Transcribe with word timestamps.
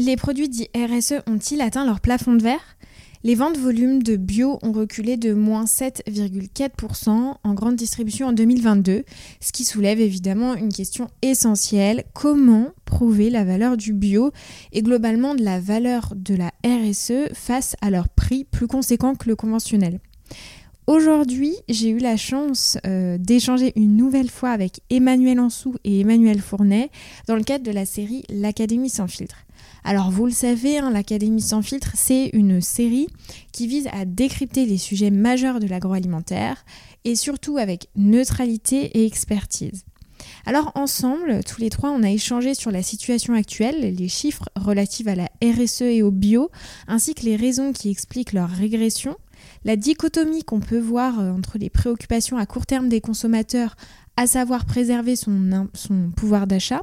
Les 0.00 0.16
produits 0.16 0.48
dits 0.48 0.70
RSE 0.74 1.20
ont-ils 1.26 1.60
atteint 1.60 1.84
leur 1.84 2.00
plafond 2.00 2.32
de 2.32 2.42
verre? 2.42 2.78
Les 3.22 3.34
ventes 3.34 3.58
volumes 3.58 4.02
de 4.02 4.16
bio 4.16 4.58
ont 4.62 4.72
reculé 4.72 5.18
de 5.18 5.34
moins 5.34 5.66
7,4% 5.66 7.34
en 7.44 7.54
grande 7.54 7.76
distribution 7.76 8.28
en 8.28 8.32
2022, 8.32 9.04
ce 9.40 9.52
qui 9.52 9.66
soulève 9.66 10.00
évidemment 10.00 10.54
une 10.54 10.72
question 10.72 11.08
essentielle, 11.20 12.04
comment 12.14 12.68
prouver 12.86 13.28
la 13.28 13.44
valeur 13.44 13.76
du 13.76 13.92
bio 13.92 14.30
et 14.72 14.80
globalement 14.80 15.34
de 15.34 15.44
la 15.44 15.60
valeur 15.60 16.14
de 16.16 16.34
la 16.34 16.50
RSE 16.64 17.34
face 17.34 17.76
à 17.82 17.90
leur 17.90 18.08
prix 18.08 18.44
plus 18.44 18.68
conséquent 18.68 19.14
que 19.14 19.28
le 19.28 19.36
conventionnel? 19.36 20.00
Aujourd'hui, 20.86 21.54
j'ai 21.68 21.90
eu 21.90 21.98
la 21.98 22.16
chance 22.16 22.78
euh, 22.86 23.18
d'échanger 23.18 23.74
une 23.76 23.96
nouvelle 23.96 24.30
fois 24.30 24.50
avec 24.50 24.80
Emmanuel 24.88 25.40
Ansou 25.40 25.74
et 25.84 26.00
Emmanuel 26.00 26.40
Fournet 26.40 26.90
dans 27.28 27.36
le 27.36 27.44
cadre 27.44 27.64
de 27.64 27.70
la 27.70 27.84
série 27.84 28.24
L'Académie 28.30 28.88
sans 28.88 29.06
filtre. 29.06 29.44
Alors 29.84 30.10
vous 30.10 30.26
le 30.26 30.32
savez, 30.32 30.78
hein, 30.78 30.90
l'Académie 30.90 31.40
sans 31.40 31.62
filtre, 31.62 31.92
c'est 31.94 32.30
une 32.32 32.60
série 32.60 33.08
qui 33.52 33.66
vise 33.66 33.88
à 33.92 34.04
décrypter 34.04 34.66
les 34.66 34.78
sujets 34.78 35.10
majeurs 35.10 35.58
de 35.60 35.66
l'agroalimentaire 35.66 36.64
et 37.04 37.16
surtout 37.16 37.56
avec 37.56 37.88
neutralité 37.96 38.98
et 38.98 39.06
expertise. 39.06 39.84
Alors 40.44 40.72
ensemble, 40.74 41.42
tous 41.44 41.60
les 41.60 41.70
trois, 41.70 41.90
on 41.90 42.02
a 42.02 42.10
échangé 42.10 42.54
sur 42.54 42.70
la 42.70 42.82
situation 42.82 43.34
actuelle, 43.34 43.94
les 43.94 44.08
chiffres 44.08 44.48
relatifs 44.56 45.06
à 45.06 45.14
la 45.14 45.28
RSE 45.42 45.82
et 45.82 46.02
au 46.02 46.10
bio, 46.10 46.50
ainsi 46.88 47.14
que 47.14 47.24
les 47.24 47.36
raisons 47.36 47.72
qui 47.72 47.90
expliquent 47.90 48.32
leur 48.32 48.50
régression, 48.50 49.16
la 49.64 49.76
dichotomie 49.76 50.44
qu'on 50.44 50.60
peut 50.60 50.78
voir 50.78 51.20
euh, 51.20 51.32
entre 51.32 51.58
les 51.58 51.70
préoccupations 51.70 52.36
à 52.36 52.46
court 52.46 52.66
terme 52.66 52.88
des 52.88 53.00
consommateurs 53.00 53.76
à 54.20 54.26
savoir 54.26 54.66
préserver 54.66 55.16
son, 55.16 55.70
pouvoir 56.14 56.46
d'achat, 56.46 56.82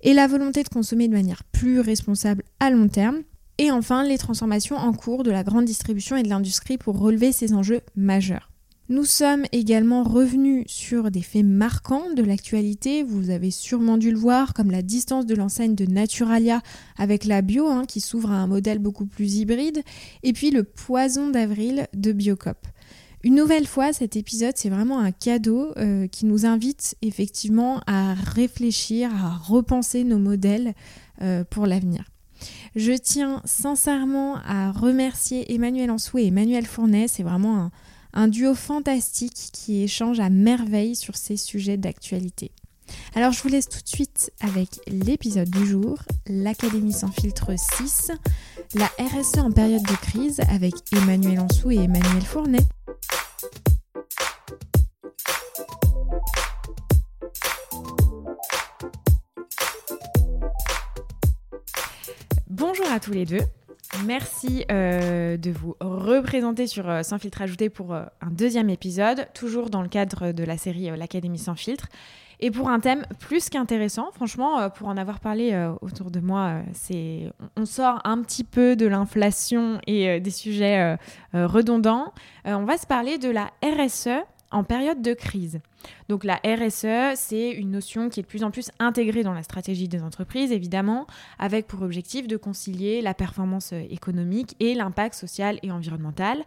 et 0.00 0.14
la 0.14 0.26
volonté 0.26 0.62
de 0.62 0.70
consommer 0.70 1.06
de 1.06 1.12
manière 1.12 1.44
plus 1.44 1.80
responsable 1.80 2.44
à 2.60 2.70
long 2.70 2.88
terme, 2.88 3.18
et 3.58 3.70
enfin 3.70 4.04
les 4.04 4.16
transformations 4.16 4.76
en 4.76 4.94
cours 4.94 5.22
de 5.22 5.30
la 5.30 5.44
grande 5.44 5.66
distribution 5.66 6.16
et 6.16 6.22
de 6.22 6.30
l'industrie 6.30 6.78
pour 6.78 6.98
relever 6.98 7.30
ces 7.30 7.52
enjeux 7.52 7.82
majeurs. 7.94 8.50
Nous 8.88 9.04
sommes 9.04 9.44
également 9.52 10.02
revenus 10.02 10.64
sur 10.66 11.10
des 11.10 11.20
faits 11.20 11.44
marquants 11.44 12.10
de 12.16 12.22
l'actualité, 12.22 13.02
vous 13.02 13.28
avez 13.28 13.50
sûrement 13.50 13.98
dû 13.98 14.10
le 14.10 14.16
voir, 14.16 14.54
comme 14.54 14.70
la 14.70 14.80
distance 14.80 15.26
de 15.26 15.34
l'enseigne 15.34 15.74
de 15.74 15.84
Naturalia 15.84 16.62
avec 16.96 17.26
la 17.26 17.42
bio, 17.42 17.68
hein, 17.68 17.84
qui 17.86 18.00
s'ouvre 18.00 18.30
à 18.30 18.36
un 18.36 18.46
modèle 18.46 18.78
beaucoup 18.78 19.04
plus 19.04 19.34
hybride, 19.34 19.82
et 20.22 20.32
puis 20.32 20.50
le 20.50 20.64
poison 20.64 21.28
d'avril 21.28 21.86
de 21.92 22.12
Biocop. 22.12 22.66
Une 23.28 23.34
nouvelle 23.34 23.66
fois, 23.66 23.92
cet 23.92 24.16
épisode, 24.16 24.54
c'est 24.56 24.70
vraiment 24.70 25.00
un 25.00 25.12
cadeau 25.12 25.74
euh, 25.76 26.06
qui 26.06 26.24
nous 26.24 26.46
invite 26.46 26.96
effectivement 27.02 27.82
à 27.86 28.14
réfléchir, 28.14 29.14
à 29.14 29.36
repenser 29.36 30.02
nos 30.02 30.16
modèles 30.18 30.72
euh, 31.20 31.44
pour 31.44 31.66
l'avenir. 31.66 32.04
Je 32.74 32.92
tiens 32.92 33.42
sincèrement 33.44 34.36
à 34.46 34.72
remercier 34.72 35.52
Emmanuel 35.52 35.90
Ansou 35.90 36.16
et 36.16 36.28
Emmanuel 36.28 36.64
Fournet. 36.64 37.06
C'est 37.06 37.22
vraiment 37.22 37.70
un, 38.14 38.28
duo 38.28 38.54
fantastique 38.54 39.50
qui 39.52 39.82
échange 39.82 40.20
à 40.20 40.30
merveille 40.30 40.96
sur 40.96 41.14
ces 41.14 41.36
sujets 41.36 41.76
d'actualité. 41.76 42.50
Alors 43.14 43.32
je 43.32 43.42
vous 43.42 43.50
laisse 43.50 43.68
tout 43.68 43.82
de 43.82 43.88
suite 43.88 44.32
avec 44.40 44.80
l'épisode 44.86 45.50
du 45.50 45.66
jour, 45.66 45.98
l'Académie 46.26 46.94
sans 46.94 47.12
filtre 47.12 47.52
6, 47.58 48.10
la 48.74 48.86
RSE 48.98 49.36
en 49.36 49.52
période 49.52 49.82
de 49.82 49.96
crise 49.96 50.40
avec 50.48 50.72
Emmanuel 50.92 51.40
Ansou 51.40 51.70
et 51.70 51.76
Emmanuel 51.76 52.22
Fournet. 52.22 52.66
Bonjour 62.48 62.86
à 62.90 62.98
tous 62.98 63.12
les 63.12 63.24
deux. 63.24 63.38
Merci 64.04 64.64
euh, 64.70 65.36
de 65.36 65.50
vous 65.50 65.76
représenter 65.80 66.66
sur 66.66 66.88
euh, 66.88 67.02
Sans 67.02 67.18
filtre 67.18 67.42
ajouté 67.42 67.70
pour 67.70 67.94
euh, 67.94 68.04
un 68.20 68.30
deuxième 68.30 68.70
épisode, 68.70 69.28
toujours 69.34 69.70
dans 69.70 69.82
le 69.82 69.88
cadre 69.88 70.32
de 70.32 70.44
la 70.44 70.58
série 70.58 70.90
L'Académie 70.96 71.38
sans 71.38 71.54
filtre. 71.54 71.88
Et 72.40 72.50
pour 72.50 72.68
un 72.68 72.80
thème 72.80 73.04
plus 73.18 73.48
qu'intéressant, 73.48 74.10
franchement, 74.12 74.70
pour 74.70 74.88
en 74.88 74.96
avoir 74.96 75.18
parlé 75.18 75.70
autour 75.80 76.10
de 76.10 76.20
moi, 76.20 76.60
c'est 76.72 77.32
on 77.56 77.66
sort 77.66 78.00
un 78.04 78.22
petit 78.22 78.44
peu 78.44 78.76
de 78.76 78.86
l'inflation 78.86 79.80
et 79.86 80.20
des 80.20 80.30
sujets 80.30 80.96
redondants. 81.32 82.12
on 82.44 82.64
va 82.64 82.78
se 82.78 82.86
parler 82.86 83.18
de 83.18 83.28
la 83.28 83.50
RSE 83.64 84.24
en 84.50 84.64
période 84.64 85.02
de 85.02 85.14
crise. 85.14 85.60
Donc 86.08 86.24
la 86.24 86.40
RSE, 86.44 87.16
c'est 87.16 87.50
une 87.50 87.70
notion 87.70 88.08
qui 88.08 88.20
est 88.20 88.22
de 88.22 88.28
plus 88.28 88.44
en 88.44 88.50
plus 88.50 88.70
intégrée 88.78 89.22
dans 89.22 89.34
la 89.34 89.42
stratégie 89.42 89.88
des 89.88 90.02
entreprises, 90.02 90.52
évidemment, 90.52 91.06
avec 91.38 91.66
pour 91.66 91.82
objectif 91.82 92.26
de 92.26 92.36
concilier 92.36 93.02
la 93.02 93.14
performance 93.14 93.72
économique 93.72 94.56
et 94.60 94.74
l'impact 94.74 95.14
social 95.14 95.58
et 95.62 95.70
environnemental. 95.70 96.44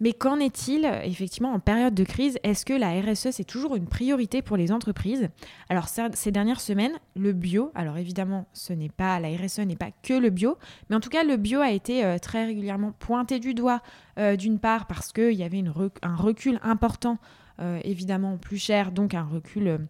Mais 0.00 0.12
qu'en 0.12 0.38
est-il 0.38 0.84
effectivement 1.04 1.52
en 1.52 1.60
période 1.60 1.94
de 1.94 2.04
crise? 2.04 2.38
Est-ce 2.42 2.64
que 2.64 2.72
la 2.72 3.00
RSE, 3.00 3.30
c'est 3.30 3.44
toujours 3.44 3.76
une 3.76 3.86
priorité 3.86 4.42
pour 4.42 4.56
les 4.56 4.72
entreprises? 4.72 5.28
Alors 5.68 5.88
ces 5.88 6.32
dernières 6.32 6.60
semaines, 6.60 6.92
le 7.16 7.32
bio, 7.32 7.70
alors 7.74 7.98
évidemment, 7.98 8.46
ce 8.52 8.72
n'est 8.72 8.88
pas 8.88 9.20
la 9.20 9.28
RSE 9.28 9.60
n'est 9.60 9.76
pas 9.76 9.90
que 10.02 10.14
le 10.14 10.30
bio, 10.30 10.58
mais 10.88 10.96
en 10.96 11.00
tout 11.00 11.10
cas 11.10 11.24
le 11.24 11.36
bio 11.36 11.60
a 11.60 11.70
été 11.70 12.04
euh, 12.04 12.18
très 12.18 12.44
régulièrement 12.44 12.92
pointé 12.92 13.38
du 13.38 13.54
doigt, 13.54 13.82
euh, 14.18 14.36
d'une 14.36 14.58
part 14.58 14.86
parce 14.86 15.12
qu'il 15.12 15.34
y 15.34 15.42
avait 15.42 15.62
un 16.02 16.16
recul 16.16 16.58
important 16.62 17.18
euh, 17.60 17.78
évidemment 17.84 18.38
plus 18.38 18.58
cher, 18.58 18.92
donc 18.92 19.14
un 19.14 19.24
recul, 19.24 19.86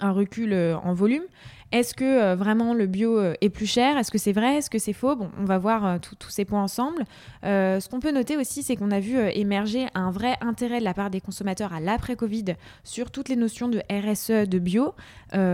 un 0.00 0.12
recul 0.12 0.54
en 0.82 0.94
volume. 0.94 1.24
Est-ce 1.74 1.92
que 1.92 2.34
vraiment 2.36 2.72
le 2.72 2.86
bio 2.86 3.20
est 3.40 3.48
plus 3.48 3.66
cher? 3.66 3.98
Est-ce 3.98 4.12
que 4.12 4.18
c'est 4.18 4.30
vrai? 4.30 4.58
Est-ce 4.58 4.70
que 4.70 4.78
c'est 4.78 4.92
faux? 4.92 5.16
Bon, 5.16 5.28
on 5.40 5.44
va 5.44 5.58
voir 5.58 5.98
tous 6.00 6.30
ces 6.30 6.44
points 6.44 6.62
ensemble. 6.62 7.04
ce 7.42 7.88
qu'on 7.88 7.98
peut 7.98 8.12
noter 8.12 8.36
aussi, 8.36 8.62
c'est 8.62 8.76
qu'on 8.76 8.92
a 8.92 9.00
vu 9.00 9.18
émerger 9.32 9.88
un 9.96 10.12
vrai 10.12 10.36
intérêt 10.40 10.78
de 10.78 10.84
la 10.84 10.94
part 10.94 11.10
des 11.10 11.20
consommateurs 11.20 11.72
à 11.72 11.80
l'après-Covid 11.80 12.54
sur 12.84 13.10
toutes 13.10 13.28
les 13.28 13.34
notions 13.34 13.68
de 13.68 13.82
RSE, 13.90 14.48
de 14.48 14.58
bio, 14.60 14.94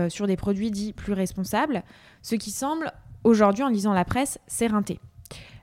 sur 0.09 0.27
des 0.27 0.37
produits 0.37 0.69
dits 0.69 0.93
plus 0.93 1.13
responsables, 1.13 1.81
ce 2.21 2.35
qui 2.35 2.51
semble 2.51 2.91
aujourd'hui, 3.23 3.63
en 3.63 3.69
lisant 3.69 3.93
la 3.93 4.05
presse, 4.05 4.37
s'éreinter. 4.45 4.99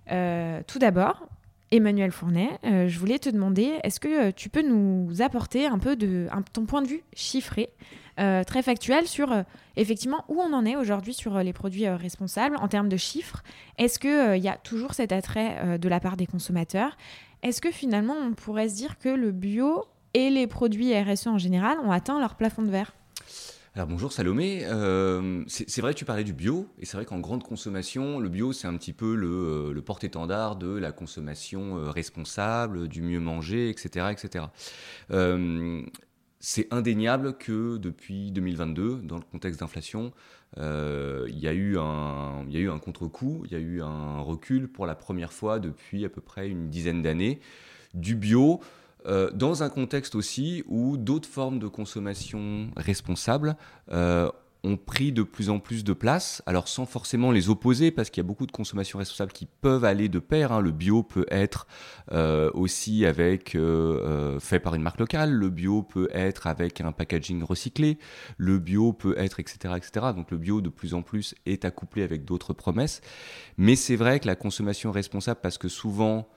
tout 0.09 0.79
d'abord, 0.81 1.29
Emmanuel 1.71 2.13
Fournet, 2.13 2.49
euh, 2.65 2.89
je 2.89 2.99
voulais 2.99 3.19
te 3.19 3.29
demander, 3.29 3.79
est-ce 3.85 4.01
que 4.01 4.29
euh, 4.29 4.33
tu 4.35 4.49
peux 4.49 4.63
nous 4.63 5.21
apporter 5.21 5.67
un 5.67 5.79
peu 5.79 5.97
de 5.97 6.27
ton 6.53 6.65
point 6.65 6.81
de 6.81 6.89
vue 6.89 7.03
chiffré, 7.15 7.69
euh, 8.19 8.43
très 8.43 8.63
factuel, 8.63 9.07
sur 9.07 9.45
effectivement 9.77 10.25
où 10.29 10.41
on 10.41 10.53
en 10.55 10.65
est 10.65 10.77
aujourd'hui 10.77 11.13
sur 11.13 11.39
les 11.39 11.53
produits 11.53 11.87
responsables 11.87 12.57
en 12.57 12.69
termes 12.69 12.89
de 12.89 12.97
chiffres? 12.97 13.43
Est-ce 13.77 13.99
qu'il 13.99 14.43
y 14.43 14.49
a 14.49 14.57
toujours 14.57 14.95
cet 14.95 15.13
attrait 15.13 15.79
de 15.79 15.89
la 15.89 16.01
part 16.01 16.17
des 16.17 16.27
consommateurs? 16.27 16.97
Est-ce 17.43 17.61
que 17.61 17.71
finalement 17.71 18.15
on 18.15 18.33
pourrait 18.33 18.69
se 18.69 18.77
dire 18.77 18.99
que 18.99 19.11
le 19.11 19.31
bio 19.31 19.85
et 20.15 20.31
les 20.31 20.47
produits 20.47 20.99
RSE 20.99 21.27
en 21.27 21.39
général 21.39 21.79
ont 21.85 21.93
atteint 21.93 22.19
leur 22.19 22.35
plafond 22.35 22.63
de 22.63 22.71
verre? 22.71 22.95
Alors 23.79 23.87
bonjour 23.87 24.13
Salomé, 24.13 24.63
euh, 24.65 25.45
c'est 25.47 25.81
vrai 25.81 25.95
que 25.95 25.99
tu 26.01 26.05
parlais 26.05 26.25
du 26.25 26.33
bio, 26.33 26.67
et 26.81 26.85
c'est 26.85 26.97
vrai 26.97 27.07
qu'en 27.07 27.21
grande 27.21 27.45
consommation, 27.45 28.19
le 28.19 28.29
bio 28.29 28.53
c'est 28.53 28.67
un 28.67 28.77
petit 28.77 28.93
peu 28.93 29.15
le, 29.15 29.73
euh, 29.73 29.81
porte-étendard 29.83 30.57
de 30.57 30.77
la 30.77 30.91
consommation 30.91 31.79
euh, 31.79 31.89
responsable, 31.89 32.89
du 32.89 33.03
mieux 33.03 33.21
manger, 33.21 33.71
etc. 33.71 34.07
etc. 34.11 34.47
c'est 36.41 36.67
indéniable 36.73 37.39
que 37.39 37.77
depuis 37.77 38.33
2022, 38.33 38.97
dans 39.03 39.17
le 39.17 39.23
contexte 39.23 39.61
d'inflation, 39.61 40.13
il 40.57 41.39
y 41.39 41.47
a 41.47 41.53
eu 41.53 41.79
un, 41.79 42.51
eu 42.51 42.71
un 42.71 42.81
contre-coup, 42.81 43.45
il 43.45 43.53
y 43.53 43.55
a 43.55 43.61
eu 43.61 43.81
un 43.81 44.19
recul 44.19 44.67
pour 44.67 44.87
la 44.87 44.97
première 44.97 45.33
fois 45.33 45.61
depuis 45.61 46.05
à 46.05 46.09
peu 46.09 46.21
près 46.21 46.49
une 46.49 46.69
dizaine 46.69 47.01
d'années 47.01 47.39
du 47.95 48.17
bio. 48.17 48.61
Euh, 49.07 49.31
dans 49.33 49.63
un 49.63 49.69
contexte 49.71 50.15
aussi 50.15 50.65
où 50.67 50.97
d'autres 50.97 51.29
formes 51.29 51.59
de 51.59 51.69
consommation 51.69 52.69
responsables 52.77 53.57
euh, 53.93 54.31
ont 54.65 54.77
pris 54.77 55.13
de 55.13 55.23
plus 55.23 55.51
en 55.51 55.61
plus 55.61 55.85
de 55.85 55.93
place, 55.93 56.43
alors 56.45 56.67
sans 56.67 56.85
forcément 56.85 57.31
les 57.31 57.49
opposer, 57.49 57.93
parce 57.93 58.11
qu'il 58.11 58.21
y 58.23 58.27
a 58.27 58.29
beaucoup 58.29 58.45
de 58.45 58.53
consommation 58.53 58.99
responsable 58.99 59.31
qui 59.31 59.47
peuvent 59.47 59.85
aller 59.85 60.09
de 60.09 60.19
pair. 60.19 60.51
Hein. 60.51 60.61
Le 60.61 60.73
bio 60.73 61.05
peut 61.05 61.27
être 61.31 61.69
euh, 62.11 62.51
aussi 62.55 63.07
avec 63.07 63.57
fait 64.41 64.59
par 64.59 64.75
une 64.75 64.83
marque 64.83 64.99
locale, 64.99 65.33
le 65.33 65.49
bio 65.49 65.83
peut 65.83 66.09
être 66.13 66.49
avec 66.49 66.81
un 66.81 66.91
packaging 66.91 67.45
recyclé, 67.45 67.99
le 68.37 68.59
bio 68.59 68.93
peut 68.93 69.15
être 69.17 69.39
etc., 69.39 69.75
etc. 69.77 70.07
Donc 70.15 70.33
le 70.33 70.39
bio 70.39 70.61
de 70.61 70.71
plus 70.71 70.93
en 70.93 71.03
plus 71.03 71.37
est 71.47 71.65
accouplé 71.65 72.03
avec 72.03 72.25
d'autres 72.25 72.53
promesses. 72.53 73.01
Mais 73.59 73.77
c'est 73.77 73.97
vrai 73.97 74.19
que 74.19 74.27
la 74.27 74.37
consommation 74.37 74.91
responsable, 74.91 75.39
parce 75.41 75.57
que 75.57 75.69
souvent 75.69 76.29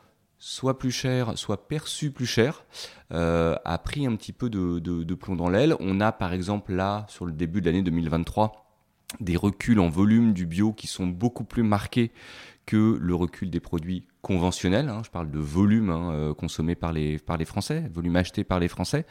soit 0.43 0.79
plus 0.79 0.91
cher, 0.91 1.37
soit 1.37 1.67
perçu 1.67 2.09
plus 2.09 2.25
cher, 2.25 2.65
euh, 3.13 3.55
a 3.63 3.77
pris 3.77 4.07
un 4.07 4.15
petit 4.15 4.33
peu 4.33 4.49
de, 4.49 5.13
plomb 5.13 5.35
dans 5.35 5.49
l'aile. 5.49 5.75
On 5.79 6.01
a 6.01 6.11
par 6.11 6.33
exemple 6.33 6.73
là, 6.73 7.05
sur 7.07 7.27
le 7.27 7.31
début 7.31 7.61
de 7.61 7.67
l'année 7.67 7.83
2023, 7.83 8.65
des 9.19 9.37
reculs 9.37 9.79
en 9.79 9.87
volume 9.87 10.33
du 10.33 10.47
bio 10.47 10.73
qui 10.73 10.87
sont 10.87 11.05
beaucoup 11.05 11.43
plus 11.43 11.61
marqués 11.61 12.11
que 12.65 12.97
le 12.99 13.15
recul 13.15 13.49
des 13.49 13.59
produits 13.59 14.05
conventionnels. 14.21 14.89
Hein. 14.89 15.01
je 15.03 15.09
parle 15.09 15.31
de 15.31 15.39
volume 15.39 15.89
hein, 15.89 16.11
euh, 16.13 16.33
consommé 16.33 16.75
par 16.75 16.93
les, 16.93 17.17
par 17.17 17.37
les 17.37 17.45
Français, 17.45 17.89
volume 17.93 18.15
acheté 18.15 18.43
par 18.43 18.59
les 18.59 18.67
Français. 18.67 19.05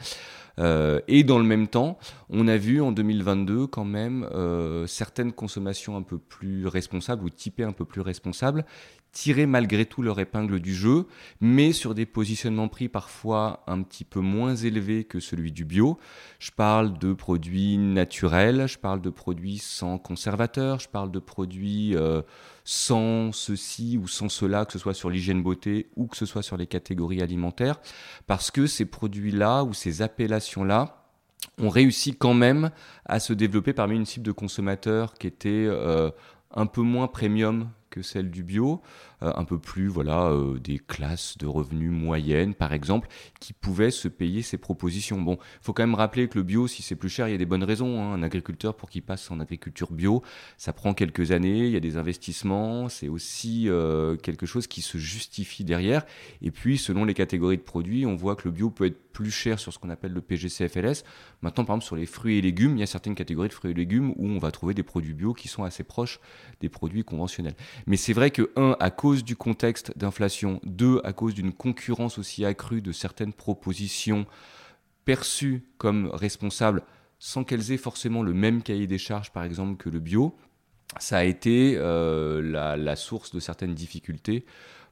Euh, 0.59 0.99
et 1.07 1.23
dans 1.23 1.37
le 1.37 1.43
même 1.43 1.67
temps, 1.67 1.97
on 2.29 2.47
a 2.47 2.57
vu 2.57 2.81
en 2.81 2.91
2022 2.91 3.67
quand 3.67 3.85
même 3.85 4.27
euh, 4.33 4.85
certaines 4.87 5.31
consommations 5.31 5.95
un 5.95 6.01
peu 6.01 6.17
plus 6.17 6.67
responsables 6.67 7.23
ou 7.23 7.29
typées 7.29 7.63
un 7.63 7.71
peu 7.71 7.85
plus 7.85 8.01
responsables 8.01 8.65
tirer 9.11 9.45
malgré 9.45 9.85
tout 9.85 10.01
leur 10.01 10.21
épingle 10.21 10.61
du 10.61 10.73
jeu, 10.73 11.05
mais 11.41 11.73
sur 11.73 11.93
des 11.93 12.05
positionnements 12.05 12.69
prix 12.69 12.87
parfois 12.87 13.61
un 13.67 13.81
petit 13.81 14.05
peu 14.05 14.21
moins 14.21 14.55
élevés 14.55 15.03
que 15.03 15.19
celui 15.19 15.51
du 15.51 15.65
bio. 15.65 15.99
Je 16.39 16.51
parle 16.51 16.97
de 16.97 17.11
produits 17.11 17.77
naturels, 17.77 18.67
je 18.67 18.77
parle 18.77 19.01
de 19.01 19.09
produits 19.09 19.57
sans 19.57 19.97
conservateur, 19.97 20.79
je 20.79 20.87
parle 20.87 21.11
de 21.11 21.19
produits 21.19 21.93
sans 22.73 23.33
ceci 23.33 23.99
ou 24.01 24.07
sans 24.07 24.29
cela, 24.29 24.63
que 24.63 24.71
ce 24.71 24.79
soit 24.79 24.93
sur 24.93 25.09
l'hygiène 25.09 25.43
beauté 25.43 25.89
ou 25.97 26.07
que 26.07 26.15
ce 26.15 26.25
soit 26.25 26.41
sur 26.41 26.55
les 26.55 26.67
catégories 26.67 27.21
alimentaires, 27.21 27.81
parce 28.27 28.49
que 28.49 28.65
ces 28.65 28.85
produits-là 28.85 29.65
ou 29.65 29.73
ces 29.73 30.01
appellations-là, 30.01 30.97
ont 31.57 31.67
réussi 31.67 32.15
quand 32.15 32.33
même 32.33 32.71
à 33.05 33.19
se 33.19 33.33
développer 33.33 33.73
parmi 33.73 33.97
une 33.97 34.05
cible 34.05 34.25
de 34.25 34.31
consommateurs 34.31 35.15
qui 35.15 35.27
était 35.27 35.49
euh, 35.67 36.11
un 36.53 36.65
peu 36.65 36.81
moins 36.81 37.07
premium 37.07 37.69
que 37.91 38.01
celle 38.01 38.31
du 38.31 38.43
bio, 38.43 38.81
euh, 39.21 39.31
un 39.35 39.43
peu 39.43 39.59
plus 39.59 39.87
voilà 39.87 40.29
euh, 40.29 40.57
des 40.57 40.79
classes 40.79 41.37
de 41.37 41.45
revenus 41.45 41.91
moyennes 41.91 42.55
par 42.55 42.73
exemple 42.73 43.07
qui 43.39 43.53
pouvaient 43.53 43.91
se 43.91 44.07
payer 44.07 44.41
ces 44.41 44.57
propositions. 44.57 45.21
Bon, 45.21 45.37
faut 45.61 45.73
quand 45.73 45.83
même 45.83 45.93
rappeler 45.93 46.27
que 46.27 46.39
le 46.39 46.43
bio, 46.43 46.67
si 46.67 46.81
c'est 46.81 46.95
plus 46.95 47.09
cher, 47.09 47.27
il 47.27 47.31
y 47.31 47.35
a 47.35 47.37
des 47.37 47.45
bonnes 47.45 47.63
raisons. 47.63 48.01
Hein. 48.01 48.13
Un 48.13 48.23
agriculteur 48.23 48.75
pour 48.75 48.89
qu'il 48.89 49.03
passe 49.03 49.29
en 49.29 49.39
agriculture 49.39 49.91
bio, 49.91 50.23
ça 50.57 50.73
prend 50.73 50.95
quelques 50.95 51.31
années, 51.31 51.67
il 51.67 51.71
y 51.71 51.77
a 51.77 51.81
des 51.81 51.97
investissements, 51.97 52.89
c'est 52.89 53.09
aussi 53.09 53.69
euh, 53.69 54.15
quelque 54.15 54.45
chose 54.45 54.65
qui 54.65 54.81
se 54.81 54.97
justifie 54.97 55.63
derrière. 55.63 56.05
Et 56.41 56.49
puis 56.49 56.77
selon 56.77 57.05
les 57.05 57.13
catégories 57.13 57.57
de 57.57 57.61
produits, 57.61 58.05
on 58.05 58.15
voit 58.15 58.35
que 58.35 58.47
le 58.47 58.51
bio 58.51 58.71
peut 58.71 58.85
être 58.85 59.11
plus 59.11 59.31
cher 59.31 59.59
sur 59.59 59.73
ce 59.73 59.79
qu'on 59.79 59.89
appelle 59.89 60.13
le 60.13 60.21
PGCFLS. 60.21 61.03
Maintenant, 61.41 61.65
par 61.65 61.75
exemple, 61.75 61.85
sur 61.85 61.95
les 61.95 62.05
fruits 62.05 62.37
et 62.37 62.41
légumes, 62.41 62.77
il 62.77 62.79
y 62.79 62.83
a 62.83 62.87
certaines 62.87 63.15
catégories 63.15 63.49
de 63.49 63.53
fruits 63.53 63.71
et 63.71 63.73
légumes 63.73 64.13
où 64.15 64.27
on 64.27 64.37
va 64.37 64.51
trouver 64.51 64.73
des 64.73 64.83
produits 64.83 65.13
bio 65.13 65.33
qui 65.33 65.47
sont 65.47 65.63
assez 65.63 65.83
proches 65.83 66.19
des 66.59 66.69
produits 66.69 67.03
conventionnels. 67.03 67.55
Mais 67.87 67.97
c'est 67.97 68.13
vrai 68.13 68.31
que, 68.31 68.51
un, 68.55 68.75
à 68.79 68.91
cause 68.91 69.23
du 69.23 69.35
contexte 69.35 69.97
d'inflation, 69.97 70.59
deux, 70.63 71.01
à 71.03 71.13
cause 71.13 71.33
d'une 71.33 71.53
concurrence 71.53 72.17
aussi 72.17 72.45
accrue 72.45 72.81
de 72.81 72.91
certaines 72.91 73.33
propositions 73.33 74.25
perçues 75.05 75.63
comme 75.77 76.09
responsables 76.13 76.83
sans 77.19 77.43
qu'elles 77.43 77.71
aient 77.71 77.77
forcément 77.77 78.23
le 78.23 78.33
même 78.33 78.63
cahier 78.63 78.87
des 78.87 78.97
charges, 78.97 79.31
par 79.31 79.43
exemple, 79.43 79.77
que 79.77 79.89
le 79.89 79.99
bio, 79.99 80.35
ça 80.99 81.19
a 81.19 81.23
été 81.23 81.75
euh, 81.77 82.41
la, 82.41 82.95
source 82.95 83.31
de 83.31 83.39
certaines 83.39 83.75
difficultés 83.75 84.43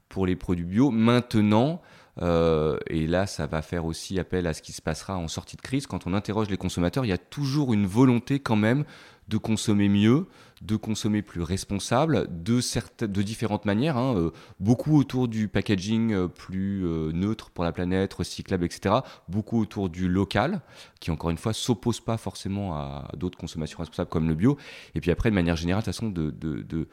pour 0.08 0.26
les 0.26 0.36
produits 0.36 0.64
bio. 0.64 0.90
Maintenant, 0.90 1.82
euh, 2.22 2.78
et 2.86 3.06
là, 3.06 3.26
ça 3.26 3.46
va 3.46 3.62
faire 3.62 3.84
aussi 3.84 4.18
appel 4.18 4.46
à 4.46 4.54
ce 4.54 4.62
qui 4.62 4.72
se 4.72 4.80
passera 4.80 5.16
en 5.16 5.28
sortie 5.28 5.56
de 5.56 5.60
crise. 5.60 5.86
Quand 5.88 6.06
on 6.06 6.14
interroge 6.14 6.48
les 6.48 6.56
consommateurs, 6.56 7.04
il 7.04 7.08
y 7.08 7.12
a 7.12 7.18
toujours 7.18 7.72
une 7.72 7.86
volonté 7.86 8.38
quand 8.38 8.56
même 8.56 8.84
de 9.28 9.36
consommer 9.36 9.88
mieux, 9.88 10.26
de 10.60 10.76
consommer 10.76 11.22
plus 11.22 11.42
responsable, 11.42 12.28
de, 12.30 12.60
de 13.06 13.22
différentes 13.22 13.64
manières, 13.64 13.96
hein, 13.96 14.14
euh, 14.16 14.30
beaucoup 14.58 14.98
autour 14.98 15.26
du 15.26 15.48
packaging 15.48 16.12
euh, 16.12 16.28
plus 16.28 16.84
euh, 16.84 17.12
neutre 17.12 17.50
pour 17.50 17.64
la 17.64 17.72
planète, 17.72 18.12
recyclable, 18.12 18.66
etc., 18.66 18.96
beaucoup 19.28 19.58
autour 19.58 19.88
du 19.88 20.08
local, 20.08 20.60
qui 21.00 21.10
encore 21.10 21.30
une 21.30 21.38
fois 21.38 21.54
s'oppose 21.54 22.00
pas 22.00 22.18
forcément 22.18 22.74
à, 22.74 23.10
d'autres 23.16 23.38
consommations 23.38 23.78
responsables 23.78 24.10
comme 24.10 24.28
le 24.28 24.34
bio, 24.34 24.58
et 24.94 25.00
puis 25.00 25.10
après, 25.10 25.30
de 25.30 25.34
manière 25.34 25.56
générale, 25.56 25.82
de 25.82 25.86
façon, 25.86 26.10
de, 26.10 26.30
de, 26.30 26.88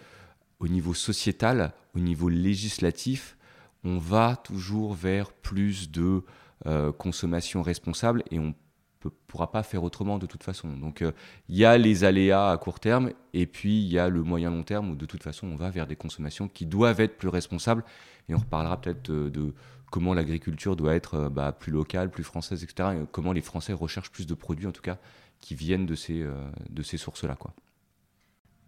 au 0.60 0.68
niveau 0.70 0.94
sociétal, 0.94 1.74
au 1.94 2.00
niveau 2.00 2.30
législatif, 2.30 3.38
on 3.84 3.98
va 3.98 4.38
toujours 4.38 4.94
vers 4.94 5.32
plus 5.32 5.92
de 5.92 6.24
consommation 6.98 7.62
responsable 7.62 8.24
et 8.32 8.40
on 8.40 8.56
ne 9.08 9.28
pourra 9.28 9.52
pas 9.52 9.64
faire 9.64 9.84
autrement 9.84 10.18
de 10.18 10.26
toute 10.26 10.44
façon. 10.44 10.70
Donc 10.78 11.02
euh, 11.02 11.12
il 11.50 11.58
y 11.58 11.66
a 11.66 11.78
les 11.78 12.04
aléas 12.04 12.52
à 12.52 12.58
court 12.58 12.80
terme 12.80 13.12
et 13.34 13.46
puis 13.46 13.82
il 13.82 13.92
y 13.92 14.00
a 14.00 14.10
le 14.10 14.24
moyen 14.24 14.50
long 14.50 14.64
terme 14.64 14.92
où 14.92 14.96
de 14.96 15.06
toute 15.06 15.24
façon 15.24 15.48
on 15.48 15.56
va 15.56 15.70
vers 15.70 15.88
des 15.88 15.96
consommations 15.96 16.48
qui 16.48 16.66
doivent 16.66 17.02
être 17.02 17.18
plus 17.18 17.30
responsables 17.30 17.84
et 18.30 18.36
on 18.36 18.40
reparlera 18.40 18.80
peut-être 18.80 19.12
de, 19.12 19.54
comment 19.92 20.14
l'agriculture 20.14 20.76
doit 20.76 20.96
être 20.96 21.16
euh, 21.16 21.30
bah, 21.30 21.52
plus 21.52 21.72
locale, 21.72 22.10
plus 22.10 22.24
française, 22.24 22.64
etc. 22.64 22.90
Et 22.96 23.06
comment 23.12 23.32
les 23.32 23.42
Français 23.42 23.74
recherchent 23.74 24.12
plus 24.12 24.28
de 24.28 24.34
produits 24.34 24.68
en 24.68 24.72
tout 24.72 24.82
cas 24.82 24.98
qui 25.40 25.56
viennent 25.56 25.86
de 25.86 25.96
ces, 25.96 26.24
euh, 26.24 26.34
de 26.70 26.82
ces 26.82 26.98
sources-là. 26.98 27.38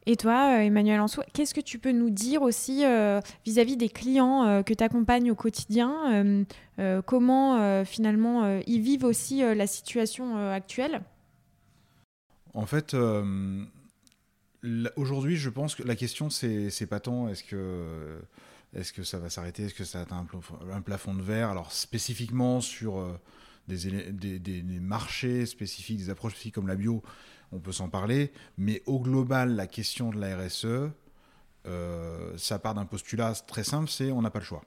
Et 0.05 0.15
toi, 0.15 0.57
euh, 0.57 0.61
Emmanuel 0.61 0.99
Ansou, 1.01 1.21
qu'est-ce 1.33 1.53
que 1.53 1.61
tu 1.61 1.79
peux 1.79 1.91
nous 1.91 2.09
dire 2.09 2.41
aussi 2.41 2.85
euh, 2.85 3.19
vis-à-vis 3.45 3.77
des 3.77 3.89
clients 3.89 4.45
euh, 4.45 4.63
que 4.63 4.73
tu 4.73 4.83
accompagnes 4.83 5.31
au 5.31 5.35
quotidien 5.35 6.35
Comment 7.05 7.83
finalement 7.83 8.61
ils 8.65 8.79
vivent 8.79 9.03
aussi 9.03 9.41
la 9.41 9.67
situation 9.67 10.37
actuelle? 10.49 11.01
En 12.53 12.65
fait, 12.65 12.95
aujourd'hui, 14.95 15.35
je 15.35 15.49
pense 15.49 15.75
que 15.75 15.83
la 15.83 15.97
question, 15.97 16.29
c'est 16.29 16.87
pas 16.89 17.01
tant 17.01 17.27
est-ce 17.27 17.43
que, 17.43 18.21
est 18.73 18.93
que 18.93 19.03
ça 19.03 19.19
va 19.19 19.29
s'arrêter, 19.29 19.63
est-ce 19.63 19.73
que 19.73 19.83
ça 19.83 19.99
atteint 19.99 20.25
un 20.71 20.81
plafond, 20.81 21.13
de 21.13 21.21
verre? 21.21 21.49
Alors 21.49 21.73
spécifiquement 21.73 22.61
sur 22.61 23.19
des, 23.67 24.63
marchés 24.81 25.45
spécifiques, 25.45 25.97
des 25.97 26.09
approches 26.09 26.31
spécifiques 26.31 26.55
comme 26.55 26.67
la 26.67 26.77
bio, 26.77 27.03
on 27.51 27.59
peut 27.59 27.71
s'en 27.71 27.89
parler, 27.89 28.31
mais 28.57 28.81
au 28.85 28.99
global, 28.99 29.55
la 29.55 29.67
question 29.67 30.11
de 30.11 30.19
la 30.19 30.37
RSE, 30.37 30.91
euh, 31.65 32.37
ça 32.37 32.59
part 32.59 32.73
d'un 32.73 32.85
postulat 32.85 33.33
très 33.33 33.63
simple, 33.63 33.89
c'est 33.89 34.11
on 34.11 34.21
n'a 34.21 34.29
pas 34.29 34.39
le 34.39 34.45
choix. 34.45 34.63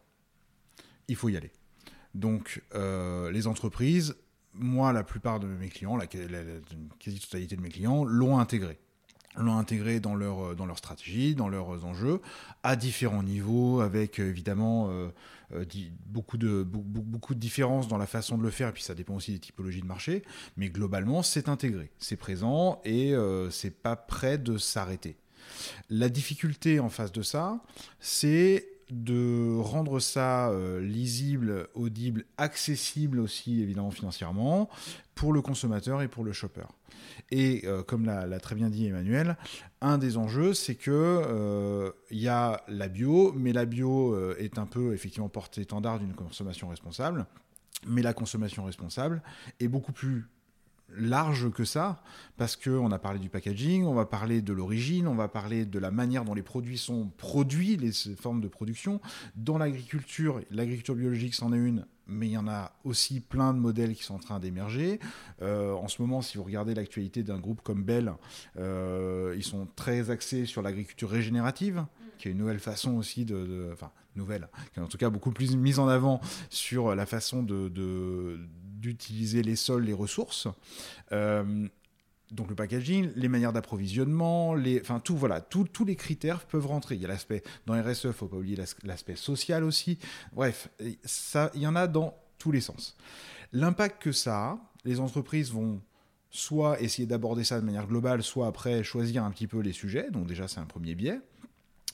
Il 1.08 1.16
faut 1.16 1.28
y 1.28 1.36
aller. 1.36 1.52
Donc 2.14 2.62
euh, 2.74 3.30
les 3.30 3.46
entreprises, 3.46 4.16
moi 4.54 4.92
la 4.92 5.02
plupart 5.02 5.40
de 5.40 5.46
mes 5.46 5.68
clients, 5.68 5.96
la 5.96 6.06
quasi-totalité 6.06 7.56
de 7.56 7.62
mes 7.62 7.70
clients, 7.70 8.04
l'ont 8.04 8.38
intégré 8.38 8.78
l'ont 9.36 9.56
intégré 9.56 10.00
dans 10.00 10.14
leur, 10.14 10.48
euh, 10.48 10.54
dans 10.54 10.66
leur 10.66 10.78
stratégie, 10.78 11.34
dans 11.34 11.48
leurs 11.48 11.84
enjeux, 11.84 12.20
à 12.62 12.76
différents 12.76 13.22
niveaux, 13.22 13.80
avec 13.80 14.20
euh, 14.20 14.28
évidemment 14.28 14.90
euh, 14.90 15.64
beaucoup, 16.06 16.38
de, 16.38 16.62
beaucoup 16.62 17.34
de 17.34 17.40
différences 17.40 17.88
dans 17.88 17.98
la 17.98 18.06
façon 18.06 18.38
de 18.38 18.42
le 18.42 18.50
faire, 18.50 18.68
et 18.68 18.72
puis 18.72 18.82
ça 18.82 18.94
dépend 18.94 19.14
aussi 19.14 19.32
des 19.32 19.38
typologies 19.38 19.82
de 19.82 19.86
marché, 19.86 20.22
mais 20.56 20.70
globalement, 20.70 21.22
c'est 21.22 21.48
intégré, 21.48 21.90
c'est 21.98 22.16
présent, 22.16 22.80
et 22.86 23.14
c'est 23.50 23.82
pas 23.82 23.94
prêt 23.94 24.38
de 24.38 24.56
s'arrêter. 24.56 25.18
La 25.90 26.08
difficulté 26.08 26.80
en 26.80 26.88
face 26.88 27.12
de 27.12 27.20
ça, 27.20 27.60
c'est 28.00 28.71
de 28.92 29.56
rendre 29.58 29.98
ça 30.00 30.52
lisible, 30.80 31.68
audible, 31.74 32.24
accessible 32.36 33.20
aussi 33.20 33.62
évidemment 33.62 33.90
financièrement 33.90 34.68
pour 35.14 35.32
le 35.32 35.42
consommateur 35.42 36.02
et 36.02 36.08
pour 36.08 36.24
le 36.24 36.32
shopper. 36.32 36.64
Et 37.30 37.62
euh, 37.64 37.82
comme 37.82 38.04
l'a 38.04 38.40
très 38.40 38.54
bien 38.54 38.68
dit 38.68 38.86
Emmanuel, 38.86 39.36
un 39.80 39.98
des 39.98 40.16
enjeux, 40.16 40.54
c'est 40.54 40.74
que 40.74 40.90
euh, 40.90 41.90
il 42.10 42.18
y 42.18 42.28
a 42.28 42.62
la 42.68 42.88
bio, 42.88 43.32
mais 43.34 43.52
la 43.52 43.64
bio 43.64 44.14
euh, 44.14 44.36
est 44.38 44.58
un 44.58 44.66
peu 44.66 44.92
effectivement 44.94 45.28
porte-étendard 45.28 45.98
d'une 45.98 46.14
consommation 46.14 46.68
responsable. 46.68 47.26
Mais 47.86 48.02
la 48.02 48.12
consommation 48.12 48.64
responsable 48.64 49.22
est 49.58 49.68
beaucoup 49.68 49.92
plus 49.92 50.26
large 50.96 51.50
que 51.50 51.64
ça, 51.64 52.02
parce 52.36 52.56
qu'on 52.56 52.90
a 52.90 52.98
parlé 52.98 53.18
du 53.18 53.28
packaging, 53.28 53.84
on 53.84 53.94
va 53.94 54.04
parler 54.04 54.42
de 54.42 54.52
l'origine, 54.52 55.06
on 55.06 55.14
va 55.14 55.28
parler 55.28 55.64
de 55.64 55.78
la 55.78 55.90
manière 55.90 56.24
dont 56.24 56.34
les 56.34 56.42
produits 56.42 56.78
sont 56.78 57.10
produits, 57.16 57.76
les 57.76 57.92
formes 57.92 58.40
de 58.40 58.48
production. 58.48 59.00
Dans 59.36 59.58
l'agriculture, 59.58 60.40
l'agriculture 60.50 60.94
biologique, 60.94 61.34
c'en 61.34 61.52
est 61.52 61.58
une, 61.58 61.86
mais 62.06 62.28
il 62.28 62.32
y 62.32 62.36
en 62.36 62.48
a 62.48 62.72
aussi 62.84 63.20
plein 63.20 63.54
de 63.54 63.58
modèles 63.58 63.94
qui 63.94 64.02
sont 64.02 64.14
en 64.14 64.18
train 64.18 64.38
d'émerger. 64.38 65.00
Euh, 65.40 65.72
en 65.72 65.88
ce 65.88 66.02
moment, 66.02 66.20
si 66.20 66.36
vous 66.36 66.44
regardez 66.44 66.74
l'actualité 66.74 67.22
d'un 67.22 67.38
groupe 67.38 67.62
comme 67.62 67.84
Bell, 67.84 68.12
euh, 68.58 69.34
ils 69.36 69.44
sont 69.44 69.68
très 69.76 70.10
axés 70.10 70.46
sur 70.46 70.62
l'agriculture 70.62 71.10
régénérative, 71.10 71.84
qui 72.18 72.28
est 72.28 72.32
une 72.32 72.38
nouvelle 72.38 72.60
façon 72.60 72.96
aussi 72.96 73.24
de, 73.24 73.70
enfin 73.72 73.90
nouvelle, 74.14 74.48
qui 74.72 74.80
est 74.80 74.82
en 74.82 74.88
tout 74.88 74.98
cas 74.98 75.08
beaucoup 75.08 75.30
plus 75.30 75.56
mise 75.56 75.78
en 75.78 75.88
avant 75.88 76.20
sur 76.50 76.94
la 76.94 77.06
façon 77.06 77.42
de 77.42 78.38
d'utiliser 78.82 79.42
les 79.42 79.56
sols, 79.56 79.84
les 79.84 79.92
ressources. 79.92 80.48
Euh, 81.12 81.66
donc 82.30 82.48
le 82.48 82.54
packaging, 82.54 83.10
les 83.14 83.28
manières 83.28 83.52
d'approvisionnement, 83.52 84.56
enfin 84.80 85.00
tout 85.00 85.16
voilà, 85.16 85.40
tous 85.40 85.84
les 85.84 85.96
critères 85.96 86.40
peuvent 86.46 86.66
rentrer. 86.66 86.94
Il 86.94 87.02
y 87.02 87.04
a 87.04 87.08
l'aspect 87.08 87.42
dans 87.66 87.80
RSE, 87.80 88.10
faut 88.12 88.26
pas 88.26 88.38
oublier 88.38 88.56
l'aspect 88.84 89.16
social 89.16 89.64
aussi. 89.64 89.98
Bref, 90.32 90.68
il 90.80 91.60
y 91.60 91.66
en 91.66 91.76
a 91.76 91.86
dans 91.86 92.16
tous 92.38 92.50
les 92.50 92.62
sens. 92.62 92.96
L'impact 93.52 94.02
que 94.02 94.12
ça 94.12 94.36
a, 94.36 94.58
les 94.84 94.98
entreprises 94.98 95.52
vont 95.52 95.80
soit 96.30 96.80
essayer 96.80 97.06
d'aborder 97.06 97.44
ça 97.44 97.60
de 97.60 97.66
manière 97.66 97.86
globale, 97.86 98.22
soit 98.22 98.46
après 98.46 98.82
choisir 98.82 99.24
un 99.24 99.30
petit 99.30 99.46
peu 99.46 99.60
les 99.60 99.74
sujets. 99.74 100.10
Donc 100.10 100.26
déjà 100.26 100.48
c'est 100.48 100.60
un 100.60 100.66
premier 100.66 100.94
biais. 100.94 101.20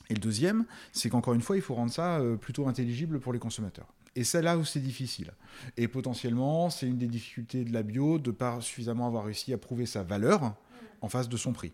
Et 0.09 0.13
le 0.13 0.19
deuxième, 0.19 0.65
c'est 0.91 1.09
qu'encore 1.09 1.33
une 1.33 1.41
fois, 1.41 1.55
il 1.55 1.61
faut 1.61 1.75
rendre 1.75 1.91
ça 1.91 2.19
euh, 2.19 2.35
plutôt 2.35 2.67
intelligible 2.67 3.19
pour 3.19 3.31
les 3.31 3.39
consommateurs. 3.39 3.93
Et 4.15 4.23
c'est 4.23 4.41
là 4.41 4.57
où 4.57 4.65
c'est 4.65 4.79
difficile. 4.79 5.31
Et 5.77 5.87
potentiellement, 5.87 6.69
c'est 6.69 6.87
une 6.87 6.97
des 6.97 7.07
difficultés 7.07 7.63
de 7.63 7.73
la 7.73 7.83
bio 7.83 8.19
de 8.19 8.31
ne 8.31 8.35
pas 8.35 8.59
suffisamment 8.61 9.07
avoir 9.07 9.25
réussi 9.25 9.53
à 9.53 9.57
prouver 9.57 9.85
sa 9.85 10.03
valeur 10.03 10.55
en 11.01 11.09
face 11.09 11.29
de 11.29 11.37
son 11.37 11.53
prix. 11.53 11.73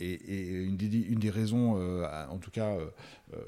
Et, 0.00 0.62
une, 0.62 0.76
des, 0.76 1.30
raisons, 1.30 1.76
euh, 1.76 2.06
en 2.28 2.38
tout 2.38 2.52
cas, 2.52 2.76
euh, 2.76 3.40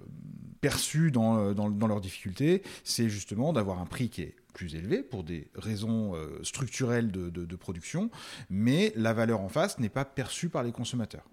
perçu 0.61 1.13
dans, 1.13 1.53
dans, 1.53 1.87
leurs 1.87 2.01
difficultés, 2.01 2.63
c'est 2.83 3.09
justement 3.09 3.53
d'avoir 3.53 3.81
un 3.81 3.87
prix 3.87 4.09
qui 4.09 4.23
est 4.23 4.35
plus 4.53 4.75
élevé 4.75 5.03
pour 5.05 5.23
des 5.23 5.49
raisons 5.55 6.13
structurelles 6.43 7.13
de, 7.13 7.31
de, 7.31 7.57
production, 7.57 8.11
mais 8.49 8.93
la 8.97 9.13
valeur 9.13 9.41
en 9.41 9.49
face 9.49 9.79
n'est 9.79 9.89
pas 9.89 10.05
perçue 10.05 10.49
par 10.49 10.65
les 10.65 10.73
consommateurs. 10.73 11.25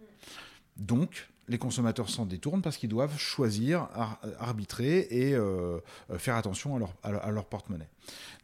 Donc, 0.77 1.27
les 1.47 1.57
consommateurs 1.57 2.09
s'en 2.09 2.25
détournent 2.25 2.61
parce 2.61 2.77
qu'ils 2.77 2.89
doivent 2.89 3.17
choisir, 3.17 3.87
arbitrer 4.39 5.07
et 5.09 5.35
faire 6.17 6.35
attention 6.35 6.75
à 7.03 7.31
leur, 7.31 7.45
porte-monnaie. 7.45 7.89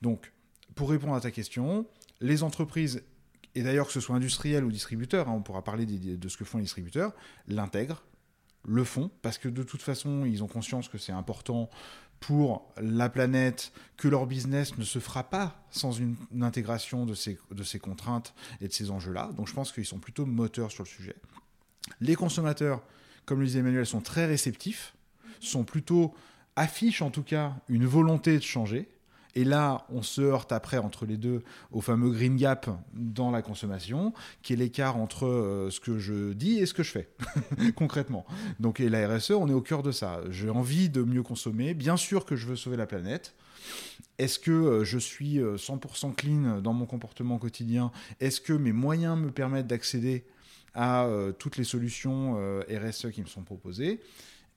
Donc, 0.01 0.31
pour 0.75 0.89
répondre 0.89 1.13
à 1.13 1.21
ta 1.21 1.31
question, 1.31 1.85
les 2.21 2.43
entreprises, 2.43 3.03
et 3.55 3.63
d'ailleurs 3.63 3.87
que 3.87 3.93
ce 3.93 3.99
soit 3.99 4.15
industriel 4.15 4.63
ou 4.63 4.71
distributeur, 4.71 5.27
hein, 5.27 5.33
on 5.35 5.41
pourra 5.41 5.63
parler 5.63 5.85
de 5.85 6.29
ce 6.29 6.37
que 6.37 6.45
font 6.45 6.57
les 6.57 6.63
distributeurs, 6.63 7.13
l'intègrent, 7.47 8.03
le 8.65 8.83
font, 8.83 9.11
parce 9.21 9.37
que 9.37 9.49
de 9.49 9.63
toute 9.63 9.81
façon, 9.81 10.25
ils 10.25 10.43
ont 10.43 10.47
conscience 10.47 10.87
que 10.87 10.97
c'est 10.97 11.11
important 11.11 11.69
pour 12.21 12.71
la 12.77 13.09
planète, 13.09 13.73
que 13.97 14.07
leur 14.07 14.25
business 14.25 14.77
ne 14.77 14.85
se 14.85 14.99
fera 14.99 15.23
pas 15.23 15.61
sans 15.71 15.91
une, 15.91 16.15
intégration 16.41 17.05
de 17.05 17.13
ces 17.13 17.79
contraintes 17.79 18.33
et 18.61 18.69
de 18.69 18.73
ces 18.73 18.91
enjeux-là. 18.91 19.31
Donc 19.35 19.49
je 19.49 19.53
pense 19.53 19.73
qu'ils 19.73 19.85
sont 19.85 19.99
plutôt 19.99 20.25
moteurs 20.25 20.71
sur 20.71 20.83
le 20.83 20.89
sujet. 20.89 21.15
Les 22.01 22.15
consommateurs, 22.15 22.81
comme 23.25 23.39
le 23.39 23.45
disait 23.45 23.59
Emmanuel, 23.59 23.85
sont 23.85 24.01
très 24.01 24.25
réceptifs, 24.25 24.93
sont 25.39 25.63
plutôt 25.63 26.13
affichent 26.55 27.01
en 27.01 27.09
tout 27.09 27.23
cas 27.23 27.53
une 27.67 27.85
volonté 27.85 28.37
de 28.37 28.43
changer. 28.43 28.89
Et 29.35 29.43
là, 29.43 29.85
on 29.89 30.03
se 30.03 30.21
heurte 30.21 30.51
après 30.51 30.77
entre 30.77 31.07
les 31.07 31.17
deux 31.17 31.41
au 31.71 31.81
fameux 31.81 32.11
green 32.11 32.37
gap 32.37 32.69
dans 32.93 33.31
la 33.31 33.41
consommation, 33.41 34.13
qui 34.43 34.53
est 34.53 34.55
l'écart 34.55 34.97
entre 34.97 35.25
euh, 35.25 35.71
ce 35.71 35.79
que 35.79 35.97
je 35.97 36.33
dis 36.33 36.59
et 36.59 36.67
ce 36.67 36.75
que 36.75 36.83
je 36.83 36.91
fais, 36.91 37.09
concrètement. 37.75 38.27
Donc, 38.59 38.79
et 38.79 38.89
la 38.89 39.07
RSE, 39.07 39.31
on 39.31 39.49
est 39.49 39.53
au 39.53 39.61
cœur 39.61 39.81
de 39.81 39.91
ça. 39.91 40.21
J'ai 40.29 40.51
envie 40.51 40.89
de 40.89 41.01
mieux 41.01 41.23
consommer. 41.23 41.73
Bien 41.73 41.97
sûr 41.97 42.25
que 42.25 42.35
je 42.35 42.45
veux 42.45 42.55
sauver 42.55 42.77
la 42.77 42.85
planète. 42.85 43.33
Est-ce 44.19 44.37
que 44.37 44.51
euh, 44.51 44.83
je 44.83 44.99
suis 44.99 45.39
100% 45.39 45.39
euh, 45.39 46.11
clean 46.15 46.61
dans 46.61 46.73
mon 46.73 46.85
comportement 46.85 47.39
quotidien? 47.39 47.91
Est-ce 48.19 48.39
que 48.39 48.53
mes 48.53 48.71
moyens 48.71 49.17
me 49.17 49.31
permettent 49.31 49.67
d'accéder 49.67 50.25
à 50.73 51.07
toutes 51.39 51.57
les 51.57 51.63
solutions 51.63 52.35
RSE 52.69 53.11
qui 53.11 53.21
me 53.21 53.27
sont 53.27 53.43
proposées. 53.43 53.99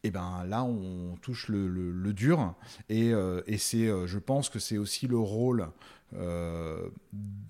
Et 0.06 0.10
ben 0.12 0.44
là 0.46 0.62
on 0.62 1.16
touche 1.20 1.48
le, 1.48 2.12
dur. 2.12 2.54
Et, 2.88 3.12
euh, 3.12 3.42
c'est 3.58 3.88
euh, 3.88 4.06
je 4.06 4.18
pense 4.18 4.48
que 4.48 4.60
c'est 4.60 4.78
aussi 4.78 5.08
le 5.08 5.18
rôle 5.18 5.68
euh, 6.14 6.88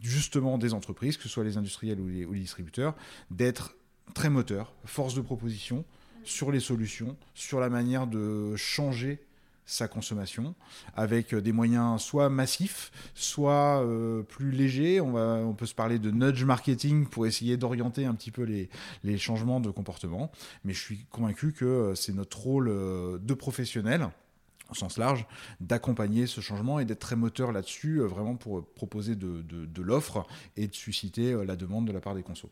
justement 0.00 0.56
des 0.56 0.72
entreprises 0.72 1.18
que 1.18 1.24
ce 1.24 1.28
soit 1.28 1.44
les 1.44 1.58
industriels 1.58 2.00
ou 2.00 2.08
les 2.08 2.40
distributeurs 2.40 2.94
d'être 3.30 3.76
très 4.14 4.30
moteur 4.30 4.72
force 4.86 5.14
de 5.14 5.20
proposition 5.20 5.84
sur 6.24 6.50
les 6.50 6.60
solutions 6.60 7.18
sur 7.34 7.60
la 7.60 7.68
manière 7.68 8.06
de 8.06 8.56
changer 8.56 9.20
sa 9.66 9.88
consommation 9.88 10.54
avec 10.94 11.34
des 11.34 11.52
moyens 11.52 12.00
soit 12.00 12.30
massifs, 12.30 12.92
soit 13.14 13.84
euh, 13.84 14.22
plus 14.22 14.52
légers. 14.52 15.00
On, 15.00 15.10
va, 15.10 15.40
on 15.44 15.52
peut 15.52 15.66
se 15.66 15.74
parler 15.74 15.98
de 15.98 16.10
nudge 16.10 16.44
marketing 16.44 17.06
pour 17.06 17.26
essayer 17.26 17.56
d'orienter 17.56 18.06
un 18.06 18.14
petit 18.14 18.30
peu 18.30 18.44
les, 18.44 18.70
les, 19.02 19.18
changements 19.18 19.60
de 19.60 19.70
comportement. 19.70 20.30
Mais 20.64 20.72
je 20.72 20.80
suis 20.80 21.04
convaincu 21.10 21.52
que 21.52 21.64
euh, 21.64 21.94
c'est 21.94 22.12
notre 22.12 22.38
rôle 22.38 22.68
euh, 22.68 23.18
de 23.18 23.34
professionnel 23.34 24.08
au 24.70 24.74
sens 24.74 24.98
large, 24.98 25.26
d'accompagner 25.60 26.26
ce 26.26 26.40
changement 26.40 26.80
et 26.80 26.84
d'être 26.84 26.98
très 26.98 27.14
moteur 27.14 27.52
là-dessus, 27.52 28.00
vraiment 28.00 28.34
pour 28.34 28.66
proposer 28.66 29.14
de, 29.14 29.40
de, 29.42 29.82
l'offre 29.82 30.26
et 30.56 30.66
de 30.66 30.74
susciter 30.74 31.36
la 31.44 31.54
demande 31.54 31.86
de 31.86 31.92
la 31.92 32.00
part 32.00 32.16
des 32.16 32.24
consos. 32.24 32.50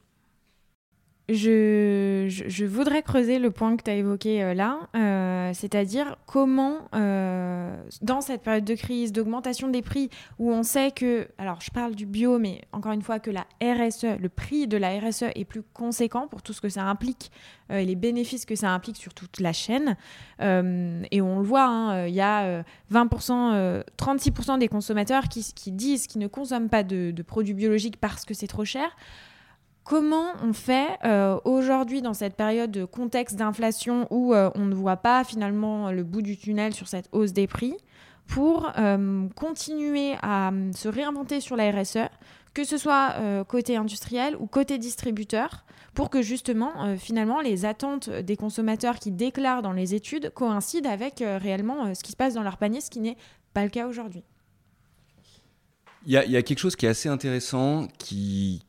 Je, 2.28 2.64
voudrais 2.64 3.02
creuser 3.02 3.38
le 3.38 3.50
point 3.50 3.76
que 3.76 3.83
tu 3.83 3.90
as 3.90 3.95
évoqué 3.95 4.43
euh, 4.43 4.54
là, 4.54 4.88
euh, 4.97 5.50
c'est-à-dire 5.54 6.16
comment, 6.26 6.88
euh, 6.95 7.76
dans 8.02 8.21
cette 8.21 8.43
période 8.43 8.64
de 8.64 8.75
crise, 8.75 9.12
d'augmentation 9.12 9.69
des 9.69 9.83
prix, 9.83 10.11
où 10.38 10.50
on 10.50 10.62
sait 10.62 10.90
que, 10.90 11.28
alors 11.38 11.61
je 11.61 11.71
parle 11.71 11.95
du 11.95 12.07
bio, 12.07 12.38
mais 12.38 12.62
encore 12.73 12.93
une 12.93 13.02
fois 13.02 13.19
que 13.19 13.31
la 13.31 13.47
RSE, 13.62 14.19
le 14.21 14.28
prix 14.28 14.66
de 14.66 14.76
la 14.76 14.99
RSE 14.99 15.25
est 15.35 15.45
plus 15.45 15.62
conséquent 15.62 16.28
pour 16.28 16.43
tout 16.43 16.52
ce 16.52 16.61
que 16.61 16.69
ça 16.69 16.85
implique 16.85 17.31
et 17.71 17.85
les 17.85 17.95
bénéfices 17.95 18.45
que 18.45 18.57
ça 18.57 18.71
implique 18.71 18.97
sur 18.97 19.14
toute 19.14 19.40
la 19.40 19.54
chaîne. 19.54 19.97
et 20.40 21.21
on 21.21 21.38
le 21.38 21.45
voit, 21.45 21.64
hein, 21.64 22.07
il 22.07 22.14
y 22.14 22.21
a 22.21 22.62
20%, 22.93 23.83
36% 23.97 24.59
des 24.59 24.69
consommateurs 24.69 25.28
qui, 25.28 25.73
disent 25.73 26.07
qu'ils 26.07 26.21
ne 26.21 26.26
consomment 26.26 26.69
pas 26.69 26.83
de 26.83 27.23
produits 27.23 27.54
biologiques 27.54 27.99
parce 27.99 28.25
que 28.25 28.35
c'est 28.35 28.47
trop 28.47 28.66
cher. 28.66 28.95
Comment 29.85 30.33
on 30.43 30.55
fait 30.55 30.97
euh, 31.05 31.38
aujourd'hui 31.45 32.00
dans 32.00 32.14
cette 32.14 32.37
période 32.37 32.71
de 32.71 32.87
contexte 32.87 33.37
d'inflation 33.37 34.07
où 34.11 34.33
euh, 34.33 34.49
on 34.55 34.64
ne 34.64 34.75
voit 34.75 34.97
pas 34.97 35.25
finalement 35.25 35.93
le 35.93 36.03
bout 36.03 36.23
du 36.23 36.38
tunnel 36.38 36.73
sur 36.73 36.88
cette 36.88 37.11
hausse 37.12 37.35
des 37.35 37.47
prix 37.47 37.76
pour 38.26 38.73
euh, 38.79 39.29
continuer 39.37 40.14
à 40.23 40.53
se 40.75 40.88
réinventer 40.88 41.41
sur 41.41 41.55
la 41.55 41.71
RSE, 41.71 42.09
que 42.55 42.64
ce 42.64 42.79
soit 42.79 43.17
côté 43.47 43.76
industriel 43.76 44.37
ou 44.38 44.47
côté 44.47 44.79
distributeur, 44.79 45.67
pour 45.93 46.09
que 46.09 46.23
justement 46.23 46.97
finalement 46.97 47.43
les 47.43 47.67
attentes 47.67 48.09
des 48.09 48.37
consommateurs 48.37 48.99
qui 48.99 49.11
déclarent 49.11 49.61
dans 49.61 49.73
les 49.73 49.95
études 49.95 50.31
coïncident 50.31 50.88
avec 50.88 51.17
réellement 51.19 51.95
ce 51.95 52.03
qui 52.03 52.12
se 52.12 52.17
passe 52.17 52.35
dans 52.35 52.43
leur 52.43 52.57
panier, 52.57 52.81
ce 52.81 52.91
qui 52.91 53.00
n'est 53.00 53.19
pas 53.53 53.64
le 53.64 53.71
cas 53.71 53.87
aujourd'hui. 53.87 54.25
Il 56.06 56.12
y, 56.12 56.18
a, 56.18 56.42
quelque 56.42 56.58
chose 56.58 56.76
qui 56.76 56.84
est 56.84 56.90
assez 56.90 57.08
intéressant, 57.08 57.88
qui, 57.99 58.61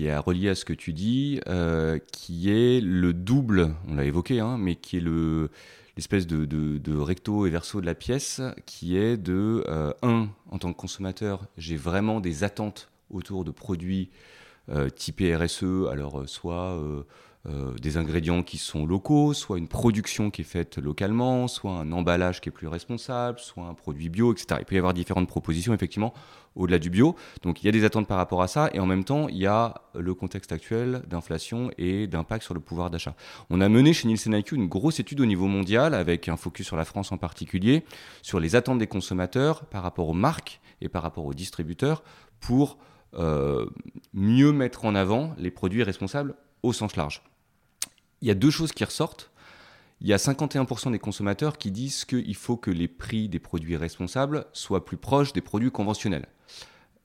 est 0.00 0.18
relié 0.18 0.50
à 0.50 0.54
ce 0.54 0.66
que 0.66 0.74
tu 0.74 0.92
dis, 0.92 1.40
euh, 1.48 1.98
qui 2.12 2.50
est 2.50 2.80
le 2.82 3.14
double, 3.14 3.74
on 3.88 3.94
l'a 3.94 4.04
évoqué, 4.04 4.40
hein, 4.40 4.58
mais 4.58 4.76
qui 4.76 4.98
est 4.98 5.00
le, 5.00 5.48
l'espèce 5.96 6.26
de, 6.26 6.98
recto 6.98 7.46
et 7.46 7.50
verso 7.50 7.80
de 7.80 7.86
la 7.86 7.94
pièce, 7.94 8.42
qui 8.66 8.98
est 8.98 9.16
de, 9.16 9.64
euh, 9.66 9.94
un, 10.02 10.28
en 10.50 10.58
tant 10.58 10.74
que 10.74 10.78
consommateur, 10.78 11.46
j'ai 11.56 11.76
vraiment 11.76 12.20
des 12.20 12.44
attentes 12.44 12.90
autour 13.08 13.44
de 13.44 13.50
produits 13.50 14.10
typés 14.94 15.36
RSE, 15.36 15.88
alors 15.90 16.20
euh, 16.20 16.26
soit 16.26 16.76
euh, 17.48 17.72
des 17.80 17.96
ingrédients 17.96 18.42
qui 18.42 18.58
sont 18.58 18.86
locaux, 18.86 19.32
soit 19.32 19.58
une 19.58 19.68
production 19.68 20.30
qui 20.30 20.42
est 20.42 20.44
faite 20.44 20.78
localement, 20.78 21.46
soit 21.46 21.70
un 21.70 21.92
emballage 21.92 22.40
qui 22.40 22.48
est 22.48 22.52
plus 22.52 22.66
responsable, 22.66 23.38
soit 23.38 23.64
un 23.64 23.74
produit 23.74 24.08
bio, 24.08 24.32
etc. 24.32 24.56
Il 24.58 24.64
peut 24.64 24.74
y 24.74 24.78
avoir 24.78 24.94
différentes 24.94 25.28
propositions, 25.28 25.72
effectivement, 25.72 26.12
au-delà 26.56 26.80
du 26.80 26.90
bio. 26.90 27.14
Donc 27.42 27.62
il 27.62 27.66
y 27.66 27.68
a 27.68 27.72
des 27.72 27.84
attentes 27.84 28.08
par 28.08 28.16
rapport 28.16 28.42
à 28.42 28.48
ça, 28.48 28.68
et 28.72 28.80
en 28.80 28.86
même 28.86 29.04
temps, 29.04 29.28
il 29.28 29.36
y 29.36 29.46
a 29.46 29.74
le 29.94 30.12
contexte 30.12 30.50
actuel 30.50 31.02
d'inflation 31.06 31.70
et 31.78 32.08
d'impact 32.08 32.42
sur 32.42 32.54
le 32.54 32.58
pouvoir 32.58 32.90
d'achat. 32.90 33.14
On 33.48 33.60
a 33.60 33.68
mené 33.68 33.92
chez 33.92 34.08
Nielsen 34.08 34.34
IQ 34.34 34.56
une 34.56 34.66
grosse 34.66 34.98
étude 34.98 35.20
au 35.20 35.26
niveau 35.26 35.46
mondial, 35.46 35.94
avec 35.94 36.28
un 36.28 36.36
focus 36.36 36.66
sur 36.66 36.76
la 36.76 36.84
France 36.84 37.12
en 37.12 37.16
particulier, 37.16 37.84
sur 38.22 38.40
les 38.40 38.56
attentes 38.56 38.78
des 38.78 38.88
consommateurs 38.88 39.66
par 39.66 39.84
rapport 39.84 40.08
aux 40.08 40.14
marques 40.14 40.60
et 40.80 40.88
par 40.88 41.02
rapport 41.02 41.26
aux 41.26 41.34
distributeurs, 41.34 42.02
pour 42.40 42.72
euh, 42.72 42.95
mieux 43.14 44.52
mettre 44.52 44.84
en 44.84 44.94
avant 44.94 45.34
les 45.38 45.50
produits 45.50 45.82
responsables 45.82 46.34
au 46.62 46.72
sens 46.72 46.96
large 46.96 47.22
il 48.20 48.28
y 48.28 48.30
a 48.30 48.34
deux 48.34 48.50
choses 48.50 48.72
qui 48.72 48.84
ressortent. 48.84 49.30
Il 50.00 50.08
y 50.08 50.12
a 50.12 50.16
51% 50.16 50.92
des 50.92 50.98
consommateurs 50.98 51.56
qui 51.56 51.70
disent 51.70 52.04
qu'il 52.04 52.34
faut 52.34 52.56
que 52.56 52.70
les 52.70 52.88
prix 52.88 53.28
des 53.28 53.38
produits 53.38 53.76
responsables 53.76 54.46
soient 54.52 54.84
plus 54.84 54.98
proches 54.98 55.32
des 55.32 55.40
produits 55.40 55.70
conventionnels. 55.70 56.26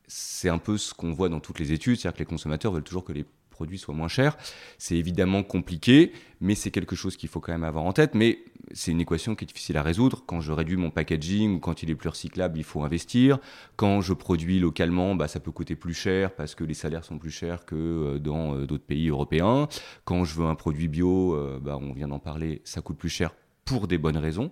C'est 0.08 0.50
un 0.50 0.58
peu 0.58 0.78
ce 0.78 0.94
qu'on 0.94 1.14
voit 1.14 1.30
dans 1.30 1.40
toutes 1.40 1.60
les 1.60 1.72
études, 1.72 1.98
c'est-à-dire 1.98 2.16
que 2.16 2.20
les 2.20 2.26
consommateurs 2.26 2.74
veulent 2.74 2.84
toujours 2.84 3.06
que 3.06 3.14
les 3.14 3.26
produits 3.52 3.78
soient 3.78 3.94
moins 3.94 4.08
chers. 4.08 4.38
C'est 4.78 4.96
évidemment 4.96 5.44
compliqué, 5.44 6.12
mais 6.40 6.56
c'est 6.56 6.72
quelque 6.72 6.96
chose 6.96 7.18
qu'il 7.18 7.30
faut 7.30 7.40
quand 7.40 7.52
même 7.52 7.64
avoir 7.64 7.84
en 7.84 7.94
tête. 7.94 8.16
Mais 8.16 8.40
c'est 8.74 8.92
une 8.92 9.02
équation 9.02 9.36
qui 9.36 9.46
est 9.46 9.48
difficile 9.48 9.78
à 9.78 9.84
résoudre. 9.84 10.24
Quand 10.26 10.42
je 10.42 10.52
réduis 10.52 10.78
mon 10.78 10.90
packaging 10.90 11.56
ou 11.56 11.60
quand 11.60 11.84
il 11.84 11.90
est 11.90 11.96
plus 11.96 12.10
recyclable, 12.10 12.58
il 12.58 12.64
faut 12.64 12.84
investir. 12.84 13.40
Quand 13.76 14.02
je 14.02 14.14
produis 14.14 14.60
localement, 14.60 15.16
bah, 15.16 15.28
ça 15.28 15.40
peut 15.40 15.52
coûter 15.52 15.76
plus 15.76 15.94
cher 15.94 16.34
parce 16.34 16.56
que 16.56 16.64
les 16.64 16.74
salaires 16.74 17.06
sont 17.06 17.18
plus 17.18 17.32
chers 17.32 17.66
que 17.66 17.76
euh, 17.76 18.20
dans 18.20 18.56
euh, 18.56 18.66
d'autres 18.66 18.86
pays 18.86 19.10
européens. 19.10 19.68
Quand 20.06 20.24
je 20.24 20.36
veux 20.36 20.46
un 20.46 20.56
produit 20.56 20.88
bio, 20.88 21.36
euh, 21.36 21.60
bah, 21.62 21.78
on 21.80 21.94
vient 21.94 22.08
d'en 22.08 22.20
parler, 22.20 22.62
ça 22.64 22.82
coûte 22.82 22.98
plus 22.98 23.10
cher 23.10 23.34
pour 23.66 23.88
des 23.88 23.98
bonnes 23.98 24.18
raisons. 24.18 24.52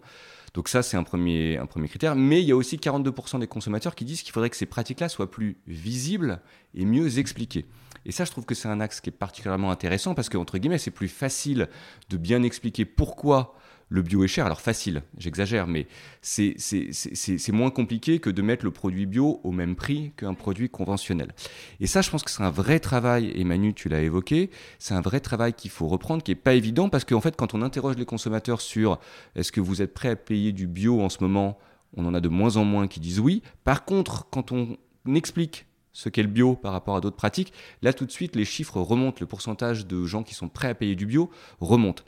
Donc 0.60 0.68
ça, 0.68 0.84
c'est 0.84 0.98
un 0.98 1.04
premier, 1.04 1.58
un 1.58 1.66
premier 1.68 1.88
critère. 1.88 2.18
Mais 2.18 2.42
il 2.42 2.46
y 2.46 2.51
a 2.51 2.56
aussi 2.58 2.75
42% 2.75 3.39
des 3.39 3.48
consommateurs 3.48 3.96
qui 3.96 4.04
disent 4.04 4.24
qu'il 4.24 4.34
faudrait 4.34 4.50
que 4.50 4.58
ces 4.58 4.66
pratiques-là 4.66 5.08
soient 5.08 5.32
plus 5.32 5.56
visibles 5.68 6.42
et 6.75 6.84
mieux 6.84 7.18
expliquées. 7.18 7.66
Et 8.06 8.12
ça, 8.12 8.25
je 8.25 8.32
trouve 8.32 8.44
que 8.44 8.54
c'est 8.54 8.68
un 8.68 8.82
axe 8.82 9.00
qui 9.00 9.10
est 9.10 9.13
particulièrement 9.13 9.72
intéressant 9.72 10.16
parce 10.16 10.28
qu'entre 10.28 10.58
guillemets, 10.58 10.78
c'est 10.78 10.92
plus 10.92 11.08
facile 11.08 11.70
de 12.10 12.18
bien 12.18 12.44
expliquer 12.44 12.84
pourquoi 12.84 13.56
le 13.89 14.01
bio 14.01 14.24
est 14.24 14.27
cher. 14.27 14.46
Alors 14.46 14.62
facile, 14.62 15.01
j'exagère, 15.17 15.67
mais 15.67 15.88
c'est 16.22 17.51
moins 17.51 17.72
compliqué 17.72 18.19
que 18.19 18.29
de 18.29 18.41
mettre 18.41 18.63
le 18.63 18.72
produit 18.72 19.05
bio 19.05 19.41
au 19.43 19.51
même 19.51 19.75
prix 19.75 20.13
qu'un 20.15 20.36
produit 20.36 20.69
conventionnel. 20.69 21.34
Et 21.79 21.88
ça, 21.88 22.01
je 22.01 22.10
pense 22.10 22.24
que 22.24 22.31
c'est 22.31 22.43
un 22.43 22.51
vrai 22.51 22.79
travail, 22.79 23.31
et 23.36 23.43
Manu, 23.43 23.74
tu 23.74 23.89
l'as 23.89 24.01
évoqué, 24.01 24.51
c'est 24.77 24.93
un 24.93 25.01
vrai 25.01 25.19
travail 25.19 25.53
qu'il 25.53 25.72
faut 25.72 25.88
reprendre, 25.88 26.24
qui 26.24 26.31
n'est 26.31 26.36
pas 26.36 26.53
évident, 26.53 26.89
parce 26.89 27.03
qu'en 27.03 27.22
fait, 27.22 27.36
quand 27.36 27.53
on 27.53 27.62
interroge 27.62 27.98
les 27.98 28.05
consommateurs 28.05 28.62
sur 28.62 29.00
est-ce 29.36 29.51
que 29.51 29.60
vous 29.60 29.81
êtes 29.81 29.93
prêt 29.93 30.10
à 30.10 30.15
payer 30.15 30.51
du 30.51 30.67
bio 30.67 31.01
en 31.01 31.10
ce 31.10 31.17
moment, 31.22 31.58
on 31.98 32.05
en 32.05 32.13
a 32.13 32.19
de 32.19 32.29
moins 32.29 32.58
en 32.58 32.65
moins 32.65 32.88
qui 32.88 33.00
disent 33.00 33.19
oui. 33.19 33.41
Par 33.63 33.86
contre, 33.86 34.27
quand 34.29 34.51
on 34.51 34.77
explique 35.15 35.65
ce 35.91 36.08
qu'est 36.08 36.22
le 36.22 36.29
bio 36.29 36.55
par 36.55 36.72
rapport 36.72 36.96
à 36.96 37.01
d'autres 37.01 37.15
pratiques, 37.15 37.51
là 37.81 37.93
tout 37.93 38.05
de 38.05 38.12
suite 38.12 38.36
les 38.36 38.46
chiffres 38.46 38.79
remontent, 38.79 39.17
le 39.19 39.25
pourcentage 39.25 39.88
de 39.88 40.05
gens 40.05 40.22
qui 40.22 40.36
sont 40.36 40.48
prêts 40.48 40.67
à 40.67 40.75
payer 40.75 40.96
du 40.96 41.08
bio 41.08 41.31
remonte. 41.60 42.05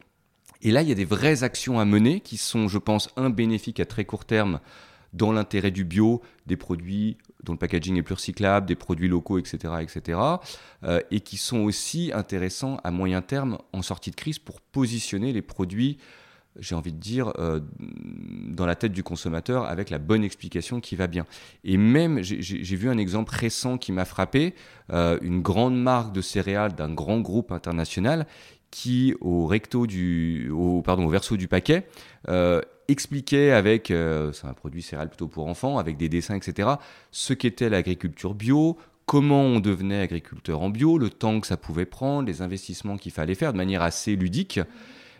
Et 0.61 0.71
là, 0.71 0.81
il 0.81 0.89
y 0.89 0.91
a 0.91 0.95
des 0.95 1.05
vraies 1.05 1.43
actions 1.43 1.79
à 1.79 1.85
mener 1.85 2.19
qui 2.19 2.37
sont, 2.37 2.67
je 2.67 2.77
pense, 2.77 3.09
un 3.15 3.29
bénéfique 3.29 3.79
à 3.79 3.85
très 3.85 4.05
court 4.05 4.25
terme 4.25 4.59
dans 5.13 5.31
l'intérêt 5.31 5.71
du 5.71 5.83
bio, 5.83 6.21
des 6.45 6.55
produits 6.55 7.17
dont 7.43 7.53
le 7.53 7.57
packaging 7.57 7.97
est 7.97 8.03
plus 8.03 8.13
recyclable, 8.13 8.65
des 8.67 8.75
produits 8.75 9.07
locaux, 9.07 9.39
etc., 9.39 9.73
etc., 9.81 10.19
euh, 10.83 11.01
et 11.09 11.19
qui 11.19 11.37
sont 11.37 11.59
aussi 11.59 12.11
intéressants 12.13 12.77
à 12.83 12.91
moyen 12.91 13.21
terme 13.21 13.57
en 13.73 13.81
sortie 13.81 14.11
de 14.11 14.15
crise 14.15 14.39
pour 14.39 14.61
positionner 14.61 15.33
les 15.33 15.41
produits 15.41 15.97
j'ai 16.59 16.75
envie 16.75 16.91
de 16.91 16.97
dire, 16.97 17.31
euh, 17.39 17.59
dans 17.79 18.65
la 18.65 18.75
tête 18.75 18.91
du 18.91 19.03
consommateur 19.03 19.65
avec 19.65 19.89
la 19.89 19.99
bonne 19.99 20.23
explication 20.23 20.81
qui 20.81 20.95
va 20.95 21.07
bien. 21.07 21.25
Et 21.63 21.77
même, 21.77 22.21
j'ai 22.21 22.75
vu 22.75 22.89
un 22.89 22.97
exemple 22.97 23.33
récent 23.33 23.77
qui 23.77 23.91
m'a 23.91 24.05
frappé, 24.05 24.53
euh, 24.91 25.17
une 25.21 25.41
grande 25.41 25.81
marque 25.81 26.13
de 26.13 26.21
céréales 26.21 26.73
d'un 26.73 26.93
grand 26.93 27.19
groupe 27.19 27.51
international 27.51 28.27
qui, 28.71 29.13
au 29.21 29.45
recto 29.45 29.85
du, 29.85 30.51
pardon, 30.83 31.05
au 31.05 31.09
verso 31.09 31.37
du 31.37 31.47
paquet, 31.47 31.87
euh, 32.29 32.61
expliquait 32.87 33.51
avec, 33.51 33.87
c'est 33.87 34.47
un 34.47 34.53
produit 34.53 34.81
céréales 34.81 35.09
plutôt 35.09 35.27
pour 35.27 35.47
enfants, 35.47 35.77
avec 35.77 35.97
des 35.97 36.09
dessins, 36.09 36.35
etc., 36.35 36.69
ce 37.11 37.33
qu'était 37.33 37.69
l'agriculture 37.69 38.33
bio, 38.33 38.77
comment 39.05 39.41
on 39.41 39.59
devenait 39.59 39.99
agriculteur 39.99 40.61
en 40.61 40.69
bio, 40.69 40.97
le 40.97 41.09
temps 41.09 41.41
que 41.41 41.47
ça 41.47 41.57
pouvait 41.57 41.85
prendre, 41.85 42.27
les 42.27 42.41
investissements 42.41 42.97
qu'il 42.97 43.11
fallait 43.11 43.35
faire 43.35 43.51
de 43.51 43.57
manière 43.57 43.81
assez 43.81 44.15
ludique. 44.15 44.59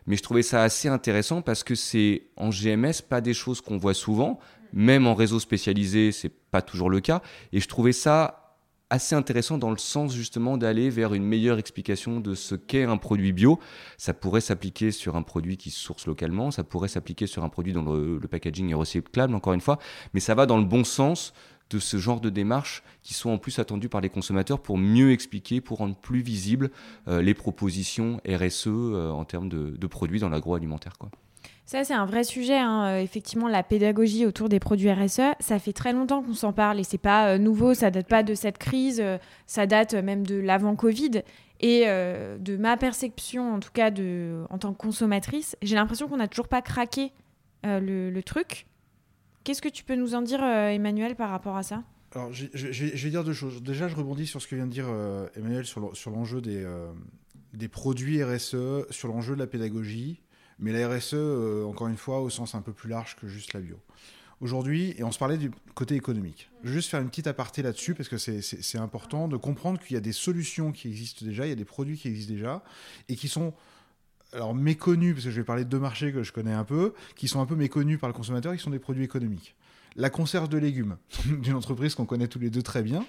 Mais 0.08 0.15
je 0.15 0.24
trouvais 0.24 0.43
ça 0.43 0.63
assez 0.63 0.88
intéressant 0.88 1.41
parce 1.41 1.63
que 1.63 1.75
c'est 1.75 2.24
en 2.38 2.50
GMS 2.50 3.01
pas 3.08 3.22
des 3.22 3.34
choses 3.34 3.62
qu'on 3.62 3.77
voit 3.77 3.93
souvent, 3.93 4.39
même 4.74 5.08
en 5.08 5.13
réseau 5.13 5.39
spécialisé, 5.39 6.12
c'est 6.12 6.31
pas 6.51 6.62
toujours 6.62 6.89
le 6.89 7.01
cas. 7.01 7.22
Et 7.53 7.60
je 7.60 7.67
trouvais 7.67 7.91
ça 7.91 8.40
assez 8.91 9.15
intéressant 9.15 9.57
dans 9.57 9.71
le 9.71 9.77
sens 9.77 10.13
justement 10.13 10.57
d'aller 10.57 10.89
vers 10.89 11.13
une 11.13 11.24
meilleure 11.24 11.57
explication 11.57 12.19
de 12.19 12.36
ce 12.36 12.55
qu'est 12.55 12.83
un 12.83 12.98
produit 12.98 13.31
bio. 13.31 13.57
Ça 13.98 14.13
pourrait 14.13 14.41
s'appliquer 14.41 14.91
sur 14.91 15.15
un 15.15 15.24
produit 15.24 15.57
qui 15.57 15.71
se 15.71 15.79
source 15.79 16.05
localement, 16.05 16.51
ça 16.51 16.63
pourrait 16.63 16.89
s'appliquer 16.89 17.25
sur 17.25 17.43
un 17.43 17.50
produit 17.50 17.74
dont 17.74 17.83
le, 17.83 18.19
packaging 18.29 18.69
est 18.69 18.75
recyclable, 18.75 19.33
encore 19.33 19.53
une 19.53 19.62
fois, 19.62 19.79
mais 20.13 20.19
ça 20.19 20.36
va 20.36 20.45
dans 20.45 20.57
le 20.57 20.65
bon 20.65 20.83
sens 20.83 21.33
de 21.69 21.79
ce 21.79 21.98
genre 21.98 22.19
de 22.19 22.29
démarches 22.29 22.83
qui 23.01 23.13
sont 23.13 23.29
en 23.29 23.38
plus 23.38 23.60
attendues 23.60 23.88
par 23.88 24.01
les 24.01 24.10
consommateurs 24.10 24.62
pour 24.62 24.77
mieux 24.77 25.12
expliquer, 25.12 25.62
pour 25.62 25.77
rendre 25.77 25.95
plus 25.95 26.21
visibles 26.21 26.69
euh, 27.07 27.21
les 27.21 27.33
propositions 27.33 28.19
RSE 28.27 28.67
euh, 28.67 29.10
en 29.10 29.24
termes 29.24 29.48
de, 29.48 29.88
produits 29.88 30.19
dans 30.19 30.29
l'agroalimentaire. 30.29 30.93
Ça, 31.72 31.86
c'est 31.86 31.94
un 31.94 32.06
vrai 32.06 32.25
sujet. 32.25 32.58
Hein. 32.58 32.84
Euh, 32.84 33.00
effectivement, 33.00 33.48
la 33.48 33.63
pédagogie 33.63 34.25
autour 34.25 34.50
des 34.50 34.60
produits 34.60 34.92
RSE, 34.92 35.22
ça 35.40 35.58
fait 35.58 35.72
très 35.72 35.94
longtemps 35.94 36.22
qu'on 36.22 36.34
s'en 36.34 36.51
parle 36.51 36.82
et 36.82 36.84
c'est 36.84 36.98
pas 36.98 37.38
nouveau. 37.38 37.74
Ça 37.74 37.92
date 37.92 38.08
pas 38.08 38.24
de 38.24 38.34
cette 38.34 38.58
crise, 38.58 39.01
ça 39.48 39.66
date 39.68 39.94
même 39.94 40.28
de 40.28 40.36
l'avant 40.36 40.75
Covid. 40.75 41.22
Et 41.62 41.86
de 41.86 42.58
ma 42.58 42.75
perception, 42.75 43.54
en 43.54 43.60
tout 43.60 43.72
cas 43.72 43.90
de, 43.90 44.44
en 44.50 44.58
tant 44.58 44.74
que 44.74 44.78
consommatrice, 44.78 45.56
j'ai 45.62 45.75
l'impression 45.75 46.10
qu'on 46.10 46.18
n'a 46.18 46.28
toujours 46.28 46.50
pas 46.50 46.62
craqué 46.62 47.13
le, 47.63 48.20
truc. 48.22 48.66
Qu'est-ce 49.44 49.62
que 49.62 49.70
tu 49.70 49.84
peux 49.84 49.96
nous 49.96 50.13
en 50.13 50.22
dire, 50.22 50.44
euh, 50.44 50.70
Emmanuel, 50.70 51.16
par 51.16 51.30
rapport 51.30 51.58
à 51.58 51.63
ça? 51.63 51.84
Alors, 52.13 52.32
je, 52.32 52.46
vais 52.46 53.10
dire 53.10 53.24
deux 53.24 53.34
choses. 53.34 53.63
Déjà, 53.63 53.88
je 53.88 53.96
rebondis 53.96 54.28
sur 54.28 54.42
ce 54.42 54.48
que 54.48 54.56
vient 54.56 54.68
de 54.68 54.72
dire 54.72 54.88
euh, 54.88 55.28
Emmanuel 55.36 55.66
sur 55.66 56.12
l'enjeu 56.12 56.42
euh, 56.46 56.92
des 57.54 57.68
produits 57.68 58.24
RSE, 58.24 58.90
sur 58.90 59.08
l'enjeu 59.08 59.34
de 59.34 59.40
la 59.40 59.48
pédagogie, 59.48 60.22
mais 60.62 60.72
la 60.72 60.88
RSE, 60.88 61.15
encore 61.65 61.88
une 61.88 61.98
fois, 61.98 62.22
au 62.22 62.30
sens 62.30 62.56
un 62.56 62.62
peu 62.62 62.72
plus 62.72 62.89
large 62.89 63.15
que 63.15 63.27
juste 63.27 63.53
la 63.53 63.60
bio. 63.60 63.77
Aujourd'hui, 64.41 64.96
et 64.98 65.03
on 65.03 65.12
se 65.12 65.20
parlait 65.20 65.38
du 65.38 65.51
côté 65.75 65.96
économique. 65.96 66.50
Je 66.63 66.70
vais 66.70 66.75
juste 66.75 66.89
faire 66.89 67.00
une 67.00 67.10
petite 67.10 67.27
aparté 67.27 67.62
là-dessus 67.62 67.94
parce 67.94 68.10
que 68.10 68.18
c'est 68.18 68.77
important 68.80 69.27
de 69.27 69.38
comprendre 69.38 69.80
qu'il 69.80 69.94
y 69.94 69.98
a 69.98 70.01
des 70.01 70.13
solutions 70.13 70.72
qui 70.72 70.88
existent 70.88 71.24
déjà, 71.24 71.46
il 71.46 71.50
y 71.50 71.51
a 71.51 71.56
des 71.56 71.65
produits 71.65 71.96
qui 71.96 72.08
existent 72.08 72.34
déjà 72.34 72.63
et 73.08 73.15
qui 73.15 73.27
sont 73.27 73.53
alors 74.34 74.56
méconnus, 74.56 75.13
parce 75.13 75.25
que 75.25 75.32
je 75.32 75.36
vais 75.41 75.46
parler 75.46 75.63
de 75.63 75.70
deux 75.70 75.80
marchés 75.80 76.12
que 76.12 76.24
je 76.24 76.32
connais 76.32 76.53
un 76.53 76.63
peu, 76.63 76.94
qui 77.15 77.27
sont 77.27 77.41
un 77.41 77.46
peu 77.46 77.56
méconnus 77.56 78.00
par 78.00 78.10
le 78.10 78.13
consommateur, 78.13 78.56
qui 78.56 78.62
sont 78.62 78.70
des 78.70 78.80
produits 78.80 79.03
économiques. 79.03 79.56
La 79.96 80.10
conserve 80.10 80.48
de 80.48 80.58
légumes, 80.58 80.98
d'une 81.25 81.56
entreprise 81.56 81.96
qu'on 81.96 82.06
connaît 82.06 82.27
tous 82.27 82.39
les 82.39 82.50
deux 82.50 82.63
très 82.63 82.82
bien, 82.82 83.06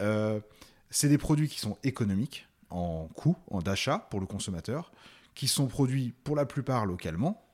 euh, 0.00 0.38
c'est 0.90 1.08
des 1.08 1.18
produits 1.18 1.48
qui 1.48 1.58
sont 1.58 1.76
économiques 1.84 2.46
en 2.70 3.08
coût, 3.14 3.36
en 3.50 3.60
d'achat 3.60 4.06
pour 4.10 4.20
le 4.20 4.26
consommateur, 4.26 4.92
qui 5.38 5.46
sont 5.46 5.68
produits 5.68 6.12
pour 6.24 6.34
la 6.34 6.46
plupart 6.46 6.84
localement, 6.84 7.46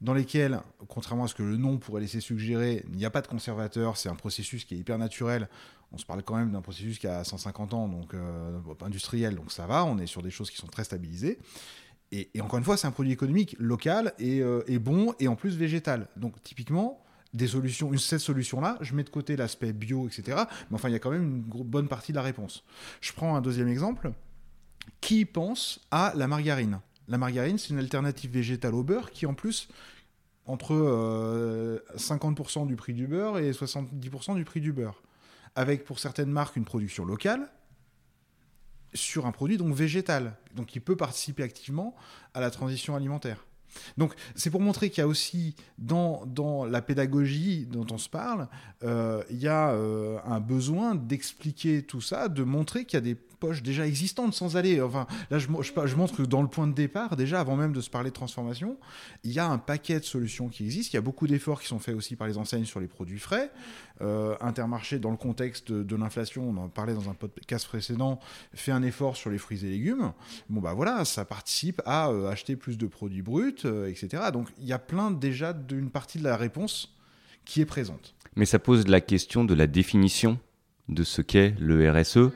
dans 0.00 0.14
lesquels, 0.14 0.60
contrairement 0.86 1.24
à 1.24 1.26
ce 1.26 1.34
que 1.34 1.42
le 1.42 1.56
nom 1.56 1.76
pourrait 1.76 2.00
laisser 2.00 2.20
suggérer, 2.20 2.84
il 2.92 2.96
n'y 2.96 3.04
a 3.04 3.10
pas 3.10 3.22
de 3.22 3.26
conservateur, 3.26 3.96
c'est 3.96 4.08
un 4.08 4.14
processus 4.14 4.64
qui 4.64 4.76
est 4.76 4.78
hyper 4.78 4.98
naturel. 4.98 5.48
On 5.90 5.98
se 5.98 6.06
parle 6.06 6.22
quand 6.22 6.36
même 6.36 6.52
d'un 6.52 6.60
processus 6.60 6.96
qui 7.00 7.08
a 7.08 7.24
150 7.24 7.74
ans, 7.74 7.88
donc 7.88 8.14
euh, 8.14 8.60
industriel, 8.82 9.34
donc 9.34 9.50
ça 9.50 9.66
va, 9.66 9.84
on 9.84 9.98
est 9.98 10.06
sur 10.06 10.22
des 10.22 10.30
choses 10.30 10.48
qui 10.48 10.58
sont 10.58 10.68
très 10.68 10.84
stabilisées. 10.84 11.40
Et, 12.12 12.30
encore 12.40 12.60
une 12.60 12.64
fois, 12.64 12.76
c'est 12.76 12.86
un 12.86 12.92
produit 12.92 13.12
économique 13.12 13.56
local 13.58 14.14
euh, 14.20 14.62
et, 14.68 14.78
bon 14.78 15.12
et 15.18 15.26
en 15.26 15.34
plus 15.34 15.56
végétal. 15.56 16.06
Donc 16.14 16.40
typiquement, 16.44 17.02
des 17.34 17.48
solutions, 17.48 17.92
une, 17.92 17.98
cette 17.98 18.20
solution-là, 18.20 18.78
je 18.80 18.94
mets 18.94 19.02
de 19.02 19.10
côté 19.10 19.34
l'aspect 19.34 19.72
bio, 19.72 20.06
etc. 20.06 20.44
Mais 20.70 20.76
enfin, 20.76 20.88
il 20.88 20.92
y 20.92 20.94
a 20.94 21.00
quand 21.00 21.10
même 21.10 21.24
une 21.24 21.64
bonne 21.64 21.88
partie 21.88 22.12
de 22.12 22.16
la 22.16 22.22
réponse. 22.22 22.62
Je 23.00 23.12
prends 23.12 23.34
un 23.34 23.40
deuxième 23.40 23.66
exemple. 23.66 24.12
Qui 25.00 25.24
pense 25.24 25.80
à 25.90 26.12
la 26.14 26.28
margarine? 26.28 26.80
La 27.08 27.18
margarine, 27.18 27.58
c'est 27.58 27.70
une 27.70 27.78
alternative 27.78 28.30
végétale 28.30 28.74
au 28.74 28.82
beurre 28.82 29.10
qui, 29.10 29.26
en 29.26 29.34
plus, 29.34 29.68
entre 30.46 30.74
50% 31.96 32.62
euh, 32.62 32.66
du 32.66 32.76
prix 32.76 32.92
du 32.92 33.06
beurre 33.06 33.38
et 33.38 33.50
70% 33.50 34.36
du 34.36 34.44
prix 34.44 34.60
du 34.60 34.72
beurre. 34.72 35.02
Avec 35.54 35.84
pour 35.84 35.98
certaines 35.98 36.30
marques 36.30 36.56
une 36.56 36.64
production 36.64 37.04
locale, 37.04 37.50
sur 38.94 39.26
un 39.26 39.32
produit 39.32 39.56
donc 39.56 39.74
végétal, 39.74 40.36
donc 40.54 40.66
qui 40.66 40.80
peut 40.80 40.96
participer 40.96 41.42
activement 41.42 41.94
à 42.34 42.40
la 42.40 42.50
transition 42.50 42.94
alimentaire. 42.94 43.44
Donc 43.96 44.14
c'est 44.34 44.50
pour 44.50 44.60
montrer 44.60 44.88
qu'il 44.90 45.02
y 45.02 45.04
a 45.04 45.08
aussi 45.08 45.54
dans, 45.76 46.24
dans 46.26 46.64
la 46.64 46.80
pédagogie 46.80 47.66
dont 47.66 47.86
on 47.90 47.98
se 47.98 48.08
parle, 48.08 48.48
euh, 48.82 49.22
il 49.30 49.38
y 49.38 49.48
a 49.48 49.70
euh, 49.70 50.18
un 50.24 50.40
besoin 50.40 50.94
d'expliquer 50.94 51.82
tout 51.82 52.00
ça, 52.00 52.28
de 52.28 52.42
montrer 52.44 52.84
qu'il 52.86 52.96
y 52.96 53.02
a 53.02 53.02
des 53.02 53.18
poches 53.38 53.62
déjà 53.62 53.86
existantes 53.86 54.34
sans 54.34 54.56
aller. 54.56 54.80
Enfin, 54.80 55.06
là, 55.30 55.38
je, 55.38 55.46
je, 55.46 55.96
montre 55.96 56.16
que 56.16 56.22
dans 56.22 56.42
le 56.42 56.48
point 56.48 56.66
de 56.66 56.74
départ, 56.74 57.16
déjà 57.16 57.40
avant 57.40 57.56
même 57.56 57.72
de 57.72 57.80
se 57.80 57.90
parler 57.90 58.10
de 58.10 58.14
transformation, 58.14 58.76
il 59.24 59.32
y 59.32 59.38
a 59.38 59.46
un 59.46 59.58
paquet 59.58 60.00
de 60.00 60.04
solutions 60.04 60.48
qui 60.48 60.64
existent. 60.64 60.90
Il 60.92 60.96
y 60.96 60.98
a 60.98 61.02
beaucoup 61.02 61.26
d'efforts 61.26 61.60
qui 61.60 61.68
sont 61.68 61.78
faits 61.78 61.94
aussi 61.94 62.16
par 62.16 62.26
les 62.26 62.38
enseignes 62.38 62.64
sur 62.64 62.80
les 62.80 62.88
produits 62.88 63.18
frais. 63.18 63.50
Euh, 64.00 64.36
Intermarché, 64.40 64.98
dans 64.98 65.10
le 65.10 65.16
contexte 65.16 65.72
de, 65.72 65.96
l'inflation, 65.96 66.48
on 66.48 66.56
en 66.56 66.68
parlait 66.68 66.94
dans 66.94 67.10
un 67.10 67.14
podcast 67.14 67.66
précédent, 67.66 68.20
fait 68.54 68.72
un 68.72 68.82
effort 68.82 69.16
sur 69.16 69.30
les 69.30 69.38
fruits 69.38 69.64
et 69.64 69.70
légumes. 69.70 70.12
Bon, 70.48 70.60
bah 70.60 70.72
voilà, 70.74 71.04
ça 71.04 71.24
participe 71.24 71.82
à 71.84 72.10
euh, 72.10 72.30
acheter 72.30 72.56
plus 72.56 72.78
de 72.78 72.86
produits 72.86 73.22
bruts, 73.22 73.54
euh, 73.64 73.88
etc. 73.88 74.24
Donc, 74.32 74.48
il 74.58 74.66
y 74.66 74.72
a 74.72 74.78
plein 74.78 75.10
déjà 75.10 75.52
d'une 75.52 75.90
partie 75.90 76.18
de 76.18 76.24
la 76.24 76.36
réponse 76.36 76.94
qui 77.44 77.60
est 77.60 77.66
présente. 77.66 78.14
Mais 78.36 78.46
ça 78.46 78.58
pose 78.58 78.86
la 78.86 79.00
question 79.00 79.44
de 79.44 79.54
la 79.54 79.66
définition 79.66 80.38
de 80.88 81.02
ce 81.02 81.22
qu'est 81.22 81.54
le 81.58 81.90
RSE. 81.90 82.30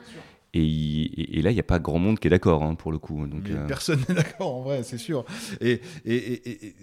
Et, 0.55 1.41
là, 1.43 1.51
il 1.51 1.55
n'y 1.55 1.61
a 1.61 1.65
pas 1.65 1.79
grand 1.79 1.99
monde 1.99 2.19
qui 2.19 2.27
est 2.27 2.31
d'accord, 2.31 2.63
hein, 2.63 2.75
pour 2.75 2.93
le 2.93 2.99
coup. 2.99 3.27
Donc, 3.27 3.49
euh. 3.49 3.67
Personne 3.67 4.05
n'est 4.07 4.15
d'accord, 4.15 4.55
en 4.57 4.61
vrai, 4.61 4.83
c'est 4.83 4.99
sûr. 4.99 5.25
Et, 5.63 5.81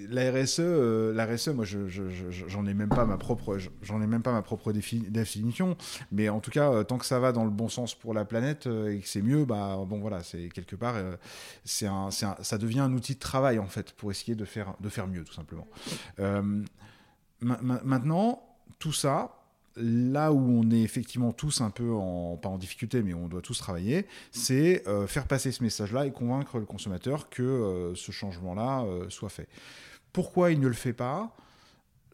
la 0.09 0.31
RSE, 0.31 0.59
euh, 0.59 1.13
la 1.13 1.27
RSE, 1.27 1.49
moi, 1.49 1.65
j'en 1.65 1.87
je, 1.87 2.69
ai 2.69 2.73
même 2.73 2.89
pas 2.89 3.05
ma 3.05 3.17
propre, 3.17 3.59
j'en 3.83 4.01
ai 4.01 4.07
même 4.07 4.23
pas 4.23 4.31
ma 4.31 4.41
propre 4.41 4.71
définition. 4.71 5.77
Mais 6.11 6.29
en 6.29 6.39
tout 6.39 6.49
cas, 6.49 6.71
euh, 6.71 6.83
tant 6.83 6.97
que 6.97 7.05
ça 7.05 7.19
va 7.19 7.31
dans 7.31 7.43
le 7.43 7.51
bon 7.51 7.69
sens 7.69 7.93
pour 7.93 8.15
la 8.15 8.25
planète 8.25 8.65
et 8.65 8.99
que 9.01 9.07
c'est 9.07 9.21
mieux, 9.21 9.45
bah 9.45 9.77
bon, 9.87 9.99
voilà, 9.99 10.23
c'est 10.23 10.49
quelque 10.49 10.75
part, 10.75 10.95
c'est 11.63 11.85
un, 11.85 12.09
ça 12.09 12.57
devient 12.57 12.79
un 12.79 12.93
outil 12.93 13.13
de 13.13 13.19
travail 13.19 13.59
en 13.59 13.67
fait 13.67 13.91
pour 13.93 14.09
essayer 14.09 14.33
de 14.33 14.45
faire, 14.45 14.73
de 14.79 14.89
faire 14.89 15.07
mieux, 15.07 15.23
tout 15.23 15.33
simplement. 15.33 15.67
maintenant, 17.41 18.41
tout 18.79 18.93
ça, 18.93 19.38
là 19.75 20.31
où 20.33 20.39
on 20.39 20.69
est 20.71 20.81
effectivement 20.81 21.31
tous 21.31 21.61
un 21.61 21.69
peu 21.69 21.93
en, 21.93 22.37
pas 22.37 22.49
en 22.49 22.57
difficulté, 22.57 23.01
mais 23.01 23.13
on 23.13 23.27
doit 23.27 23.41
tous 23.41 23.57
travailler, 23.57 24.05
c'est 24.31 24.87
euh, 24.87 25.07
faire 25.07 25.27
passer 25.27 25.51
ce 25.51 25.63
message-là 25.63 26.05
et 26.05 26.11
convaincre 26.11 26.59
le 26.59 26.65
consommateur 26.65 27.29
que 27.29 27.43
euh, 27.43 27.95
ce 27.95 28.11
changement-là 28.11 28.83
euh, 28.83 29.09
soit 29.09 29.29
fait. 29.29 29.47
Pourquoi 30.13 30.51
il 30.51 30.59
ne 30.59 30.67
le 30.67 30.73
fait 30.73 30.93
pas? 30.93 31.35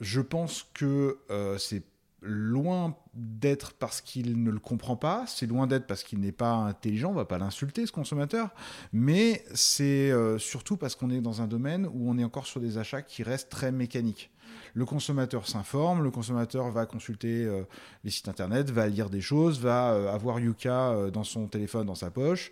Je 0.02 0.20
pense 0.20 0.70
que 0.74 1.20
c'est 1.58 1.84
loin 2.22 2.98
d'être 3.14 3.72
parce 3.74 4.02
qu'il 4.02 4.44
ne 4.44 4.52
le 4.52 4.60
comprend 4.60 4.98
pas, 4.98 5.24
c'est 5.26 5.46
loin 5.46 5.68
d'être 5.68 5.88
parce 5.88 6.04
qu'il 6.04 6.20
n'est 6.20 6.34
pas 6.34 6.52
intelligent, 6.52 7.12
on 7.12 7.16
va 7.16 7.24
pas 7.24 7.38
l'insulter 7.38 7.86
ce 7.86 7.94
consommateur, 7.94 8.50
mais 8.92 9.46
c'est 9.54 10.12
surtout 10.38 10.76
parce 10.76 10.96
qu'on 10.96 11.12
est 11.12 11.22
dans 11.22 11.42
un 11.42 11.48
domaine 11.48 11.86
où 11.86 12.10
on 12.10 12.18
est 12.18 12.26
encore 12.26 12.46
sur 12.46 12.60
des 12.60 12.78
achats 12.78 13.02
qui 13.02 13.24
restent 13.24 13.50
très 13.50 13.72
mécaniques. 13.72 14.30
Le 14.76 14.86
consommateur 14.86 15.48
s'informe, 15.48 16.04
le 16.04 16.12
consommateur 16.12 16.70
va 16.70 16.86
consulter 16.86 17.46
euh, 17.46 17.64
les 18.04 18.12
sites 18.12 18.28
internet, 18.28 18.70
va 18.70 18.88
lire 18.90 19.10
des 19.10 19.22
choses, 19.22 19.62
va 19.62 19.94
euh, 19.94 20.14
avoir 20.14 20.38
Yuka 20.38 20.92
euh, 20.92 21.12
dans 21.12 21.24
son 21.24 21.48
téléphone, 21.48 21.88
dans 21.88 21.96
sa 21.96 22.12
poche. 22.12 22.52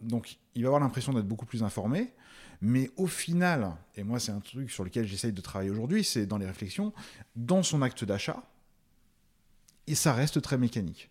donc 0.00 0.38
il 0.54 0.62
va 0.62 0.68
avoir 0.68 0.80
l'impression 0.80 1.12
d'être 1.12 1.26
beaucoup 1.26 1.46
plus 1.46 1.64
informé. 1.64 2.12
Mais 2.60 2.90
au 2.96 3.08
final, 3.08 3.72
et 3.96 4.04
moi 4.04 4.20
c'est 4.20 4.30
un 4.30 4.38
truc 4.38 4.70
sur 4.70 4.84
lequel 4.84 5.04
j'essaye 5.04 5.32
de 5.32 5.40
travailler 5.40 5.70
aujourd'hui, 5.70 6.04
c'est 6.04 6.26
dans 6.26 6.38
les 6.38 6.46
réflexions, 6.46 6.92
dans 7.34 7.64
son 7.64 7.82
acte 7.82 8.04
d'achat, 8.04 8.40
et 9.88 9.96
ça 9.96 10.12
reste 10.12 10.40
très 10.42 10.58
mécanique. 10.58 11.10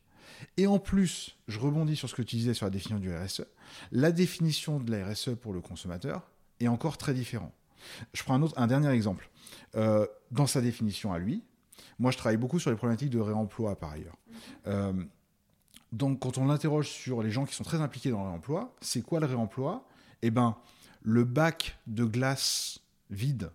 Et 0.56 0.66
en 0.66 0.80
plus, 0.80 1.38
je 1.50 1.60
rebondis 1.60 1.98
sur 1.98 2.10
ce 2.10 2.16
que 2.16 2.22
tu 2.22 2.38
disais 2.38 2.54
sur 2.54 2.66
la 2.66 2.70
définition 2.70 3.00
du 3.00 3.14
RSE, 3.14 3.44
la 3.92 4.14
définition 4.14 4.80
de 4.80 4.92
la 4.92 5.10
RSE 5.10 5.32
pour 5.42 5.52
le 5.52 5.60
consommateur 5.60 6.32
est 6.62 6.70
encore 6.70 6.98
très 6.98 7.14
différente. 7.14 7.54
Je 8.14 8.24
prends 8.24 8.36
un, 8.36 8.42
autre, 8.42 8.54
un 8.58 8.68
dernier 8.68 8.90
exemple. 8.90 9.30
Euh, 9.76 10.06
dans 10.32 10.48
sa 10.48 10.62
définition 10.62 11.14
à 11.14 11.20
lui, 11.20 11.44
moi 12.00 12.12
je 12.12 12.18
travaille 12.18 12.38
beaucoup 12.38 12.60
sur 12.60 12.70
les 12.70 12.76
problématiques 12.76 13.10
de 13.10 13.20
réemploi 13.20 13.76
par 13.76 13.92
ailleurs. 13.92 14.18
Euh, 14.68 14.94
donc 15.92 16.20
quand 16.20 16.38
on 16.38 16.46
l'interroge 16.46 16.90
sur 16.90 17.22
les 17.22 17.32
gens 17.32 17.46
qui 17.46 17.56
sont 17.56 17.64
très 17.64 17.82
impliqués 17.82 18.12
dans 18.12 18.24
le 18.24 18.30
réemploi, 18.30 18.74
c'est 18.82 19.02
quoi 19.02 19.20
le 19.20 19.26
réemploi? 19.26 19.86
Eh 20.22 20.32
ben, 20.32 20.56
le 21.02 21.24
bac 21.24 21.80
de 21.88 22.06
glace 22.06 22.80
vide 23.10 23.52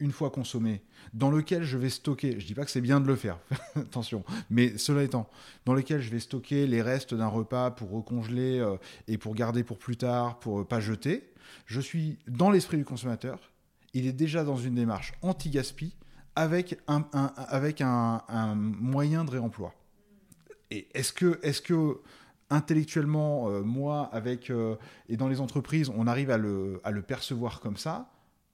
une 0.00 0.12
fois 0.12 0.30
consommé, 0.30 0.82
dans 1.12 1.30
lequel 1.30 1.64
je 1.64 1.76
vais 1.76 1.90
stocker, 1.90 2.38
je 2.38 2.46
dis 2.46 2.54
pas 2.54 2.64
que 2.64 2.70
c'est 2.70 2.80
bien 2.80 3.00
de 3.00 3.06
le 3.06 3.16
faire, 3.16 3.38
attention, 3.74 4.24
mais 4.50 4.78
cela 4.78 5.02
étant, 5.02 5.28
dans 5.64 5.74
lequel 5.74 6.00
je 6.00 6.10
vais 6.10 6.20
stocker 6.20 6.66
les 6.66 6.82
restes 6.82 7.14
d'un 7.14 7.26
repas 7.26 7.70
pour 7.70 7.90
recongeler 7.90 8.60
euh, 8.60 8.76
et 9.08 9.18
pour 9.18 9.34
garder 9.34 9.64
pour 9.64 9.78
plus 9.78 9.96
tard, 9.96 10.38
pour 10.38 10.66
pas 10.66 10.80
jeter, 10.80 11.32
je 11.66 11.80
suis 11.80 12.18
dans 12.26 12.50
l'esprit 12.50 12.76
du 12.76 12.84
consommateur, 12.84 13.52
il 13.94 14.06
est 14.06 14.12
déjà 14.12 14.44
dans 14.44 14.56
une 14.56 14.74
démarche 14.74 15.12
anti-gaspi 15.22 15.94
avec 16.36 16.78
un, 16.86 17.04
avec 17.36 17.80
un, 17.80 18.54
moyen 18.54 19.24
de 19.24 19.30
réemploi. 19.30 19.74
Et 20.70 20.86
est-ce 20.94 21.12
que, 21.12 21.40
est 21.42 21.60
que 21.62 22.00
intellectuellement, 22.50 23.48
euh, 23.48 23.62
moi, 23.62 24.08
avec 24.12 24.50
euh, 24.50 24.76
et 25.08 25.16
dans 25.16 25.28
les 25.28 25.40
entreprises, 25.40 25.90
on 25.94 26.06
arrive 26.06 26.30
à 26.30 26.38
le, 26.38 26.80
à 26.84 26.90
le 26.90 27.02
percevoir 27.02 27.60
comme 27.60 27.76
ça? 27.76 28.12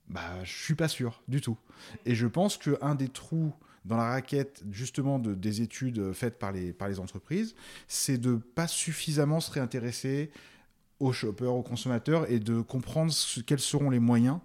Bah, 0.08 0.42
je 0.44 0.52
suis 0.52 0.74
pas 0.74 0.88
sûr 0.88 1.22
du 1.28 1.40
tout. 1.40 1.58
Et 2.06 2.14
je 2.14 2.26
pense 2.26 2.56
qu'un 2.56 2.94
des 2.94 3.08
trous 3.08 3.52
dans 3.84 3.96
la 3.96 4.08
raquette 4.08 4.62
justement 4.70 5.18
de, 5.18 5.34
des 5.34 5.60
études 5.60 6.12
faites 6.12 6.38
par 6.38 6.52
les, 6.52 6.72
par 6.72 6.88
les 6.88 7.00
entreprises, 7.00 7.54
c'est 7.86 8.18
de 8.18 8.36
pas 8.36 8.66
suffisamment 8.66 9.40
se 9.40 9.50
réintéresser 9.50 10.30
aux 11.04 11.12
shoppers, 11.12 11.54
aux 11.54 11.62
consommateurs 11.62 12.30
et 12.30 12.38
de 12.38 12.60
comprendre 12.60 13.12
quels 13.46 13.60
seront 13.60 13.90
les 13.90 13.98
moyens 13.98 14.38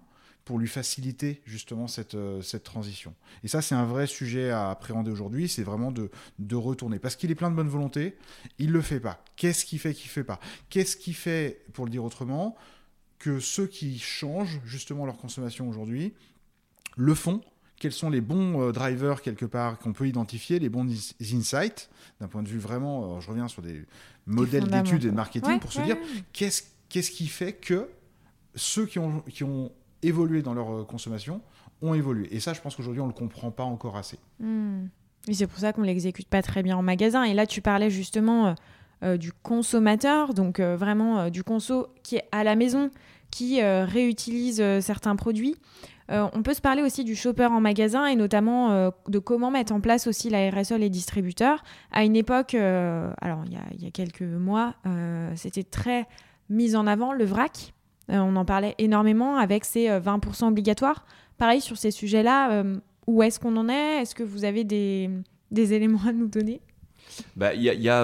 pour 0.44 0.58
lui 0.58 0.68
faciliter 0.68 1.40
justement 1.44 1.86
cette, 1.86 2.14
euh, 2.14 2.42
cette 2.42 2.64
transition. 2.64 3.14
Et 3.44 3.48
ça, 3.48 3.62
c'est 3.62 3.74
un 3.74 3.84
vrai 3.84 4.06
sujet 4.06 4.50
à 4.50 4.70
appréhender 4.70 5.10
aujourd'hui, 5.10 5.48
c'est 5.48 5.62
vraiment 5.62 5.90
de, 5.90 6.10
de 6.38 6.56
retourner. 6.56 6.98
Parce 6.98 7.16
qu'il 7.16 7.30
est 7.30 7.34
plein 7.34 7.50
de 7.50 7.56
bonne 7.56 7.68
volonté, 7.68 8.16
il 8.58 8.68
ne 8.68 8.72
le 8.72 8.82
fait 8.82 9.00
pas. 9.00 9.22
Qu'est-ce 9.36 9.64
qui 9.64 9.78
fait 9.78 9.94
qu'il 9.94 10.08
ne 10.08 10.12
fait 10.12 10.24
pas? 10.24 10.40
Qu'est-ce 10.68 10.96
qui 10.96 11.12
fait, 11.12 11.64
pour 11.72 11.84
le 11.84 11.90
dire 11.90 12.04
autrement, 12.04 12.56
que 13.18 13.38
ceux 13.40 13.66
qui 13.66 13.98
changent 13.98 14.60
justement 14.64 15.06
leur 15.06 15.16
consommation 15.16 15.68
aujourd'hui 15.68 16.14
le 16.96 17.14
font 17.14 17.40
quels 17.80 17.92
sont 17.92 18.10
les 18.10 18.20
bons 18.20 18.60
euh, 18.60 18.72
drivers 18.72 19.22
quelque 19.22 19.46
part 19.46 19.78
qu'on 19.78 19.92
peut 19.92 20.06
identifier, 20.06 20.60
les 20.60 20.68
bons 20.68 20.86
insights, 21.20 21.90
d'un 22.20 22.28
point 22.28 22.42
de 22.44 22.48
vue 22.48 22.58
vraiment, 22.58 23.16
euh, 23.16 23.20
je 23.20 23.28
reviens 23.28 23.48
sur 23.48 23.62
des 23.62 23.84
modèles 24.26 24.68
d'études 24.68 25.04
et 25.06 25.10
de 25.10 25.14
marketing, 25.14 25.58
pour 25.58 25.72
se 25.72 25.80
dire 25.80 25.96
qu'est-ce 26.32 26.62
qu'est-ce 26.88 27.10
qui 27.10 27.26
fait 27.26 27.52
que 27.52 27.88
ceux 28.54 28.84
qui 28.84 28.98
ont, 28.98 29.20
qui 29.22 29.44
ont 29.44 29.72
évolué 30.02 30.42
dans 30.42 30.54
leur 30.54 30.72
euh, 30.72 30.84
consommation 30.84 31.40
ont 31.82 31.94
évolué. 31.94 32.28
Et 32.34 32.40
ça, 32.40 32.52
je 32.52 32.60
pense 32.60 32.76
qu'aujourd'hui, 32.76 33.00
on 33.00 33.06
ne 33.06 33.12
le 33.12 33.16
comprend 33.16 33.50
pas 33.50 33.62
encore 33.62 33.96
assez. 33.96 34.18
Hmm. 34.38 34.86
Oui, 35.26 35.34
c'est 35.34 35.46
pour 35.46 35.58
ça 35.58 35.72
qu'on 35.72 35.80
ne 35.80 35.86
l'exécute 35.86 36.28
pas 36.28 36.42
très 36.42 36.62
bien 36.62 36.76
en 36.76 36.82
magasin. 36.82 37.22
Et 37.22 37.32
là, 37.32 37.46
tu 37.46 37.62
parlais 37.62 37.90
justement 37.90 38.54
du 39.18 39.32
consommateur, 39.32 40.32
donc 40.32 40.60
vraiment 40.60 41.28
du 41.28 41.44
conso 41.44 41.88
qui 42.02 42.16
est 42.16 42.24
à 42.32 42.42
la 42.42 42.56
maison, 42.56 42.90
qui 43.30 43.62
réutilise 43.62 44.64
certains 44.80 45.16
produits. 45.16 45.56
Euh, 46.10 46.26
on 46.32 46.42
peut 46.42 46.54
se 46.54 46.60
parler 46.60 46.82
aussi 46.82 47.04
du 47.04 47.14
shopper 47.14 47.46
en 47.46 47.60
magasin 47.60 48.06
et 48.06 48.16
notamment 48.16 48.72
euh, 48.72 48.90
de 49.08 49.18
comment 49.18 49.50
mettre 49.50 49.72
en 49.72 49.80
place 49.80 50.06
aussi 50.06 50.28
la 50.28 50.50
RSE 50.50 50.72
les 50.72 50.90
distributeurs. 50.90 51.62
À 51.92 52.04
une 52.04 52.16
époque, 52.16 52.54
euh, 52.54 53.12
alors 53.20 53.44
il 53.46 53.82
y, 53.82 53.86
a 53.86 53.90
quelques 53.90 54.22
mois, 54.22 54.74
c'était 55.36 55.62
très 55.62 56.06
mis 56.48 56.74
en 56.74 56.86
avant 56.86 57.12
le 57.12 57.24
vrac. 57.24 57.72
on 58.08 58.34
en 58.34 58.44
parlait 58.44 58.74
énormément 58.78 59.36
avec 59.36 59.64
ces 59.64 59.88
20% 59.88 60.48
obligatoires. 60.48 61.04
Pareil 61.38 61.60
sur 61.60 61.78
ces 61.78 61.90
sujets-là, 61.90 62.64
où 63.06 63.22
est-ce 63.22 63.38
qu'on 63.38 63.56
en 63.56 63.68
est? 63.68 64.02
Est-ce 64.02 64.14
que 64.14 64.24
vous 64.24 64.44
avez 64.44 64.64
des, 64.64 65.10
éléments 65.52 66.02
à 66.06 66.12
nous 66.12 66.28
donner? 66.28 66.60
Bah, 67.36 67.54
y 67.54 67.62
y 67.64 67.88
a, 67.88 68.00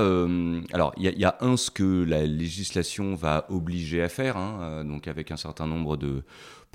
alors, 0.73 0.93
il 0.97 1.19
y, 1.19 1.25
a 1.25 1.37
un, 1.41 1.57
ce 1.57 1.71
que 1.71 2.05
la 2.05 2.25
législation 2.25 3.15
va 3.15 3.47
obliger 3.51 4.03
à 4.03 4.09
faire, 4.09 4.37
hein, 4.37 4.85
donc 4.85 5.09
avec 5.09 5.31
un 5.31 5.37
certain 5.37 5.67
nombre 5.67 5.97
de, 5.97 6.23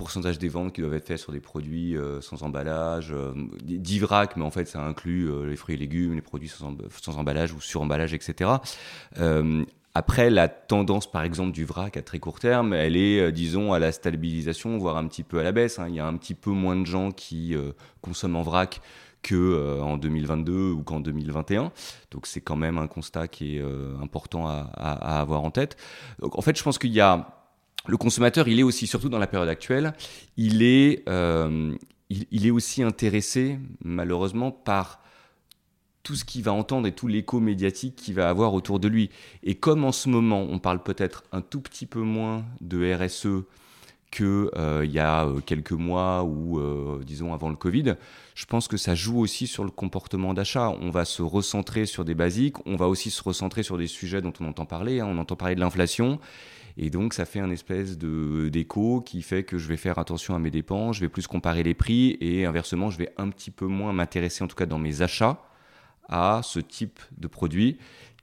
pourcentage 0.02 0.40
des 0.40 0.50
ventes 0.50 0.74
qui 0.74 0.82
doivent 0.82 0.96
être 0.96 1.06
faites 1.06 1.20
sur 1.20 1.32
des 1.32 1.40
produits 1.40 1.96
euh, 1.96 2.22
sans 2.22 2.42
emballage, 2.42 3.12
euh, 3.12 3.34
d'ivrac, 3.62 4.36
mais 4.36 4.44
en 4.44 4.50
fait 4.50 4.66
ça 4.66 4.82
inclut 4.82 5.30
euh, 5.30 5.46
les 5.46 5.56
fruits 5.56 5.76
et 5.76 5.78
légumes, 5.78 6.16
les 6.16 6.24
produits 6.24 6.50
sans, 6.50 7.20
emballage 7.20 7.54
ou 7.54 7.62
sur 7.62 7.84
emballage, 7.84 8.12
etc. 8.16 8.50
Après, 9.94 10.30
la 10.30 10.48
tendance, 10.48 11.12
par 11.12 11.22
exemple, 11.22 11.52
du 11.52 11.66
vrac 11.66 11.98
à 11.98 12.02
très 12.02 12.18
court 12.18 12.40
terme, 12.40 12.74
elle 12.74 12.96
est, 12.96 13.30
disons, 13.34 13.74
à 13.74 13.80
la 13.80 13.92
stabilisation, 13.92 14.78
voire 14.78 14.96
un 14.96 15.06
petit 15.06 15.22
peu 15.22 15.38
à 15.40 15.44
la 15.44 15.52
baisse. 15.52 15.80
Hein. 15.80 15.88
Il 15.90 15.96
y 15.96 16.00
a 16.00 16.08
un 16.08 16.16
petit 16.16 16.34
peu 16.34 16.52
moins 16.52 16.78
de 16.78 16.86
gens 16.86 17.12
qui 17.12 17.58
consomment 18.00 18.38
en 18.38 18.42
vrac 18.42 18.80
que 19.22 19.82
en 19.82 19.98
2022 19.98 20.72
ou 20.72 20.84
qu'en 20.84 21.02
2021. 21.02 21.74
Donc 22.10 22.26
c'est 22.26 22.40
quand 22.40 22.56
même 22.56 22.78
un 22.78 22.88
constat 22.88 23.28
qui 23.28 23.58
est 23.58 23.64
important 24.02 24.48
à, 24.48 24.70
à, 24.74 25.20
avoir 25.20 25.44
en 25.44 25.52
tête. 25.52 25.76
Donc, 26.22 26.38
en 26.38 26.42
fait, 26.42 26.58
je 26.58 26.64
pense 26.64 26.80
qu'il 26.80 26.94
y 26.94 27.02
a 27.02 27.41
le 27.88 27.98
consommateur, 27.98 28.48
il 28.48 28.60
est 28.60 28.64
aussi, 28.64 28.88
surtout 28.88 29.10
dans 29.10 29.20
la 29.20 29.28
période 29.28 29.50
actuelle, 29.50 29.94
il 30.38 30.62
est, 30.64 31.04
euh, 31.10 31.76
il, 32.10 32.46
est 32.46 32.52
aussi 32.52 32.84
intéressé, 32.84 33.58
malheureusement, 33.84 34.52
par 34.52 35.00
tout 36.04 36.16
ce 36.16 36.26
qu'il 36.26 36.44
va 36.44 36.54
entendre 36.54 36.88
et 36.88 36.92
tout 36.92 37.08
l'écho 37.08 37.40
médiatique 37.40 37.96
qu'il 37.96 38.16
va 38.16 38.30
avoir 38.30 38.54
autour 38.54 38.80
de 38.80 38.88
lui. 38.88 39.10
Et 39.44 39.56
comme 39.56 39.84
en 39.84 39.92
ce 39.92 40.10
moment, 40.10 40.42
on 40.42 40.60
parle 40.60 40.82
peut-être 40.84 41.24
un 41.32 41.42
tout 41.42 41.62
petit 41.62 41.86
peu 41.86 42.02
moins 42.02 42.46
de 42.60 42.94
RSE 42.94 43.46
qu'il 44.12 44.50
euh, 44.58 44.86
y 44.86 45.00
a 45.00 45.26
euh, 45.26 45.40
quelques 45.40 45.72
mois 45.72 46.24
ou, 46.24 46.60
disons, 47.04 47.34
avant 47.34 47.50
le 47.50 47.56
Covid, 47.56 47.96
je 48.36 48.46
pense 48.46 48.68
que 48.68 48.78
ça 48.78 48.94
joue 48.94 49.20
aussi 49.20 49.48
sur 49.48 49.64
le 49.64 49.72
comportement 49.72 50.34
d'achat. 50.34 50.70
On 50.82 50.90
va 50.90 51.06
se 51.06 51.22
recentrer 51.22 51.86
sur 51.86 52.06
des 52.06 52.16
basiques, 52.16 52.58
on 52.66 52.76
va 52.76 52.88
aussi 52.88 53.10
se 53.10 53.24
recentrer 53.24 53.64
sur 53.64 53.78
des 53.78 53.88
sujets 53.88 54.22
dont 54.22 54.34
on 54.40 54.46
entend 54.46 54.66
parler. 54.66 55.00
Hein. 55.00 55.08
On 55.10 55.18
entend 55.18 55.36
parler 55.36 55.56
de 55.56 55.60
l'inflation. 55.60 56.20
Et 56.78 56.90
donc, 56.90 57.14
ça 57.14 57.26
fait 57.26 57.40
un 57.40 57.50
espèce 57.52 57.98
d'écho 57.98 59.02
qui 59.02 59.22
fait 59.22 59.44
que 59.44 59.58
je 59.58 59.68
vais 59.68 59.78
faire 59.78 60.00
attention 60.00 60.36
à 60.36 60.40
mes 60.40 60.52
dépenses, 60.52 60.98
je 60.98 61.02
vais 61.02 61.10
plus 61.10 61.28
comparer 61.28 61.64
les 61.64 61.74
prix 61.74 62.18
et 62.22 62.46
inversement, 62.46 62.90
je 62.90 62.98
vais 62.98 63.14
un 63.18 63.30
petit 63.30 63.52
peu 63.52 63.66
moins 63.66 63.94
m'intéresser, 63.94 64.44
en 64.44 64.48
tout 64.48 64.56
cas 64.56 64.66
dans 64.66 64.80
mes 64.80 65.02
achats, 65.02 65.44
à 66.08 66.42
ce 66.44 66.60
type 66.60 67.00
de 67.18 67.28
produits 67.28 67.78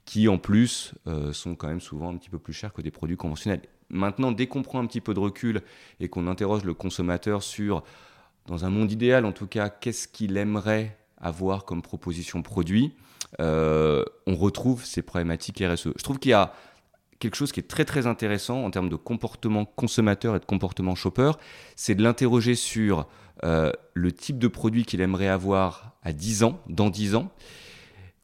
qui, 0.05 0.27
en 0.27 0.37
plus, 0.37 0.93
euh, 1.07 1.33
sont 1.33 1.55
quand 1.55 1.67
même 1.67 1.81
souvent 1.81 2.09
un 2.09 2.17
petit 2.17 2.29
peu 2.29 2.39
plus 2.39 2.53
chers 2.53 2.73
que 2.73 2.81
des 2.81 2.91
produits 2.91 3.17
conventionnels. 3.17 3.61
Maintenant, 3.89 4.31
dès 4.31 4.47
qu'on 4.47 4.63
prend 4.63 4.79
un 4.79 4.85
petit 4.85 5.01
peu 5.01 5.13
de 5.13 5.19
recul 5.19 5.61
et 5.99 6.09
qu'on 6.09 6.27
interroge 6.27 6.63
le 6.63 6.73
consommateur 6.73 7.43
sur, 7.43 7.83
dans 8.47 8.65
un 8.65 8.69
monde 8.69 8.91
idéal 8.91 9.25
en 9.25 9.31
tout 9.31 9.47
cas, 9.47 9.69
qu'est-ce 9.69 10.07
qu'il 10.07 10.37
aimerait 10.37 10.97
avoir 11.19 11.65
comme 11.65 11.81
proposition 11.81 12.41
produit, 12.41 12.93
euh, 13.39 14.03
on 14.25 14.35
retrouve 14.35 14.85
ces 14.85 15.01
problématiques 15.01 15.61
RSE. 15.61 15.89
Je 15.95 16.03
trouve 16.03 16.19
qu'il 16.19 16.31
y 16.31 16.33
a 16.33 16.53
quelque 17.19 17.35
chose 17.35 17.51
qui 17.51 17.59
est 17.59 17.67
très 17.67 17.85
très 17.85 18.07
intéressant 18.07 18.63
en 18.63 18.71
termes 18.71 18.89
de 18.89 18.95
comportement 18.95 19.65
consommateur 19.65 20.35
et 20.35 20.39
de 20.39 20.45
comportement 20.45 20.95
shopper, 20.95 21.31
c'est 21.75 21.95
de 21.95 22.03
l'interroger 22.03 22.55
sur 22.55 23.07
euh, 23.43 23.71
le 23.93 24.11
type 24.11 24.39
de 24.39 24.47
produit 24.47 24.85
qu'il 24.85 25.01
aimerait 25.01 25.27
avoir 25.27 25.93
à 26.03 26.13
10 26.13 26.43
ans, 26.43 26.59
dans 26.67 26.89
10 26.89 27.15
ans, 27.15 27.31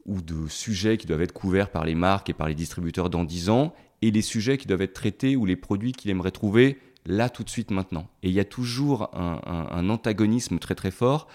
ou 0.05 0.21
de 0.21 0.47
sujets 0.47 0.97
qui 0.97 1.07
doivent 1.07 1.21
être 1.21 1.33
couverts 1.33 1.69
par 1.69 1.83
les 1.83 1.95
marques 1.95 2.29
et 2.29 2.33
par 2.33 2.47
les 2.47 2.55
distributeurs 2.55 3.09
dans 3.09 3.23
10 3.23 3.49
ans, 3.49 3.73
et 4.01 4.11
les 4.11 4.21
sujets 4.21 4.57
qui 4.57 4.67
doivent 4.67 4.81
être 4.81 4.93
traités 4.93 5.35
ou 5.35 5.45
les 5.45 5.55
produits 5.55 5.91
qu'il 5.91 6.11
aimerait 6.11 6.31
trouver 6.31 6.79
là 7.05 7.29
tout 7.29 7.43
de 7.43 7.49
suite 7.49 7.71
maintenant. 7.71 8.07
Et 8.23 8.29
il 8.29 8.33
y 8.33 8.39
a 8.39 8.45
toujours 8.45 9.09
un, 9.13 9.39
un 9.45 9.89
antagonisme 9.89 10.57
très 10.59 10.75
très 10.75 10.91
fort 10.91 11.27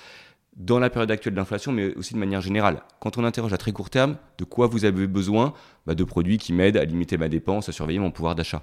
dans 0.57 0.79
la 0.79 0.91
période 0.91 1.11
actuelle 1.11 1.35
d'inflation, 1.35 1.73
mais 1.73 1.95
aussi 1.95 2.15
de 2.15 2.19
manière 2.19 2.41
générale. 2.41 2.83
Quand 3.01 3.19
on 3.19 3.25
interroge 3.25 3.53
à 3.53 3.59
très 3.59 3.73
court 3.73 3.91
terme, 3.91 4.17
de 4.39 4.45
quoi 4.45 4.67
vous 4.67 4.85
avez 4.85 5.07
besoin 5.07 5.55
bah, 5.87 5.95
De 5.95 6.05
produits 6.05 6.39
qui 6.39 6.53
m'aident 6.53 6.77
à 6.77 6.85
limiter 6.85 7.17
ma 7.17 7.29
dépense, 7.29 7.69
à 7.69 7.73
surveiller 7.73 7.99
mon 7.99 8.11
pouvoir 8.11 8.35
d'achat. 8.35 8.63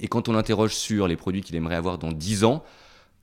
Et 0.00 0.08
quand 0.08 0.28
on 0.28 0.34
interroge 0.34 0.74
sur 0.74 1.08
les 1.08 1.16
produits 1.16 1.40
qu'il 1.40 1.56
aimerait 1.56 1.76
avoir 1.76 1.98
dans 1.98 2.12
10 2.12 2.44
ans, 2.44 2.62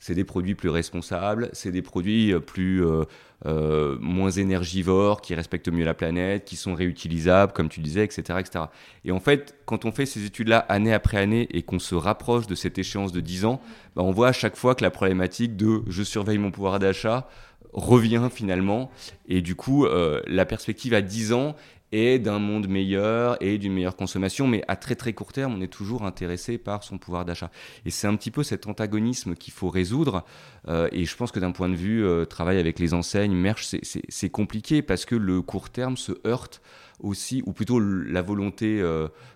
c'est 0.02 0.16
des 0.16 0.24
produits 0.24 0.56
plus 0.56 0.70
responsables, 0.70 1.50
c'est 1.54 1.72
des 1.72 1.84
produits 1.84 2.34
euh, 2.34 2.40
plus 2.40 2.84
euh, 2.84 3.04
euh, 3.46 3.98
moins 4.02 4.32
énergivores, 4.32 5.22
qui 5.22 5.36
respectent 5.36 5.70
mieux 5.70 5.86
la 5.86 5.94
planète, 5.94 6.44
qui 6.44 6.56
sont 6.56 6.74
réutilisables, 6.74 7.54
comme 7.54 7.70
tu 7.70 7.82
disais, 7.82 8.04
etc., 8.04 8.40
etc. 8.40 8.66
Et 9.06 9.12
en 9.12 9.20
fait, 9.20 9.56
quand 9.66 9.86
on 9.86 9.92
fait 9.92 10.08
ces 10.08 10.26
études-là 10.26 10.58
année 10.58 10.92
après 10.92 11.18
année 11.18 11.48
et 11.52 11.62
qu'on 11.62 11.78
se 11.78 11.94
rapproche 11.94 12.48
de 12.48 12.56
cette 12.56 12.80
échéance 12.80 13.12
de 13.12 13.22
10 13.22 13.46
ans, 13.46 13.62
bah, 13.96 14.02
on 14.02 14.12
voit 14.12 14.30
à 14.30 14.34
chaque 14.34 14.56
fois 14.56 14.74
que 14.74 14.84
la 14.84 14.90
problématique 14.90 15.56
de 15.56 15.84
je 15.88 16.02
surveille 16.02 16.40
mon 16.40 16.50
pouvoir 16.50 16.80
d'achat 16.80 17.28
revient 17.74 18.30
finalement. 18.32 18.92
Et 19.28 19.42
du 19.42 19.56
coup, 19.56 19.86
euh, 19.86 20.22
la 20.28 20.46
perspective 20.46 20.94
à 20.94 21.02
10 21.02 21.34
ans 21.34 21.56
est 21.92 22.20
d'un 22.20 22.40
monde 22.40 22.70
meilleur 22.70 23.36
et 23.44 23.58
d'une 23.58 23.74
meilleure 23.74 23.98
consommation, 23.98 24.48
mais 24.48 24.64
à 24.70 24.78
très 24.78 24.96
très 24.96 25.12
court 25.12 25.34
terme, 25.34 25.56
on 25.56 25.62
est 25.62 25.68
toujours 25.68 26.04
intéressé 26.04 26.58
par 26.58 26.84
son 26.84 26.98
pouvoir 26.98 27.26
d'achat. 27.26 27.52
Et 27.86 27.92
c'est 27.92 28.08
un 28.08 28.16
petit 28.16 28.32
peu 28.32 28.44
cet 28.44 28.68
antagonisme 28.68 29.36
qu'il 29.36 29.54
faut 29.54 29.70
résoudre. 29.70 30.24
Euh, 30.70 30.88
et 30.94 31.04
je 31.04 31.16
pense 31.18 31.32
que 31.32 31.40
d'un 31.40 31.52
point 31.52 31.68
de 31.68 31.76
vue 31.76 32.06
euh, 32.06 32.24
travail 32.24 32.60
avec 32.60 32.80
les 32.80 32.94
enseignes, 32.94 33.36
merch, 33.36 33.76
c'est 33.84 34.30
compliqué 34.30 34.82
parce 34.82 35.04
que 35.04 35.16
le 35.16 35.42
court 35.42 35.70
terme 35.70 35.98
se 35.98 36.14
heurte 36.26 36.62
aussi, 37.02 37.42
ou 37.46 37.52
plutôt 37.52 37.80
la 37.80 38.22
volonté 38.22 38.80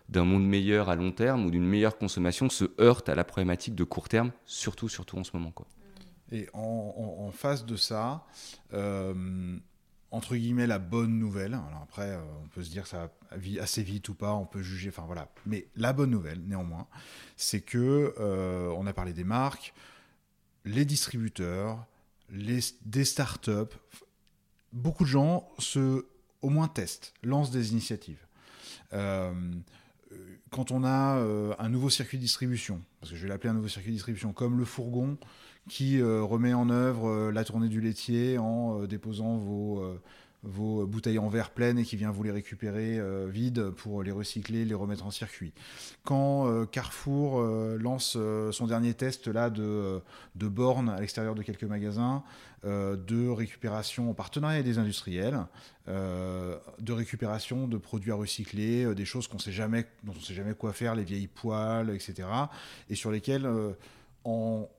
d'un 0.08 0.24
monde 0.24 0.46
meilleur 0.46 0.88
à 0.88 0.96
long 0.96 1.12
terme 1.12 1.48
ou 1.48 1.52
d'une 1.52 1.66
meilleure 1.66 1.98
consommation 1.98 2.48
se 2.48 2.66
heurte 2.80 3.10
à 3.10 3.16
la 3.16 3.24
problématique 3.24 3.74
de 3.74 3.84
court 3.84 4.08
terme, 4.08 4.32
surtout 4.46 4.88
surtout 4.88 5.18
en 5.18 5.24
ce 5.24 5.32
moment. 5.34 5.52
Et 6.36 6.50
en, 6.52 7.32
face 7.32 7.66
de 7.66 7.78
ça, 7.78 8.26
euh, 8.74 9.58
entre 10.12 10.36
guillemets, 10.36 10.68
la 10.68 10.80
bonne 10.80 11.18
nouvelle, 11.18 11.54
alors 11.54 11.82
après, 11.82 12.10
euh, 12.10 12.22
on 12.44 12.48
peut 12.50 12.62
se 12.62 12.70
dire 12.70 12.88
ça 12.88 13.10
va 13.32 13.64
assez 13.64 13.84
vite 13.84 14.10
ou 14.10 14.16
pas, 14.16 14.34
on 14.34 14.46
peut 14.46 14.62
juger, 14.62 14.90
enfin 14.90 15.04
voilà. 15.06 15.30
Mais 15.46 15.68
la 15.78 15.94
bonne 15.94 16.10
nouvelle, 16.10 16.42
néanmoins, 16.42 16.88
c'est 17.38 17.62
que, 17.62 18.14
euh, 18.20 18.68
on 18.76 18.86
a 18.86 18.92
parlé 18.92 19.14
des 19.14 19.24
marques, 19.24 19.74
les 20.66 20.84
distributeurs, 20.84 21.86
les, 22.30 22.60
des 22.84 23.06
startups, 23.06 23.74
beaucoup 24.74 25.06
de 25.06 25.10
gens 25.10 25.48
se, 25.58 26.06
au 26.42 26.50
moins 26.50 26.68
testent, 26.68 27.14
lancent 27.24 27.52
des 27.52 27.72
initiatives. 27.72 28.20
quand 30.52 30.72
on 30.72 30.84
a 30.84 31.56
un 31.60 31.70
nouveau 31.70 31.90
circuit 31.90 32.18
de 32.18 32.24
distribution, 32.24 32.82
parce 33.00 33.12
que 33.12 33.18
je 33.18 33.24
vais 33.24 33.30
l'appeler 33.30 33.52
un 33.52 33.54
nouveau 33.54 33.70
circuit 33.70 33.92
de 33.92 33.96
distribution, 33.96 34.34
comme 34.34 34.58
le 34.58 34.66
fourgon 34.66 35.18
qui 35.70 36.00
euh, 36.00 36.22
remet 36.22 36.54
en 36.54 36.70
œuvre 36.70 37.10
euh, 37.10 37.32
la 37.32 37.44
tournée 37.44 37.70
du 37.70 37.82
laitier 37.82 38.38
en 38.38 38.82
euh, 38.82 38.88
déposant 38.88 39.38
vos 39.38 39.84
vos 40.48 40.86
bouteilles 40.86 41.18
en 41.18 41.28
verre 41.28 41.50
pleines 41.50 41.80
et 41.80 41.84
qui 41.84 41.96
vient 41.96 42.12
vous 42.12 42.22
les 42.22 42.30
récupérer 42.30 43.02
vides 43.32 43.72
pour 43.72 44.04
les 44.04 44.12
recycler, 44.12 44.64
les 44.64 44.76
remettre 44.76 45.04
en 45.04 45.10
circuit. 45.10 45.54
Quand 46.04 46.68
Carrefour 46.68 47.42
lance 47.42 48.16
son 48.52 48.68
dernier 48.68 48.94
test 48.94 49.28
là 49.28 49.50
de, 49.50 50.02
de 50.36 50.48
bornes 50.48 50.90
à 50.90 51.00
l'extérieur 51.00 51.34
de 51.34 51.42
quelques 51.42 51.64
magasins, 51.64 52.22
de 52.64 53.28
récupération 53.28 54.12
en 54.12 54.14
partenariat 54.14 54.58
avec 54.58 54.68
des 54.68 54.78
industriels, 54.78 55.48
de 55.88 56.94
récupération 56.94 57.68
de 57.68 57.78
produits 57.78 58.12
à 58.12 58.16
recycler, 58.16 58.94
des 58.94 59.06
choses 59.06 59.28
qu'on 59.28 59.40
sait 59.40 59.52
jamais, 59.52 59.88
dont 60.04 60.14
on 60.14 60.20
ne 60.20 60.24
sait 60.24 60.36
jamais 60.36 60.54
quoi 60.54 60.74
faire, 60.74 60.94
les 60.94 61.06
vieilles 61.06 61.26
poêles, 61.26 61.90
etc. 61.90 62.28
Et 62.92 62.94
sur 62.94 63.10
lesquelles 63.10 63.50
en 64.26 64.70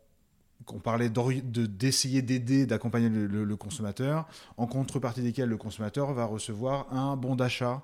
qu'on 0.65 0.79
parlait 0.79 1.11
d'essayer 1.11 2.23
d'aider, 2.23 2.67
d'accompagner 2.67 3.09
le, 3.09 3.57
consommateur, 3.57 4.27
en 4.57 4.67
contrepartie 4.67 5.23
desquels 5.23 5.49
le 5.49 5.57
consommateur 5.57 6.13
va 6.13 6.25
recevoir 6.25 6.93
un 6.93 7.17
bon 7.17 7.37
d'achat 7.37 7.83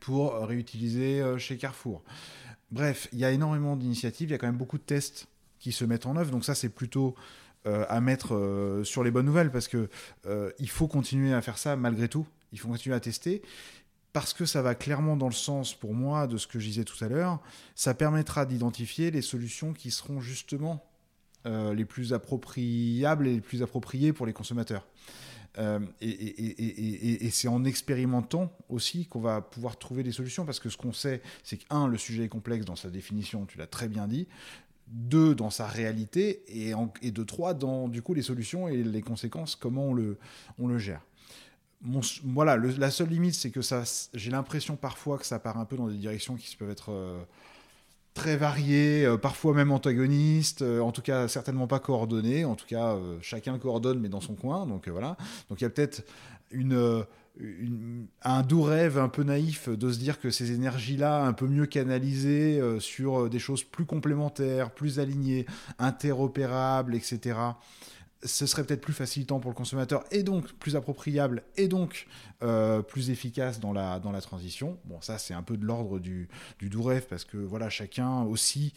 pour 0.00 0.34
réutiliser 0.34 1.20
euh, 1.20 1.38
chez 1.38 1.56
Carrefour. 1.56 2.02
Bref, 2.70 3.08
il 3.12 3.18
y 3.18 3.24
a 3.24 3.30
énormément 3.30 3.76
d'initiatives, 3.76 4.28
il 4.28 4.32
y 4.32 4.34
a 4.34 4.38
quand 4.38 4.46
même 4.46 4.56
beaucoup 4.56 4.78
de 4.78 4.82
tests 4.82 5.28
qui 5.58 5.72
se 5.72 5.84
mettent 5.84 6.06
en 6.06 6.16
œuvre, 6.16 6.30
donc 6.30 6.44
ça 6.44 6.54
c'est 6.54 6.68
plutôt 6.68 7.14
euh, 7.66 7.86
à 7.88 8.00
mettre 8.00 8.34
euh, 8.34 8.84
sur 8.84 9.02
les 9.02 9.10
bonnes 9.10 9.26
nouvelles 9.26 9.50
parce 9.50 9.68
que 9.68 9.88
il 10.58 10.68
faut 10.68 10.88
continuer 10.88 11.32
à 11.32 11.40
faire 11.40 11.58
ça 11.58 11.76
malgré 11.76 12.08
tout, 12.08 12.26
il 12.52 12.58
faut 12.58 12.68
continuer 12.68 12.94
à 12.94 13.00
tester 13.00 13.42
parce 14.12 14.32
que 14.32 14.46
ça 14.46 14.62
va 14.62 14.74
clairement 14.74 15.14
dans 15.16 15.28
le 15.28 15.34
sens 15.34 15.74
pour 15.74 15.92
moi 15.92 16.26
de 16.26 16.38
ce 16.38 16.46
que 16.46 16.58
je 16.58 16.66
disais 16.66 16.84
tout 16.84 17.02
à 17.04 17.08
l'heure, 17.08 17.38
ça 17.74 17.92
permettra 17.92 18.46
d'identifier 18.46 19.10
les 19.10 19.20
solutions 19.20 19.74
qui 19.74 19.90
seront 19.90 20.20
justement 20.20 20.82
les 21.46 21.84
plus 21.84 22.12
appropriables 22.12 23.28
et 23.28 23.34
les 23.34 23.40
plus 23.40 23.62
appropriés 23.62 24.12
pour 24.12 24.26
les 24.26 24.32
consommateurs. 24.32 24.84
Euh, 25.58 25.80
et, 26.00 27.30
c'est 27.30 27.48
en 27.48 27.64
expérimentant 27.64 28.52
aussi 28.68 29.06
qu'on 29.06 29.20
va 29.20 29.40
pouvoir 29.40 29.78
trouver 29.78 30.02
des 30.02 30.12
solutions, 30.12 30.44
parce 30.44 30.60
que 30.60 30.68
ce 30.68 30.76
qu'on 30.76 30.92
sait, 30.92 31.22
c'est 31.42 31.58
que, 31.58 31.64
un, 31.70 31.88
le 31.88 31.98
sujet 31.98 32.24
est 32.24 32.28
complexe 32.28 32.64
dans 32.64 32.76
sa 32.76 32.90
définition, 32.90 33.46
tu 33.46 33.58
l'as 33.58 33.66
très 33.66 33.88
bien 33.88 34.06
dit, 34.06 34.28
deux, 34.88 35.34
dans 35.34 35.50
sa 35.50 35.66
réalité, 35.66 36.44
et, 36.48 36.74
en, 36.74 36.92
de 37.02 37.24
trois, 37.24 37.54
dans 37.54 37.88
du 37.88 38.02
coup 38.02 38.14
les 38.14 38.22
solutions 38.22 38.68
et 38.68 38.82
les 38.82 39.02
conséquences, 39.02 39.56
comment 39.56 39.88
on 39.88 39.94
le, 39.94 40.78
gère. 40.78 41.02
voilà, 42.24 42.56
la 42.56 42.90
seule 42.90 43.08
limite, 43.08 43.34
c'est 43.34 43.50
que 43.50 43.60
j'ai 44.14 44.30
l'impression 44.30 44.76
parfois 44.76 45.18
que 45.18 45.26
ça 45.26 45.38
part 45.38 45.58
un 45.58 45.64
peu 45.64 45.76
dans 45.76 45.88
des 45.88 45.96
directions 45.98 46.36
qui 46.36 46.54
peuvent 46.56 46.70
être... 46.70 46.92
Euh, 46.92 47.22
très 48.16 48.36
variés, 48.36 49.04
euh, 49.04 49.16
parfois 49.16 49.54
même 49.54 49.70
antagonistes, 49.70 50.62
euh, 50.62 50.80
en 50.80 50.90
tout 50.90 51.02
cas 51.02 51.28
certainement 51.28 51.68
pas 51.68 51.78
coordonnés, 51.78 52.44
en 52.44 52.56
tout 52.56 52.66
cas 52.66 52.94
euh, 52.94 53.18
chacun 53.20 53.58
coordonne 53.58 54.00
mais 54.00 54.08
dans 54.08 54.22
son 54.22 54.34
coin, 54.34 54.66
donc 54.66 54.88
voilà. 54.88 55.16
Donc 55.48 55.60
il 55.60 55.64
y 55.64 55.66
a 55.66 55.70
peut-être 55.70 56.02
une, 56.50 57.04
un 58.22 58.42
doux 58.42 58.62
rêve 58.62 58.98
un 58.98 59.08
peu 59.08 59.22
naïf 59.22 59.68
de 59.68 59.92
se 59.92 59.98
dire 59.98 60.18
que 60.18 60.30
ces 60.30 60.52
énergies-là, 60.52 61.24
un 61.24 61.34
peu 61.34 61.46
mieux 61.46 61.66
canalisées 61.66 62.60
sur 62.80 63.28
des 63.28 63.38
choses 63.38 63.62
plus 63.62 63.84
complémentaires, 63.84 64.70
plus 64.70 64.98
alignées, 64.98 65.44
interopérables, 65.78 66.94
etc., 66.94 67.36
ce 68.22 68.46
serait 68.46 68.64
peut-être 68.64 68.80
plus 68.80 68.92
facilitant 68.92 69.40
pour 69.40 69.50
le 69.50 69.54
consommateur 69.54 70.04
et 70.10 70.22
donc 70.22 70.52
plus 70.54 70.76
appropriable 70.76 71.42
et 71.56 71.68
donc 71.68 72.06
euh, 72.42 72.82
plus 72.82 73.10
efficace 73.10 73.60
dans 73.60 73.72
la, 73.72 74.00
dans 74.00 74.12
la 74.12 74.20
transition. 74.20 74.78
Bon, 74.84 75.00
ça, 75.00 75.18
c'est 75.18 75.34
un 75.34 75.42
peu 75.42 75.56
de 75.56 75.64
l'ordre 75.64 75.98
du, 75.98 76.28
du 76.58 76.68
doux 76.68 76.82
rêve 76.82 77.06
parce 77.08 77.24
que 77.24 77.36
voilà, 77.36 77.68
chacun 77.68 78.22
aussi 78.22 78.72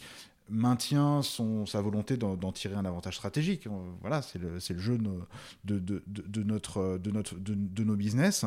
maintient 0.50 1.22
son, 1.22 1.64
sa 1.64 1.80
volonté 1.80 2.16
d'en 2.16 2.52
tirer 2.52 2.74
un 2.74 2.84
avantage 2.84 3.16
stratégique. 3.16 3.68
Voilà, 4.00 4.20
c'est 4.20 4.38
le, 4.38 4.54
le, 4.54 4.78
jeu 4.78 4.98
de, 4.98 5.78
de, 5.78 5.78
de, 5.78 6.02
de, 6.06 6.42
notre, 6.42 6.98
de, 6.98 7.84
nos 7.84 7.96
business. 7.96 8.44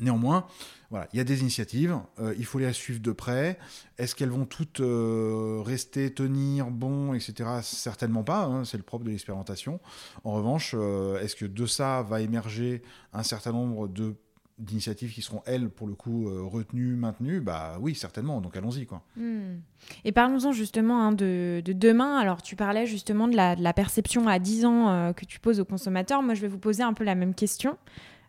Néanmoins, 0.00 0.46
voilà, 0.90 1.08
il 1.12 1.16
y 1.16 1.20
a 1.20 1.24
des 1.24 1.40
initiatives, 1.40 1.98
euh, 2.18 2.34
il 2.38 2.44
faut 2.44 2.58
les 2.58 2.72
suivre 2.72 3.00
de 3.00 3.12
près. 3.12 3.58
Est-ce 3.98 4.14
qu'elles 4.14 4.30
vont 4.30 4.44
toutes 4.44 4.80
euh, 4.80 5.60
rester, 5.64 6.12
tenir, 6.12 6.70
bon, 6.70 7.14
etc. 7.14 7.50
Certainement 7.62 8.22
pas, 8.22 8.44
hein, 8.44 8.64
c'est 8.64 8.76
le 8.76 8.82
propre 8.82 9.04
de 9.04 9.10
l'expérimentation. 9.10 9.80
En 10.24 10.32
revanche, 10.32 10.74
euh, 10.78 11.18
est-ce 11.20 11.36
que 11.36 11.46
de 11.46 11.66
ça 11.66 12.02
va 12.02 12.20
émerger 12.20 12.82
un 13.12 13.22
certain 13.22 13.52
nombre 13.52 13.88
de 13.88 14.14
d'initiatives 14.56 15.12
qui 15.12 15.20
seront, 15.20 15.42
elles, 15.46 15.68
pour 15.68 15.88
le 15.88 15.94
coup, 15.94 16.30
retenues, 16.48 16.94
maintenues, 16.94 17.40
bah 17.40 17.76
oui, 17.80 17.96
certainement, 17.96 18.40
donc 18.40 18.56
allons-y. 18.56 18.86
quoi. 18.86 19.02
Hmm. 19.16 19.56
Et 20.04 20.12
parlons-en 20.12 20.52
justement 20.52 21.02
hein, 21.02 21.10
de, 21.10 21.60
demain. 21.66 22.18
Alors, 22.18 22.40
tu 22.40 22.54
parlais 22.54 22.86
justement 22.86 23.26
de 23.26 23.34
la, 23.34 23.56
de 23.56 23.64
la 23.64 23.72
perception 23.72 24.28
à 24.28 24.38
10 24.38 24.64
ans 24.64 25.12
que 25.12 25.24
tu 25.24 25.40
poses 25.40 25.58
aux 25.58 25.64
consommateurs. 25.64 26.22
Moi, 26.22 26.34
je 26.34 26.40
vais 26.40 26.46
vous 26.46 26.60
poser 26.60 26.84
un 26.84 26.92
peu 26.92 27.02
la 27.02 27.16
même 27.16 27.34
question. 27.34 27.76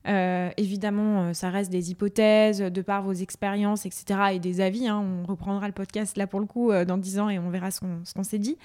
Euh, 0.07 0.49
évidemment, 0.57 1.23
euh, 1.23 1.33
ça 1.33 1.49
reste 1.49 1.71
des 1.71 1.91
hypothèses 1.91 2.59
de 2.59 2.81
par 2.81 3.01
vos 3.01 3.13
expériences, 3.13 3.85
etc. 3.85 4.05
et 4.33 4.39
des 4.39 4.61
avis. 4.61 4.87
Hein. 4.87 5.03
On 5.03 5.25
reprendra 5.25 5.67
le 5.67 5.73
podcast 5.73 6.17
là 6.17 6.27
pour 6.27 6.39
le 6.39 6.45
coup 6.45 6.71
euh, 6.71 6.85
dans 6.85 6.97
10 6.97 7.19
ans 7.19 7.29
et 7.29 7.39
on 7.39 7.49
verra 7.49 7.71
ce 7.71 7.79
qu'on 7.79 8.23
s'est 8.23 8.39
dit. 8.39 8.57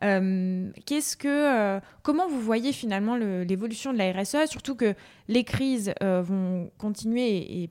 Qu'est-ce 0.00 1.16
que, 1.16 1.80
comment 2.02 2.28
vous 2.28 2.40
voyez 2.40 2.72
finalement 2.72 3.16
l'évolution 3.16 3.92
de 3.92 3.98
la 3.98 4.12
RSE, 4.12 4.48
surtout 4.48 4.76
que 4.76 4.94
les 5.26 5.42
crises 5.42 5.92
vont 6.00 6.70
continuer 6.78 7.62
et, 7.62 7.70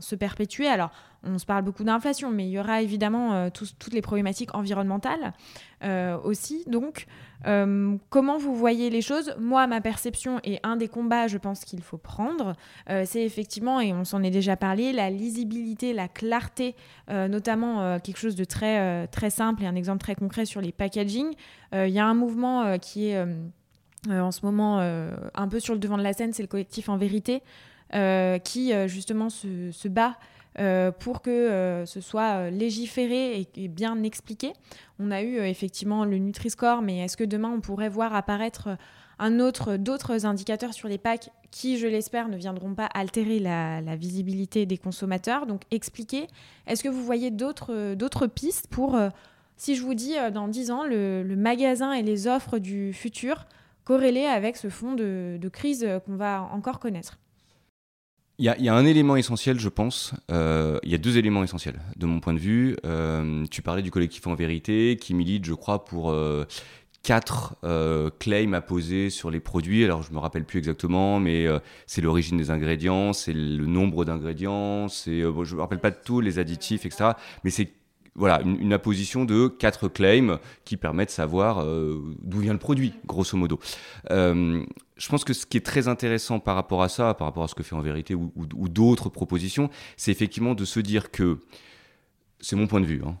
se 0.00 0.14
perpétuer. 0.14 0.68
Alors, 0.68 0.90
on 1.22 1.38
se 1.38 1.46
parle 1.46 1.64
beaucoup 1.64 1.84
d'inflation, 1.84 2.30
mais 2.30 2.46
il 2.46 2.50
y 2.50 2.58
aura 2.58 2.82
évidemment 2.82 3.50
toutes 3.50 3.92
les 3.92 4.02
problématiques 4.02 4.54
environnementales 4.54 5.32
aussi. 6.24 6.64
Donc, 6.66 7.06
euh, 7.46 7.96
comment 8.10 8.38
vous 8.38 8.54
voyez 8.54 8.90
les 8.90 9.02
choses? 9.02 9.34
Moi, 9.38 9.66
ma 9.66 9.80
perception 9.80 10.40
et 10.44 10.60
un 10.62 10.76
des 10.76 10.88
combats, 10.88 11.26
je 11.26 11.38
pense 11.38 11.64
qu'il 11.64 11.82
faut 11.82 11.96
prendre, 11.96 12.54
euh, 12.90 13.04
c'est 13.06 13.24
effectivement, 13.24 13.80
et 13.80 13.92
on 13.92 14.04
s'en 14.04 14.22
est 14.22 14.30
déjà 14.30 14.56
parlé, 14.56 14.92
la 14.92 15.10
lisibilité, 15.10 15.92
la 15.92 16.08
clarté, 16.08 16.74
euh, 17.10 17.28
notamment 17.28 17.98
quelque 18.00 18.18
chose 18.18 18.36
de 18.36 18.44
très, 18.44 19.06
très 19.08 19.30
simple 19.30 19.62
et 19.62 19.66
un 19.66 19.74
exemple 19.74 20.00
très 20.00 20.14
concret 20.14 20.44
sur 20.44 20.60
les 20.60 20.72
packaging. 20.72 21.34
Il 21.72 21.88
y 21.88 21.98
a 21.98 22.06
un 22.06 22.14
mouvement 22.14 22.78
qui 22.78 23.08
est 23.08 23.24
en 24.10 24.30
ce 24.30 24.44
moment 24.44 24.80
un 24.80 25.48
peu 25.48 25.60
sur 25.60 25.74
le 25.74 25.80
devant 25.80 25.98
de 25.98 26.02
la 26.02 26.12
scène, 26.12 26.32
c'est 26.32 26.42
le 26.42 26.48
collectif 26.48 26.88
En 26.88 26.96
Vérité, 26.96 27.42
qui 28.44 28.72
justement 28.88 29.30
se 29.30 29.88
bat 29.88 30.16
euh, 30.58 30.90
pour 30.90 31.22
que 31.22 31.30
euh, 31.30 31.86
ce 31.86 32.00
soit 32.00 32.38
euh, 32.38 32.50
légiféré 32.50 33.46
et, 33.56 33.68
bien 33.68 34.02
expliqué. 34.02 34.52
On 34.98 35.12
a 35.12 35.22
eu 35.22 35.38
effectivement 35.38 36.04
le 36.04 36.18
Nutri-Score, 36.18 36.82
mais 36.82 36.98
est-ce 36.98 37.16
que 37.16 37.22
demain 37.22 37.52
on 37.54 37.60
pourrait 37.60 37.88
voir 37.88 38.14
apparaître 38.14 38.76
un 39.20 39.38
autre, 39.38 39.76
d'autres 39.76 40.26
indicateurs 40.26 40.74
sur 40.74 40.88
les 40.88 40.98
packs 40.98 41.30
qui, 41.52 41.78
je 41.78 41.86
l'espère, 41.86 42.28
ne 42.28 42.36
viendront 42.36 42.74
pas 42.74 42.86
altérer 42.86 43.38
la, 43.38 43.96
visibilité 43.96 44.66
des 44.66 44.76
consommateurs? 44.76 45.46
Donc 45.46 45.62
expliquer. 45.70 46.26
Est-ce 46.66 46.82
que 46.82 46.88
vous 46.88 47.04
voyez 47.04 47.30
d'autres, 47.30 48.26
pistes 48.26 48.66
pour, 48.68 48.98
si 49.56 49.76
je 49.76 49.82
vous 49.82 49.94
dis 49.94 50.14
dans 50.32 50.48
10 50.48 50.70
ans, 50.70 50.84
le, 50.84 51.22
magasin 51.36 51.92
et 51.92 52.02
les 52.02 52.26
offres 52.26 52.58
du 52.58 52.92
futur 52.92 53.46
corrélés 53.84 54.26
avec 54.26 54.56
ce 54.56 54.68
fond 54.68 54.94
de 54.94 55.48
crise 55.52 55.86
qu'on 56.06 56.16
va 56.16 56.42
encore 56.52 56.80
connaître? 56.80 57.18
Il 58.40 58.46
y, 58.46 58.68
a, 58.70 58.74
un 58.74 58.86
élément 58.86 59.16
essentiel, 59.16 59.60
je 59.60 59.68
pense. 59.68 60.14
Euh, 60.32 60.78
il 60.82 60.90
y 60.90 60.94
a 60.94 60.98
deux 60.98 61.18
éléments 61.18 61.44
essentiels, 61.44 61.78
de 61.96 62.06
mon 62.06 62.20
point 62.20 62.32
de 62.32 62.38
vue. 62.38 62.74
Euh, 62.86 63.44
tu 63.50 63.60
parlais 63.60 63.82
du 63.82 63.90
collectif 63.90 64.26
En 64.26 64.34
Vérité, 64.34 64.96
qui 64.98 65.12
milite, 65.12 65.44
je 65.44 65.52
crois, 65.52 65.84
pour 65.84 66.10
euh, 66.10 66.46
quatre 67.02 67.56
claims 68.18 68.54
à 68.54 68.62
poser 68.62 69.10
sur 69.10 69.30
les 69.30 69.40
produits. 69.40 69.84
Alors, 69.84 70.02
je 70.02 70.12
me 70.12 70.18
rappelle 70.18 70.46
plus 70.46 70.58
exactement, 70.58 71.20
mais 71.20 71.48
c'est 71.86 72.00
l'origine 72.00 72.38
des 72.38 72.50
ingrédients, 72.50 73.12
c'est 73.12 73.34
le 73.34 73.66
nombre 73.66 74.06
d'ingrédients, 74.06 74.88
c'est, 74.88 75.22
bon, 75.22 75.44
je 75.44 75.54
me 75.54 75.60
rappelle 75.60 75.80
pas 75.80 75.90
de 75.90 75.98
tous 76.02 76.20
les 76.20 76.38
additifs, 76.38 76.86
etc. 76.86 77.10
Mais 77.44 77.50
c'est 77.50 77.70
voilà, 78.16 78.40
une, 78.42 78.72
apposition 78.72 79.24
de 79.24 79.46
quatre 79.46 79.88
claims 79.88 80.38
qui 80.64 80.76
permettent 80.76 81.08
de 81.08 81.14
savoir 81.14 81.64
d'où 81.64 82.40
vient 82.40 82.52
le 82.52 82.58
produit, 82.58 82.92
grosso 83.06 83.36
modo. 83.36 83.60
Je 85.00 85.08
pense 85.08 85.24
que 85.24 85.32
ce 85.32 85.46
qui 85.46 85.56
est 85.56 85.64
très 85.64 85.88
intéressant 85.88 86.40
par 86.40 86.54
rapport 86.54 86.82
à 86.82 86.90
ça, 86.90 87.14
par 87.14 87.26
rapport 87.26 87.44
à 87.44 87.48
ce 87.48 87.54
que 87.54 87.62
fait 87.62 87.74
en 87.74 87.80
vérité 87.80 88.14
ou, 88.14 88.30
d'autres 88.68 89.08
propositions, 89.08 89.70
c'est 89.96 90.10
effectivement 90.10 90.54
de 90.54 90.66
se 90.66 90.78
dire 90.78 91.10
que, 91.10 91.38
c'est 92.38 92.54
mon 92.54 92.66
point 92.66 92.80
de 92.80 92.86
vue, 92.86 93.02
hein, 93.06 93.16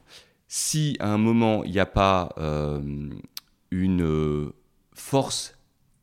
si 0.46 0.96
à 1.00 1.10
un 1.10 1.16
moment 1.16 1.64
il 1.64 1.70
n'y 1.70 1.78
a 1.78 1.86
pas 1.86 2.34
euh, 2.36 3.08
une 3.70 4.52
force 4.92 5.56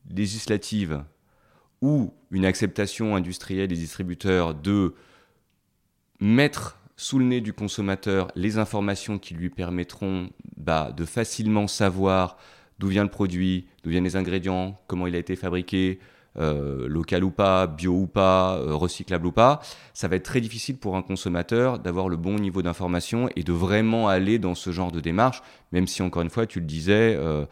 législative 0.10 1.04
ou 1.82 2.14
une 2.32 2.46
acceptation 2.46 3.16
industrielle 3.16 3.68
des 3.68 3.76
distributeurs 3.76 4.56
de 4.56 4.96
mettre 6.20 6.80
sous 6.98 7.20
le 7.20 7.26
nez 7.26 7.42
du 7.42 7.54
consommateur 7.54 8.30
les 8.36 8.58
informations 8.58 9.20
qui 9.20 9.36
lui 9.36 9.50
permettront 9.50 10.30
bah, 10.58 10.92
de 10.96 11.06
facilement 11.06 11.68
savoir 11.68 12.38
d'où 12.80 12.88
vient 12.88 13.04
le 13.04 13.10
produit, 13.10 13.68
d'où 13.84 13.92
viennent 13.92 14.04
les 14.04 14.16
ingrédients, 14.16 14.78
comment 14.88 15.08
il 15.08 15.16
a 15.16 15.20
été 15.20 15.36
fabriqué, 15.36 16.00
euh, 16.40 16.88
local 16.88 17.24
ou 17.24 17.32
pas, 17.32 17.66
bio 17.66 17.94
ou 17.94 18.08
pas, 18.08 18.58
euh, 18.58 18.76
recyclable 18.76 19.26
ou 19.26 19.32
pas, 19.32 19.60
ça 19.94 20.08
va 20.08 20.18
être 20.18 20.26
très 20.26 20.42
difficile 20.42 20.78
pour 20.78 20.96
un 20.96 21.02
consommateur 21.02 21.80
d'avoir 21.80 22.10
le 22.10 22.18
bon 22.18 22.36
niveau 22.36 22.62
d'information 22.62 23.30
et 23.36 23.44
de 23.44 23.54
vraiment 23.54 24.08
aller 24.08 24.38
dans 24.38 24.54
ce 24.54 24.72
genre 24.72 24.92
de 24.92 25.00
démarche, 25.00 25.42
même 25.72 25.88
si 25.88 26.04
encore 26.04 26.22
une 26.22 26.30
fois, 26.30 26.46
tu 26.46 26.60
le 26.60 26.66
disais, 26.66 27.16
euh, 27.18 27.46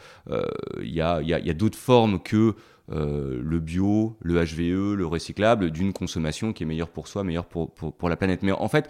il 0.81 0.93
y 0.93 1.01
a, 1.01 1.21
y 1.21 1.33
a 1.33 1.53
d'autres 1.53 1.79
formes 1.79 2.19
que 2.19 2.53
le 2.87 3.59
bio, 3.59 4.15
le 4.21 4.35
HVE, 4.35 4.93
le 4.95 5.05
recyclable, 5.07 5.71
d'une 5.71 5.91
consommation 5.91 6.53
qui 6.53 6.61
est 6.61 6.67
meilleure 6.67 6.89
pour 6.89 7.07
soi, 7.07 7.23
meilleure 7.23 7.45
pour, 7.45 7.71
pour, 7.71 7.91
pour 7.93 8.09
la 8.09 8.15
planète. 8.15 8.43
Mais 8.43 8.51
en 8.51 8.67
fait, 8.67 8.87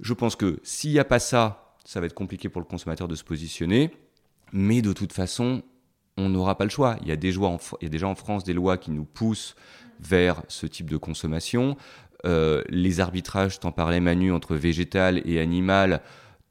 je 0.00 0.14
pense 0.14 0.36
que 0.36 0.58
s'il 0.62 0.92
n'y 0.92 0.98
a 0.98 1.04
pas 1.04 1.18
ça, 1.18 1.76
ça 1.84 2.00
va 2.00 2.06
être 2.06 2.14
compliqué 2.14 2.48
pour 2.48 2.60
le 2.60 2.66
consommateur 2.66 3.08
de 3.08 3.14
se 3.14 3.24
positionner. 3.24 3.90
Mais 4.52 4.82
de 4.82 4.92
toute 4.92 5.12
façon, 5.12 5.62
on 6.16 6.28
n'aura 6.28 6.56
pas 6.56 6.64
le 6.64 6.70
choix. 6.70 6.96
Il 7.02 7.08
y, 7.08 7.12
a 7.12 7.16
déjà 7.16 8.06
en 8.06 8.14
France 8.14 8.44
des 8.44 8.52
lois 8.52 8.78
qui 8.78 8.90
nous 8.90 9.04
poussent 9.04 9.54
vers 10.00 10.42
ce 10.48 10.66
type 10.66 10.90
de 10.90 10.96
consommation. 10.96 11.76
Euh, 12.26 12.62
les 12.68 13.00
arbitrages, 13.00 13.60
t'en 13.60 13.72
parlais 13.72 14.00
Manu, 14.00 14.32
entre 14.32 14.56
végétal 14.56 15.22
et 15.24 15.40
animal, 15.40 16.02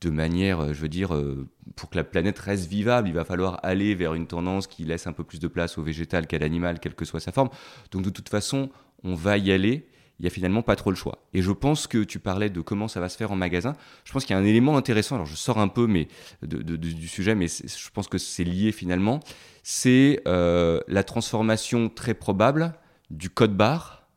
de 0.01 0.09
manière, 0.09 0.61
euh, 0.61 0.73
je 0.73 0.81
veux 0.81 0.89
dire, 0.89 1.13
euh, 1.13 1.47
pour 1.75 1.89
que 1.89 1.97
la 1.97 2.03
planète 2.03 2.39
reste 2.39 2.67
vivable, 2.67 3.07
il 3.07 3.13
va 3.13 3.25
falloir 3.25 3.59
aller 3.63 3.95
vers 3.95 4.13
une 4.13 4.27
tendance 4.27 4.65
qui 4.65 4.85
laisse 4.85 5.07
un 5.07 5.13
peu 5.13 5.23
plus 5.23 5.39
de 5.39 5.47
place 5.47 5.77
au 5.77 5.83
végétal 5.83 6.25
qu'à 6.25 6.39
l'animal, 6.39 6.79
quelle 6.79 6.95
que 6.95 7.05
soit 7.05 7.19
sa 7.19 7.31
forme. 7.31 7.49
Donc 7.91 8.03
de 8.03 8.09
toute 8.09 8.29
façon, 8.29 8.69
on 9.03 9.13
va 9.13 9.37
y 9.37 9.51
aller 9.51 9.87
il 10.19 10.23
n'y 10.23 10.27
a 10.27 10.31
finalement 10.31 10.61
pas 10.61 10.75
trop 10.75 10.89
le 10.89 10.95
choix. 10.95 11.19
Et 11.33 11.41
je 11.41 11.51
pense 11.51 11.87
que 11.87 12.03
tu 12.03 12.19
parlais 12.19 12.49
de 12.49 12.59
comment 12.61 12.87
ça 12.87 12.99
va 12.99 13.07
se 13.07 13.17
faire 13.17 13.31
en 13.31 13.35
magasin. 13.35 13.75
Je 14.03 14.11
pense 14.11 14.25
qu'il 14.25 14.35
y 14.35 14.39
a 14.39 14.41
un 14.41 14.45
élément 14.45 14.75
intéressant, 14.75 15.15
alors 15.15 15.25
je 15.25 15.35
sors 15.35 15.59
un 15.59 15.69
peu 15.69 15.87
mais, 15.87 16.07
du 16.41 17.07
sujet, 17.07 17.35
mais 17.35 17.47
je 17.47 17.89
pense 17.93 18.07
que 18.07 18.17
c'est 18.17 18.43
lié 18.43 18.71
finalement. 18.71 19.21
C'est 19.63 20.21
euh, 20.27 20.81
la 20.87 21.03
transformation 21.03 21.89
très 21.89 22.13
probable 22.13 22.73
du 23.09 23.29
code 23.29 23.55
barre 23.55 24.07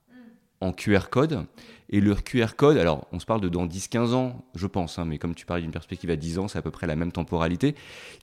en 0.60 0.72
QR 0.72 1.08
code. 1.10 1.46
Et 1.88 2.00
le 2.00 2.14
QR 2.14 2.56
code, 2.56 2.78
alors 2.78 3.06
on 3.12 3.20
se 3.20 3.26
parle 3.26 3.40
de 3.42 3.48
dans 3.48 3.66
10-15 3.66 4.14
ans, 4.14 4.44
je 4.54 4.66
pense, 4.66 4.98
hein, 4.98 5.04
mais 5.04 5.18
comme 5.18 5.34
tu 5.34 5.44
parlais 5.44 5.62
d'une 5.62 5.72
perspective 5.72 6.10
à 6.10 6.16
10 6.16 6.38
ans, 6.38 6.48
c'est 6.48 6.58
à 6.58 6.62
peu 6.62 6.70
près 6.70 6.86
la 6.86 6.96
même 6.96 7.12
temporalité, 7.12 7.74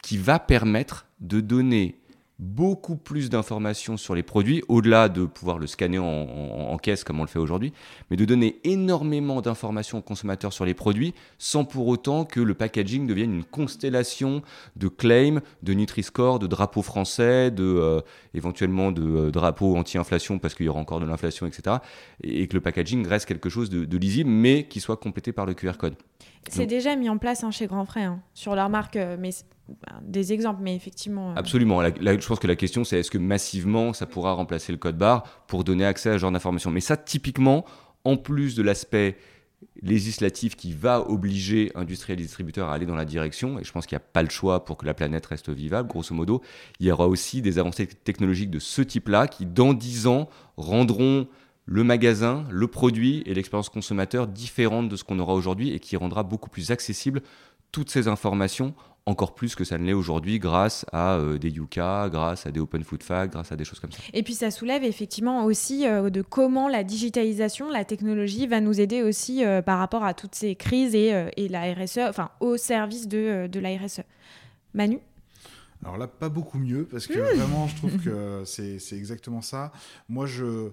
qui 0.02 0.18
va 0.18 0.40
permettre 0.40 1.06
de 1.20 1.40
donner 1.40 2.00
beaucoup 2.40 2.96
plus 2.96 3.30
d'informations 3.30 3.98
sur 3.98 4.16
les 4.16 4.24
produits, 4.24 4.64
au-delà 4.70 5.10
de 5.10 5.26
pouvoir 5.26 5.60
le 5.60 5.68
scanner 5.68 6.00
en, 6.00 6.78
caisse 6.82 7.04
comme 7.04 7.20
on 7.20 7.24
le 7.24 7.28
fait 7.28 7.40
aujourd'hui, 7.40 7.74
mais 8.10 8.16
de 8.16 8.24
donner 8.24 8.62
énormément 8.64 9.42
d'informations 9.42 9.98
aux 9.98 10.02
consommateurs 10.02 10.54
sur 10.54 10.64
les 10.64 10.74
produits 10.74 11.14
sans 11.38 11.66
pour 11.66 11.88
autant 11.88 12.24
que 12.24 12.40
le 12.40 12.54
packaging 12.54 13.06
devienne 13.06 13.34
une 13.34 13.44
constellation 13.44 14.42
de 14.78 14.88
claims, 14.88 15.42
de 15.64 15.74
Nutri-Score, 15.74 16.40
de 16.40 16.48
drapeaux 16.48 16.82
français, 16.82 17.52
de 17.52 17.64
euh, 17.64 18.00
éventuellement 18.34 18.94
de 18.94 19.04
euh, 19.04 19.32
drapeaux 19.32 19.76
anti-inflation 19.76 20.40
parce 20.40 20.56
qu'il 20.56 20.66
y 20.66 20.70
aura 20.70 20.80
encore 20.80 21.02
de 21.02 21.06
l'inflation, 21.06 21.46
etc. 21.46 21.78
Et, 22.24 22.48
que 22.48 22.54
le 22.54 22.62
packaging 22.62 23.06
reste 23.06 23.26
quelque 23.26 23.50
chose 23.50 23.70
de, 23.70 23.98
lisible, 23.98 24.30
mais 24.30 24.64
qui 24.64 24.80
soit 24.80 24.98
complété 24.98 25.34
par 25.34 25.46
le 25.46 25.54
QR 25.54 25.74
code. 25.78 25.96
C'est 26.48 26.66
déjà 26.66 26.96
mis 26.96 27.10
en 27.10 27.18
place 27.18 27.44
hein, 27.44 27.52
chez 27.52 27.68
Grand 27.68 27.86
Frais 27.86 28.04
hein, 28.04 28.22
sur 28.34 28.56
leur 28.56 28.70
marque, 28.70 28.96
euh, 28.96 29.18
mais 29.20 29.32
des 30.02 30.34
exemples, 30.34 30.62
mais 30.62 30.76
effectivement. 30.76 31.32
Euh, 31.32 31.36
Absolument. 31.36 31.82
je 31.84 32.28
pense 32.28 32.40
que 32.40 32.48
la 32.48 32.56
question, 32.56 32.84
c'est 32.84 33.00
est-ce 33.00 33.12
que 33.12 33.18
massivement, 33.18 33.94
ça 33.94 34.06
pourra 34.06 34.34
remplacer 34.34 34.72
le 34.72 34.78
code 34.78 34.98
barre 34.98 35.24
pour 35.48 35.64
donner 35.64 35.86
accès 35.86 36.10
à 36.10 36.14
ce 36.14 36.18
genre 36.20 36.32
d'informations? 36.32 36.72
Mais 36.72 36.82
ça, 36.82 36.98
typiquement, 36.98 37.66
en 38.04 38.18
plus 38.18 38.56
de 38.56 38.64
l'aspect 38.64 39.18
législatif 39.82 40.56
qui 40.56 40.74
va 40.74 41.10
obliger 41.10 41.72
industriels 41.76 42.20
et 42.20 42.24
distributeurs 42.24 42.70
à 42.70 42.74
aller 42.74 42.86
dans 42.86 42.96
la 42.96 43.06
direction, 43.06 43.60
et 43.60 43.64
je 43.64 43.72
pense 43.72 43.86
qu'il 43.86 43.96
n'y 43.96 44.02
a 44.02 44.06
pas 44.12 44.24
le 44.24 44.30
choix 44.30 44.64
pour 44.66 44.78
que 44.78 44.86
la 44.86 44.94
planète 44.94 45.26
reste 45.26 45.50
vivable, 45.50 45.90
grosso 45.90 46.14
modo, 46.14 46.42
il 46.80 46.88
y 46.88 46.92
aura 46.92 47.08
aussi 47.08 47.42
des 47.42 47.60
avancées 47.60 47.88
technologiques 47.88 48.50
de 48.50 48.60
ce 48.60 48.82
type-là 48.82 49.28
qui, 49.28 49.46
dans 49.46 49.74
10 49.74 50.08
ans, 50.08 50.30
rendront 50.58 51.28
le 51.66 51.84
magasin, 51.84 52.46
le 52.50 52.68
produit 52.68 53.22
et 53.28 53.34
l'expérience 53.36 53.70
consommateur 53.70 54.28
différentes 54.28 54.90
de 54.90 54.96
ce 54.96 55.04
qu'on 55.04 55.20
aura 55.20 55.36
aujourd'hui 55.36 55.72
et 55.72 55.80
qui 55.80 55.96
rendra 55.98 56.24
beaucoup 56.24 56.50
plus 56.50 56.72
accessible 56.72 57.22
toutes 57.72 57.90
ces 57.90 58.08
informations 58.08 58.74
encore 59.10 59.34
plus 59.34 59.56
que 59.56 59.64
ça 59.64 59.78
ne 59.78 59.86
l'est 59.86 59.94
aujourd'hui 59.94 60.40
grâce 60.40 60.86
à 60.92 61.16
euh, 61.16 61.38
des 61.38 61.50
Yuka, 61.50 62.10
grâce 62.10 62.46
à 62.46 62.52
des 62.52 62.60
Open 62.60 62.84
Food 62.84 63.04
Facts, 63.04 63.32
grâce 63.32 63.52
à 63.52 63.56
des 63.56 63.66
choses 63.66 63.80
comme 63.80 63.92
ça. 63.92 64.02
Et 64.14 64.24
puis 64.24 64.36
ça 64.36 64.52
soulève 64.52 64.84
effectivement 64.84 65.46
aussi 65.46 65.88
euh, 65.88 66.10
de 66.10 66.22
comment 66.22 66.68
la 66.68 66.84
digitalisation, 66.84 67.70
la 67.70 67.86
technologie 67.86 68.48
va 68.48 68.62
nous 68.62 68.80
aider 68.80 69.02
aussi 69.02 69.44
euh, 69.44 69.62
par 69.62 69.80
rapport 69.80 70.04
à 70.04 70.14
toutes 70.14 70.36
ces 70.36 70.56
crises 70.56 70.96
et, 70.96 71.30
et, 71.38 71.50
la 71.50 71.74
RSE, 71.74 72.00
enfin 72.08 72.30
au 72.40 72.58
service 72.58 73.08
de, 73.08 73.48
de 73.48 73.60
la 73.60 73.76
RSE. 73.78 74.02
Manu? 74.74 75.00
Alors 75.84 75.98
là, 75.98 76.08
pas 76.08 76.30
beaucoup 76.30 76.60
mieux, 76.60 76.86
parce 76.86 77.08
que 77.08 77.18
mmh. 77.18 77.38
vraiment, 77.38 77.68
je 77.68 77.76
trouve 77.78 77.98
que 77.98 78.44
c'est 78.46 78.78
exactement 78.94 79.42
ça. 79.42 79.72
Moi, 80.10 80.26
je, 80.26 80.72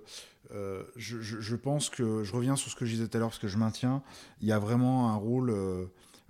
je, 0.97 1.21
je, 1.21 1.57
pense 1.57 1.89
que, 1.89 2.25
je 2.25 2.33
reviens 2.33 2.57
sur 2.57 2.71
ce 2.71 2.77
que 2.77 2.85
je 2.85 2.93
disais 2.93 3.09
tout 3.09 3.17
à 3.17 3.21
l'heure, 3.21 3.29
parce 3.29 3.39
que 3.39 3.49
je 3.49 3.57
maintiens, 3.57 4.03
il 4.43 4.49
y 4.49 4.53
a 4.53 4.59
vraiment 4.59 5.11
un 5.11 5.17
rôle 5.17 5.55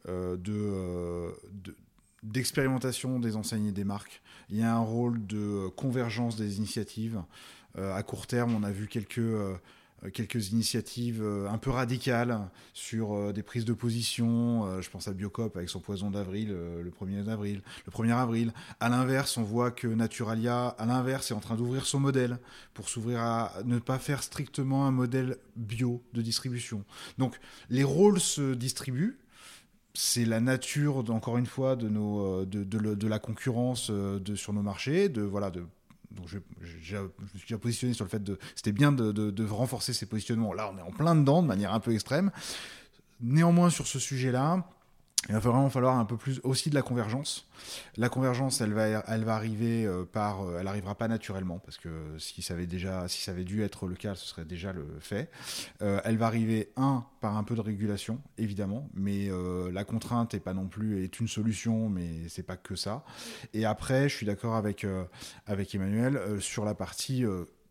de, 0.06 0.36
de, 0.36 1.74
d'expérimentation 2.22 3.18
des 3.18 3.36
enseignes 3.36 3.66
et 3.66 3.72
des 3.72 3.84
marques. 3.84 4.22
Il 4.50 4.56
y 4.56 4.62
a 4.62 4.74
un 4.74 4.80
rôle 4.80 5.26
de 5.26 5.68
convergence 5.76 6.36
des 6.36 6.58
initiatives. 6.58 7.22
Euh, 7.78 7.94
à 7.94 8.02
court 8.02 8.26
terme, 8.26 8.54
on 8.54 8.62
a 8.62 8.70
vu 8.70 8.86
quelques, 8.86 9.18
euh, 9.18 9.54
quelques 10.12 10.50
initiatives 10.52 11.22
euh, 11.22 11.48
un 11.48 11.58
peu 11.58 11.70
radicales 11.70 12.48
sur 12.72 13.32
des 13.32 13.42
prises 13.42 13.64
de 13.64 13.72
position. 13.72 14.80
je 14.80 14.90
pense 14.90 15.08
à 15.08 15.12
Biocop 15.12 15.56
avec 15.56 15.68
son 15.68 15.80
poison 15.80 16.10
d'avril, 16.10 16.48
le 16.48 16.90
1er 16.90 17.24
d'avril, 17.24 17.62
le 17.86 17.92
1er 17.92 18.14
avril. 18.14 18.52
À 18.80 18.88
l'inverse, 18.88 19.36
on 19.36 19.42
voit 19.42 19.70
que 19.70 19.86
Naturalia, 19.86 20.68
à 20.68 20.86
l'inverse, 20.86 21.30
est 21.30 21.34
en 21.34 21.40
train 21.40 21.56
d'ouvrir 21.56 21.86
son 21.86 22.00
modèle 22.00 22.38
pour 22.74 22.88
s'ouvrir 22.88 23.20
à 23.20 23.52
ne 23.64 23.78
pas 23.78 23.98
faire 23.98 24.22
strictement 24.22 24.86
un 24.86 24.90
modèle 24.90 25.36
bio 25.56 26.02
de 26.12 26.22
distribution. 26.22 26.84
Donc, 27.18 27.38
les 27.70 27.84
rôles 27.84 28.20
se 28.20 28.54
distribuent 28.54 29.18
c'est 29.96 30.24
la 30.24 30.40
nature, 30.40 30.98
encore 31.10 31.38
une 31.38 31.46
fois, 31.46 31.74
de, 31.74 31.88
nos, 31.88 32.42
euh, 32.42 32.46
de, 32.46 32.64
de, 32.64 33.08
la 33.08 33.18
concurrence 33.18 33.88
euh, 33.90 34.18
de, 34.20 34.34
sur 34.34 34.52
nos 34.52 34.62
marchés. 34.62 35.08
De, 35.08 35.22
voilà, 35.22 35.50
de, 35.50 35.64
donc 36.10 36.28
je, 36.28 36.38
me 36.38 36.66
suis 36.66 37.40
déjà 37.40 37.58
positionné 37.58 37.94
sur 37.94 38.04
le 38.04 38.10
fait 38.10 38.22
de. 38.22 38.38
C'était 38.54 38.72
bien 38.72 38.92
de, 38.92 39.44
renforcer 39.44 39.92
ces 39.92 40.06
positionnements. 40.06 40.52
Là, 40.52 40.70
on 40.72 40.78
est 40.78 40.82
en 40.82 40.90
plein 40.90 41.14
dedans, 41.14 41.42
de 41.42 41.48
manière 41.48 41.72
un 41.72 41.80
peu 41.80 41.94
extrême. 41.94 42.30
Néanmoins, 43.20 43.70
sur 43.70 43.86
ce 43.86 43.98
sujet-là, 43.98 44.68
il 45.28 45.32
va 45.32 45.40
vraiment 45.40 45.70
falloir 45.70 45.98
un 45.98 46.04
peu 46.04 46.16
plus 46.16 46.40
aussi 46.44 46.70
de 46.70 46.74
la 46.74 46.82
convergence. 46.82 47.48
La 47.96 48.08
convergence, 48.08 48.60
elle 48.60 48.72
va, 48.72 49.02
arriver 49.34 49.84
euh, 49.84 50.04
par, 50.04 50.42
euh, 50.42 50.58
elle 50.60 50.68
arrivera 50.68 50.94
pas 50.94 51.08
naturellement 51.08 51.58
parce 51.58 51.78
que 51.78 51.88
si 52.18 52.42
ça 52.42 52.54
avait 52.54 52.66
déjà, 52.66 53.08
si 53.08 53.22
ça 53.22 53.32
avait 53.32 53.44
dû 53.44 53.62
être 53.62 53.86
le 53.86 53.96
cas, 53.96 54.14
ce 54.14 54.26
serait 54.26 54.44
déjà 54.44 54.72
le 54.72 54.86
fait. 55.00 55.30
Euh, 55.82 56.00
elle 56.04 56.16
va 56.16 56.26
arriver 56.26 56.70
un 56.76 57.04
par 57.20 57.36
un 57.36 57.44
peu 57.44 57.56
de 57.56 57.60
régulation, 57.60 58.20
évidemment, 58.38 58.88
mais 58.94 59.28
la 59.72 59.84
contrainte 59.84 60.34
est 60.34 60.40
pas 60.40 60.54
non 60.54 60.68
plus 60.68 61.02
est 61.02 61.18
une 61.18 61.28
solution, 61.28 61.88
mais 61.88 62.28
c'est 62.28 62.44
pas 62.44 62.56
que 62.56 62.76
ça. 62.76 63.04
Et 63.52 63.64
après, 63.64 64.08
je 64.08 64.14
suis 64.14 64.26
d'accord 64.26 64.54
avec 64.54 64.86
avec 65.46 65.74
Emmanuel 65.74 66.40
sur 66.40 66.64
la 66.64 66.74
partie 66.74 67.24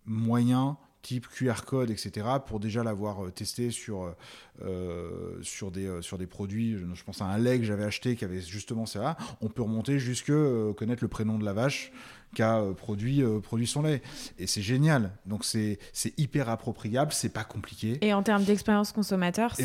moyen 0.05 0.77
type 1.05 1.27
QR 1.27 1.63
code, 1.65 1.91
etc., 1.91 2.25
pour 2.45 2.59
déjà 2.59 2.83
l'avoir 2.83 3.25
euh, 3.25 3.29
testé 3.29 3.69
sur, 3.69 4.03
euh, 4.03 4.15
euh, 4.63 5.37
sur, 5.43 5.69
des, 5.69 6.01
sur 6.01 6.17
des 6.17 6.25
produits. 6.25 6.77
Je 6.77 7.03
pense 7.03 7.21
à 7.21 7.25
un 7.25 7.37
lait 7.37 7.59
que 7.59 7.63
j'avais 7.65 7.83
acheté 7.83 8.15
qui 8.15 8.25
avait 8.25 8.41
justement 8.41 8.87
ça. 8.87 9.15
On 9.41 9.49
peut 9.49 9.61
remonter 9.61 9.99
jusque 9.99 10.33
connaître 10.75 11.03
le 11.03 11.07
prénom 11.07 11.37
de 11.37 11.45
la 11.45 11.53
vache 11.53 11.91
qui 12.33 12.41
a 12.41 12.61
produit, 12.75 13.23
produit 13.43 13.67
son 13.67 13.83
lait. 13.83 14.01
Et 14.39 14.47
c'est 14.47 14.61
génial. 14.61 15.11
Donc 15.25 15.45
c'est 15.45 15.77
hyper 16.17 16.49
appropriable, 16.49 17.13
c'est 17.13 17.29
pas 17.29 17.43
compliqué. 17.43 17.97
Et 18.01 18.13
en 18.13 18.23
termes 18.23 18.43
d'expérience 18.43 18.91
consommateur, 18.91 19.55
c'est 19.55 19.63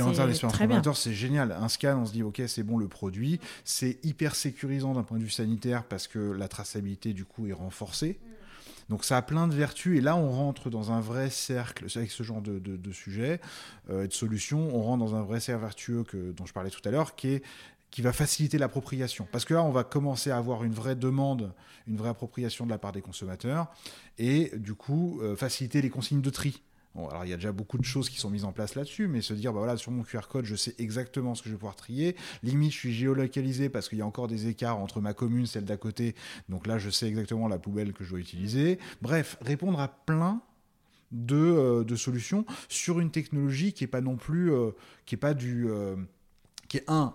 très 0.48 0.66
bien. 0.66 0.83
c'est 0.94 1.14
génial. 1.14 1.53
Un 1.53 1.68
scan, 1.68 2.00
on 2.03 2.07
se 2.07 2.12
dit, 2.12 2.22
ok, 2.22 2.42
c'est 2.46 2.62
bon 2.62 2.76
le 2.76 2.87
produit. 2.87 3.40
C'est 3.64 3.98
hyper 4.04 4.35
sécurisant 4.35 4.92
d'un 4.92 5.02
point 5.02 5.19
de 5.19 5.25
vue 5.25 5.31
sanitaire 5.31 5.85
parce 5.85 6.06
que 6.06 6.19
la 6.19 6.48
traçabilité, 6.48 7.12
du 7.12 7.25
coup, 7.25 7.46
est 7.46 7.52
renforcée. 7.52 8.21
Donc 8.90 9.04
ça 9.04 9.16
a 9.16 9.22
plein 9.22 9.46
de 9.46 9.54
vertus 9.54 9.96
et 9.96 10.00
là 10.00 10.16
on 10.16 10.30
rentre 10.30 10.68
dans 10.68 10.90
un 10.90 11.00
vrai 11.00 11.30
cercle 11.30 11.86
avec 11.94 12.10
ce 12.10 12.22
genre 12.24 12.42
de, 12.42 12.58
de, 12.58 12.92
sujet 12.92 13.40
euh, 13.88 14.02
et 14.02 14.08
de 14.08 14.12
solutions, 14.12 14.68
on 14.74 14.82
rentre 14.82 15.04
dans 15.04 15.14
un 15.14 15.22
vrai 15.22 15.38
cercle 15.38 15.62
vertueux 15.62 16.04
dont 16.36 16.44
je 16.44 16.52
parlais 16.52 16.70
tout 16.70 16.86
à 16.86 16.90
l'heure 16.90 17.14
qui 17.14 17.28
est 17.28 17.42
qui 17.90 18.02
va 18.02 18.12
faciliter 18.12 18.56
l'appropriation. 18.56 19.26
Parce 19.32 19.44
que 19.44 19.54
là, 19.54 19.64
on 19.64 19.72
va 19.72 19.82
commencer 19.82 20.30
à 20.30 20.36
avoir 20.36 20.62
une 20.62 20.72
vraie 20.72 20.94
demande, 20.94 21.52
une 21.88 21.96
vraie 21.96 22.10
appropriation 22.10 22.64
de 22.64 22.70
la 22.70 22.78
part 22.78 22.92
des 22.92 23.02
consommateurs, 23.02 23.66
et 24.16 24.52
du 24.56 24.74
coup, 24.74 25.18
euh, 25.22 25.34
faciliter 25.34 25.82
les 25.82 25.90
consignes 25.90 26.20
de 26.20 26.30
tri. 26.30 26.62
Alors 26.96 27.24
il 27.24 27.30
y 27.30 27.32
a 27.32 27.36
déjà 27.36 27.52
beaucoup 27.52 27.78
de 27.78 27.84
choses 27.84 28.08
qui 28.08 28.18
sont 28.18 28.30
mises 28.30 28.44
en 28.44 28.52
place 28.52 28.74
là-dessus, 28.74 29.06
mais 29.06 29.20
se 29.20 29.32
dire, 29.32 29.52
bah 29.52 29.58
voilà, 29.58 29.76
sur 29.76 29.92
mon 29.92 30.02
QR 30.02 30.22
code, 30.28 30.44
je 30.44 30.56
sais 30.56 30.74
exactement 30.78 31.34
ce 31.34 31.42
que 31.42 31.48
je 31.48 31.54
vais 31.54 31.58
pouvoir 31.58 31.76
trier. 31.76 32.16
Limite, 32.42 32.72
je 32.72 32.78
suis 32.78 32.92
géolocalisé 32.92 33.68
parce 33.68 33.88
qu'il 33.88 33.98
y 33.98 34.02
a 34.02 34.06
encore 34.06 34.28
des 34.28 34.48
écarts 34.48 34.78
entre 34.78 35.00
ma 35.00 35.14
commune, 35.14 35.46
celle 35.46 35.64
d'à 35.64 35.76
côté. 35.76 36.14
Donc 36.48 36.66
là, 36.66 36.78
je 36.78 36.90
sais 36.90 37.06
exactement 37.06 37.48
la 37.48 37.58
poubelle 37.58 37.92
que 37.92 38.04
je 38.04 38.10
dois 38.10 38.18
utiliser. 38.18 38.78
Bref, 39.02 39.36
répondre 39.40 39.78
à 39.80 39.88
plein 39.88 40.42
de, 41.12 41.36
euh, 41.36 41.96
solutions 41.96 42.44
sur 42.68 43.00
une 43.00 43.10
technologie 43.10 43.72
qui 43.72 43.84
est 43.84 43.88
pas 43.88 44.00
non 44.00 44.16
plus, 44.16 44.52
euh, 44.52 44.70
qui 45.06 45.14
est 45.14 45.18
pas 45.18 45.34
du, 45.34 45.68
euh, 45.68 45.96
qui 46.68 46.78
est 46.78 46.84
un 46.88 47.14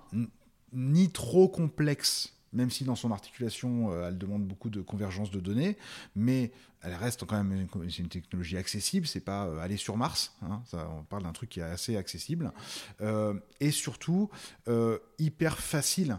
ni 0.74 1.10
trop 1.10 1.48
complexe 1.48 2.35
même 2.56 2.72
si 2.72 2.84
dans 2.84 2.96
son 2.96 3.12
articulation, 3.12 3.92
euh, 3.92 4.08
elle 4.08 4.18
demande 4.18 4.46
beaucoup 4.46 4.70
de 4.70 4.82
convergence 4.82 5.30
de 5.30 5.40
données, 5.40 5.78
mais 6.16 6.52
elle 6.82 6.96
reste 6.96 7.26
quand 7.26 7.36
même 7.36 7.68
une, 7.76 8.08
technologie 8.08 8.58
accessible, 8.58 9.06
c'est 9.06 9.20
pas 9.20 9.46
euh, 9.46 9.60
aller 9.60 9.78
sur 9.78 9.98
Mars, 9.98 10.36
hein, 10.42 10.62
on 10.74 11.04
parle 11.04 11.24
d'un 11.24 11.34
truc 11.34 11.50
qui 11.50 11.60
est 11.60 11.64
assez 11.64 11.98
accessible, 11.98 12.52
euh, 13.02 13.34
et 13.60 13.72
surtout 13.72 14.30
hyper 15.20 15.60
facile 15.60 16.18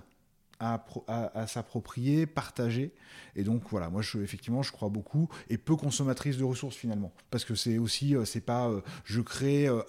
à, 0.59 1.47
s'approprier, 1.47 2.27
partager. 2.27 2.93
Et 3.35 3.45
donc 3.45 3.63
voilà, 3.71 3.91
moi 3.91 4.03
je, 4.03 4.19
effectivement 4.19 4.63
je 4.63 4.73
crois 4.73 4.89
beaucoup 4.89 5.29
et 5.51 5.59
peu 5.59 5.77
consommatrice 5.77 6.39
de 6.39 6.45
ressources 6.45 6.77
finalement, 6.77 7.13
parce 7.31 7.45
que 7.45 7.55
c'est 7.55 7.79
aussi 7.79 8.17
euh, 8.17 8.25
c'est 8.25 8.41
pas 8.41 8.69
euh, 8.69 8.81
je 9.05 9.21
crée 9.21 9.69
euh, 9.69 9.83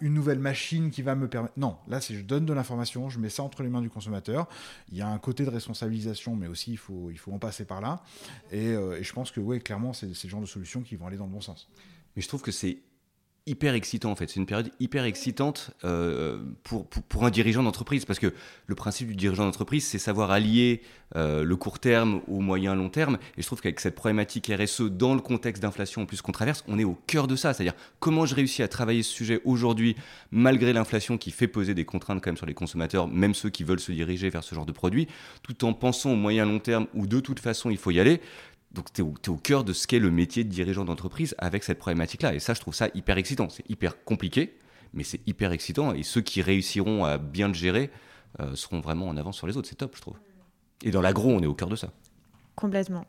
une 0.00 0.14
nouvelle 0.14 0.38
machine 0.38 0.90
qui 0.90 1.02
va 1.02 1.14
me 1.14 1.28
permettre. 1.28 1.54
Non, 1.58 1.76
là 1.88 2.00
c'est 2.00 2.14
je 2.14 2.22
donne 2.22 2.46
de 2.46 2.52
l'information, 2.52 3.10
je 3.10 3.18
mets 3.18 3.28
ça 3.28 3.42
entre 3.42 3.62
les 3.62 3.68
mains 3.68 3.82
du 3.82 3.90
consommateur. 3.90 4.48
Il 4.90 4.96
y 4.96 5.02
a 5.02 5.08
un 5.08 5.18
côté 5.18 5.44
de 5.44 5.50
responsabilisation, 5.50 6.34
mais 6.34 6.46
aussi 6.46 6.72
il 6.72 6.78
faut 6.78 7.10
il 7.10 7.18
faut 7.18 7.32
en 7.32 7.38
passer 7.38 7.64
par 7.64 7.80
là. 7.80 8.02
Et, 8.52 8.74
je 9.00 9.12
pense 9.12 9.30
que 9.30 9.40
oui 9.40 9.60
clairement 9.60 9.92
c'est 9.92 10.14
ce 10.14 10.28
genre 10.28 10.40
de 10.40 10.46
solutions 10.46 10.82
qui 10.82 10.96
vont 10.96 11.06
aller 11.06 11.16
dans 11.16 11.26
le 11.26 11.32
bon 11.32 11.40
sens. 11.40 11.68
Mais 12.14 12.22
je 12.22 12.28
trouve 12.28 12.42
que 12.42 12.52
c'est 12.52 12.78
hyper 13.46 13.74
excitant 13.74 14.10
en 14.10 14.16
fait. 14.16 14.28
C'est 14.28 14.40
une 14.40 14.46
période 14.46 14.70
hyper 14.80 15.04
excitante 15.04 15.70
euh, 15.84 16.38
pour, 16.64 16.86
pour, 16.86 17.24
un 17.24 17.30
dirigeant 17.30 17.62
d'entreprise 17.62 18.04
parce 18.04 18.18
que 18.18 18.34
le 18.66 18.74
principe 18.74 19.08
du 19.08 19.14
dirigeant 19.14 19.44
d'entreprise, 19.44 19.86
c'est 19.86 19.98
savoir 19.98 20.32
allier 20.32 20.82
euh, 21.14 21.44
le 21.44 21.56
court 21.56 21.78
terme 21.78 22.20
au 22.26 22.40
moyen 22.40 22.74
long 22.74 22.88
terme. 22.88 23.18
Et 23.36 23.42
je 23.42 23.46
trouve 23.46 23.60
qu'avec 23.60 23.78
cette 23.78 23.94
problématique 23.94 24.50
RSE 24.52 24.82
dans 24.82 25.14
le 25.14 25.20
contexte 25.20 25.62
d'inflation 25.62 26.02
en 26.02 26.06
plus 26.06 26.22
qu'on 26.22 26.32
traverse, 26.32 26.64
on 26.66 26.78
est 26.78 26.84
au 26.84 26.98
cœur 27.06 27.28
de 27.28 27.36
ça. 27.36 27.54
C'est-à-dire 27.54 27.76
comment 28.00 28.26
je 28.26 28.34
réussis 28.34 28.64
à 28.64 28.68
travailler 28.68 29.04
ce 29.04 29.12
sujet 29.12 29.40
aujourd'hui 29.44 29.94
malgré 30.32 30.72
l'inflation 30.72 31.16
qui 31.16 31.30
fait 31.30 31.48
peser 31.48 31.74
des 31.74 31.84
contraintes 31.84 32.20
quand 32.20 32.30
même 32.30 32.36
sur 32.36 32.46
les 32.46 32.54
consommateurs, 32.54 33.06
même 33.06 33.34
ceux 33.34 33.50
qui 33.50 33.62
veulent 33.62 33.80
se 33.80 33.92
diriger 33.92 34.28
vers 34.28 34.42
ce 34.42 34.56
genre 34.56 34.66
de 34.66 34.72
produit, 34.72 35.06
tout 35.42 35.64
en 35.64 35.72
pensant 35.72 36.12
au 36.12 36.16
moyen 36.16 36.44
long 36.46 36.58
terme 36.58 36.88
où 36.94 37.06
de 37.06 37.20
toute 37.20 37.38
façon 37.38 37.70
il 37.70 37.78
faut 37.78 37.92
y 37.92 38.00
aller. 38.00 38.20
Donc 38.76 38.92
tu 38.92 39.00
es, 39.00 39.28
au 39.30 39.36
cœur 39.36 39.64
de 39.64 39.72
ce 39.72 39.86
qu'est 39.86 39.98
le 39.98 40.10
métier 40.10 40.44
de 40.44 40.50
dirigeant 40.50 40.84
d'entreprise 40.84 41.34
avec 41.38 41.64
cette 41.64 41.78
problématique-là. 41.78 42.34
Et 42.34 42.38
ça, 42.38 42.54
je 42.54 42.60
trouve 42.60 42.74
ça 42.74 42.88
hyper 42.94 43.16
excitant. 43.16 43.48
C'est 43.48 43.68
hyper 43.70 44.04
compliqué, 44.04 44.58
mais 44.92 45.02
c'est 45.02 45.26
hyper 45.26 45.50
excitant. 45.52 45.94
Et 45.94 46.02
ceux 46.02 46.20
qui 46.20 46.42
réussiront 46.42 47.04
à 47.04 47.16
bien 47.16 47.48
le 47.48 47.54
gérer 47.54 47.90
euh, 48.40 48.54
seront 48.54 48.80
vraiment 48.80 49.08
en 49.08 49.16
avance 49.16 49.36
sur 49.38 49.46
les 49.46 49.56
autres. 49.56 49.68
C'est 49.68 49.76
top, 49.76 49.96
je 49.96 50.02
trouve. 50.02 50.18
Et 50.84 50.90
dans 50.90 51.00
l'agro, 51.00 51.30
on 51.30 51.40
est 51.40 51.46
au 51.46 51.54
cœur 51.54 51.70
de 51.70 51.76
ça. 51.76 51.90
Complètement. 52.54 53.06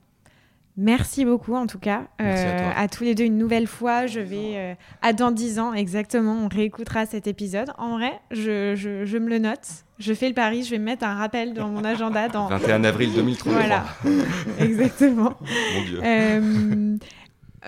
Merci 0.79 1.25
beaucoup 1.25 1.55
en 1.55 1.65
tout 1.65 1.79
cas 1.79 2.03
euh, 2.21 2.71
à, 2.75 2.87
tous 2.87 3.03
les 3.03 3.15
deux 3.15 3.23
une 3.23 3.39
nouvelle 3.39 3.65
fois. 3.65 4.05
Je 4.05 4.19
vais 4.19 4.53
euh, 4.55 4.73
à 5.01 5.11
dans 5.11 5.31
10 5.31 5.57
ans 5.57 5.73
exactement, 5.73 6.33
on 6.33 6.47
réécoutera 6.47 7.07
cet 7.07 7.25
épisode. 7.25 7.71
En 7.79 7.97
vrai, 7.97 8.11
je, 8.29 8.75
je, 8.75 9.17
me 9.17 9.27
le 9.27 9.39
note. 9.39 9.67
Je 9.97 10.13
fais 10.13 10.27
le 10.27 10.35
pari, 10.35 10.63
je 10.63 10.69
vais 10.69 10.77
mettre 10.77 11.03
un 11.03 11.15
rappel 11.15 11.55
dans 11.55 11.67
mon 11.67 11.83
agenda. 11.83 12.29
Dans... 12.29 12.47
21 12.49 12.83
avril 12.83 13.11
2033. 13.11 13.53
Voilà, 13.53 13.85
exactement. 14.59 15.33
Mon 15.41 15.83
Dieu. 15.83 15.99
Euh, 16.03 16.97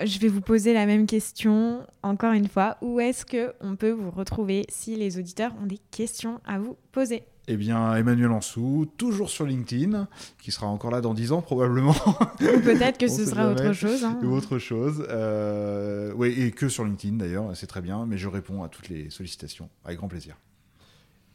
je 0.05 0.19
vais 0.19 0.27
vous 0.27 0.41
poser 0.41 0.73
la 0.73 0.85
même 0.85 1.07
question 1.07 1.81
encore 2.03 2.33
une 2.33 2.47
fois. 2.47 2.77
Où 2.81 2.99
est-ce 2.99 3.25
que 3.25 3.53
on 3.59 3.75
peut 3.75 3.89
vous 3.89 4.11
retrouver 4.11 4.67
si 4.69 4.95
les 4.95 5.17
auditeurs 5.17 5.53
ont 5.59 5.65
des 5.65 5.79
questions 5.89 6.41
à 6.45 6.59
vous 6.59 6.77
poser? 6.91 7.23
Eh 7.51 7.57
bien, 7.57 7.95
Emmanuel 7.95 8.29
Ansou, 8.29 8.87
toujours 8.97 9.31
sur 9.31 9.45
LinkedIn, 9.45 10.07
qui 10.39 10.51
sera 10.51 10.67
encore 10.67 10.91
là 10.91 11.01
dans 11.01 11.15
10 11.15 11.31
ans 11.31 11.41
probablement. 11.41 11.95
Ou 12.41 12.59
peut-être 12.59 12.99
que 12.99 13.07
ce 13.09 13.25
sera 13.25 13.49
autre 13.49 13.73
chose. 13.73 14.03
Hein. 14.03 14.19
Ou 14.23 14.27
autre 14.27 14.59
chose. 14.59 15.03
Euh, 15.09 16.13
oui, 16.15 16.29
et 16.37 16.51
que 16.51 16.69
sur 16.69 16.85
LinkedIn 16.85 17.17
d'ailleurs, 17.17 17.45
c'est 17.55 17.67
très 17.67 17.81
bien, 17.81 18.05
mais 18.05 18.19
je 18.19 18.27
réponds 18.27 18.63
à 18.63 18.69
toutes 18.69 18.89
les 18.89 19.09
sollicitations 19.09 19.67
avec 19.83 19.97
grand 19.97 20.07
plaisir 20.07 20.37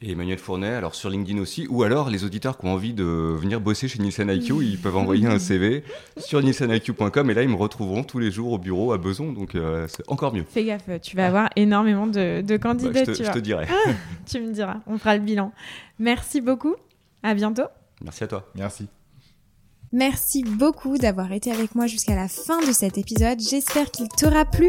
et 0.04 0.12
Emmanuel 0.12 0.38
Fournet, 0.38 0.74
alors 0.74 0.94
sur 0.94 1.08
LinkedIn 1.08 1.40
aussi, 1.40 1.66
ou 1.68 1.82
alors 1.82 2.10
les 2.10 2.24
auditeurs 2.24 2.58
qui 2.58 2.66
ont 2.66 2.72
envie 2.72 2.92
de 2.92 3.04
venir 3.04 3.60
bosser 3.60 3.88
chez 3.88 3.98
Nielsen 3.98 4.28
IQ, 4.28 4.62
ils 4.62 4.78
peuvent 4.78 4.96
envoyer 4.96 5.26
un 5.26 5.38
CV 5.38 5.82
sur 6.18 6.42
nielseniq.com 6.42 7.30
et 7.30 7.34
là 7.34 7.42
ils 7.42 7.48
me 7.48 7.56
retrouveront 7.56 8.04
tous 8.04 8.18
les 8.18 8.30
jours 8.30 8.52
au 8.52 8.58
bureau 8.58 8.92
à 8.92 8.98
Beson, 8.98 9.32
donc 9.32 9.54
euh, 9.54 9.86
c'est 9.88 10.02
encore 10.08 10.34
mieux. 10.34 10.44
Fais 10.48 10.64
gaffe, 10.64 10.88
tu 11.00 11.16
vas 11.16 11.26
avoir 11.26 11.48
énormément 11.56 12.06
de, 12.06 12.42
de 12.42 12.56
candidatures. 12.58 13.14
Bah, 13.18 13.24
je, 13.26 13.32
te, 13.32 13.38
dirai. 13.38 13.66
tu 14.26 14.40
me 14.40 14.52
diras, 14.52 14.80
on 14.86 14.98
fera 14.98 15.16
le 15.16 15.22
bilan. 15.22 15.52
Merci 15.98 16.42
beaucoup, 16.42 16.74
à 17.22 17.34
bientôt. 17.34 17.68
Merci 18.02 18.24
à 18.24 18.26
toi. 18.26 18.50
Merci. 18.54 18.86
Merci 19.92 20.42
beaucoup 20.42 20.98
d'avoir 20.98 21.32
été 21.32 21.50
avec 21.50 21.74
moi 21.74 21.86
jusqu'à 21.86 22.16
la 22.16 22.28
fin 22.28 22.60
de 22.66 22.72
cet 22.72 22.98
épisode. 22.98 23.40
J'espère 23.40 23.90
qu'il 23.90 24.08
t'aura 24.08 24.44
plu. 24.44 24.68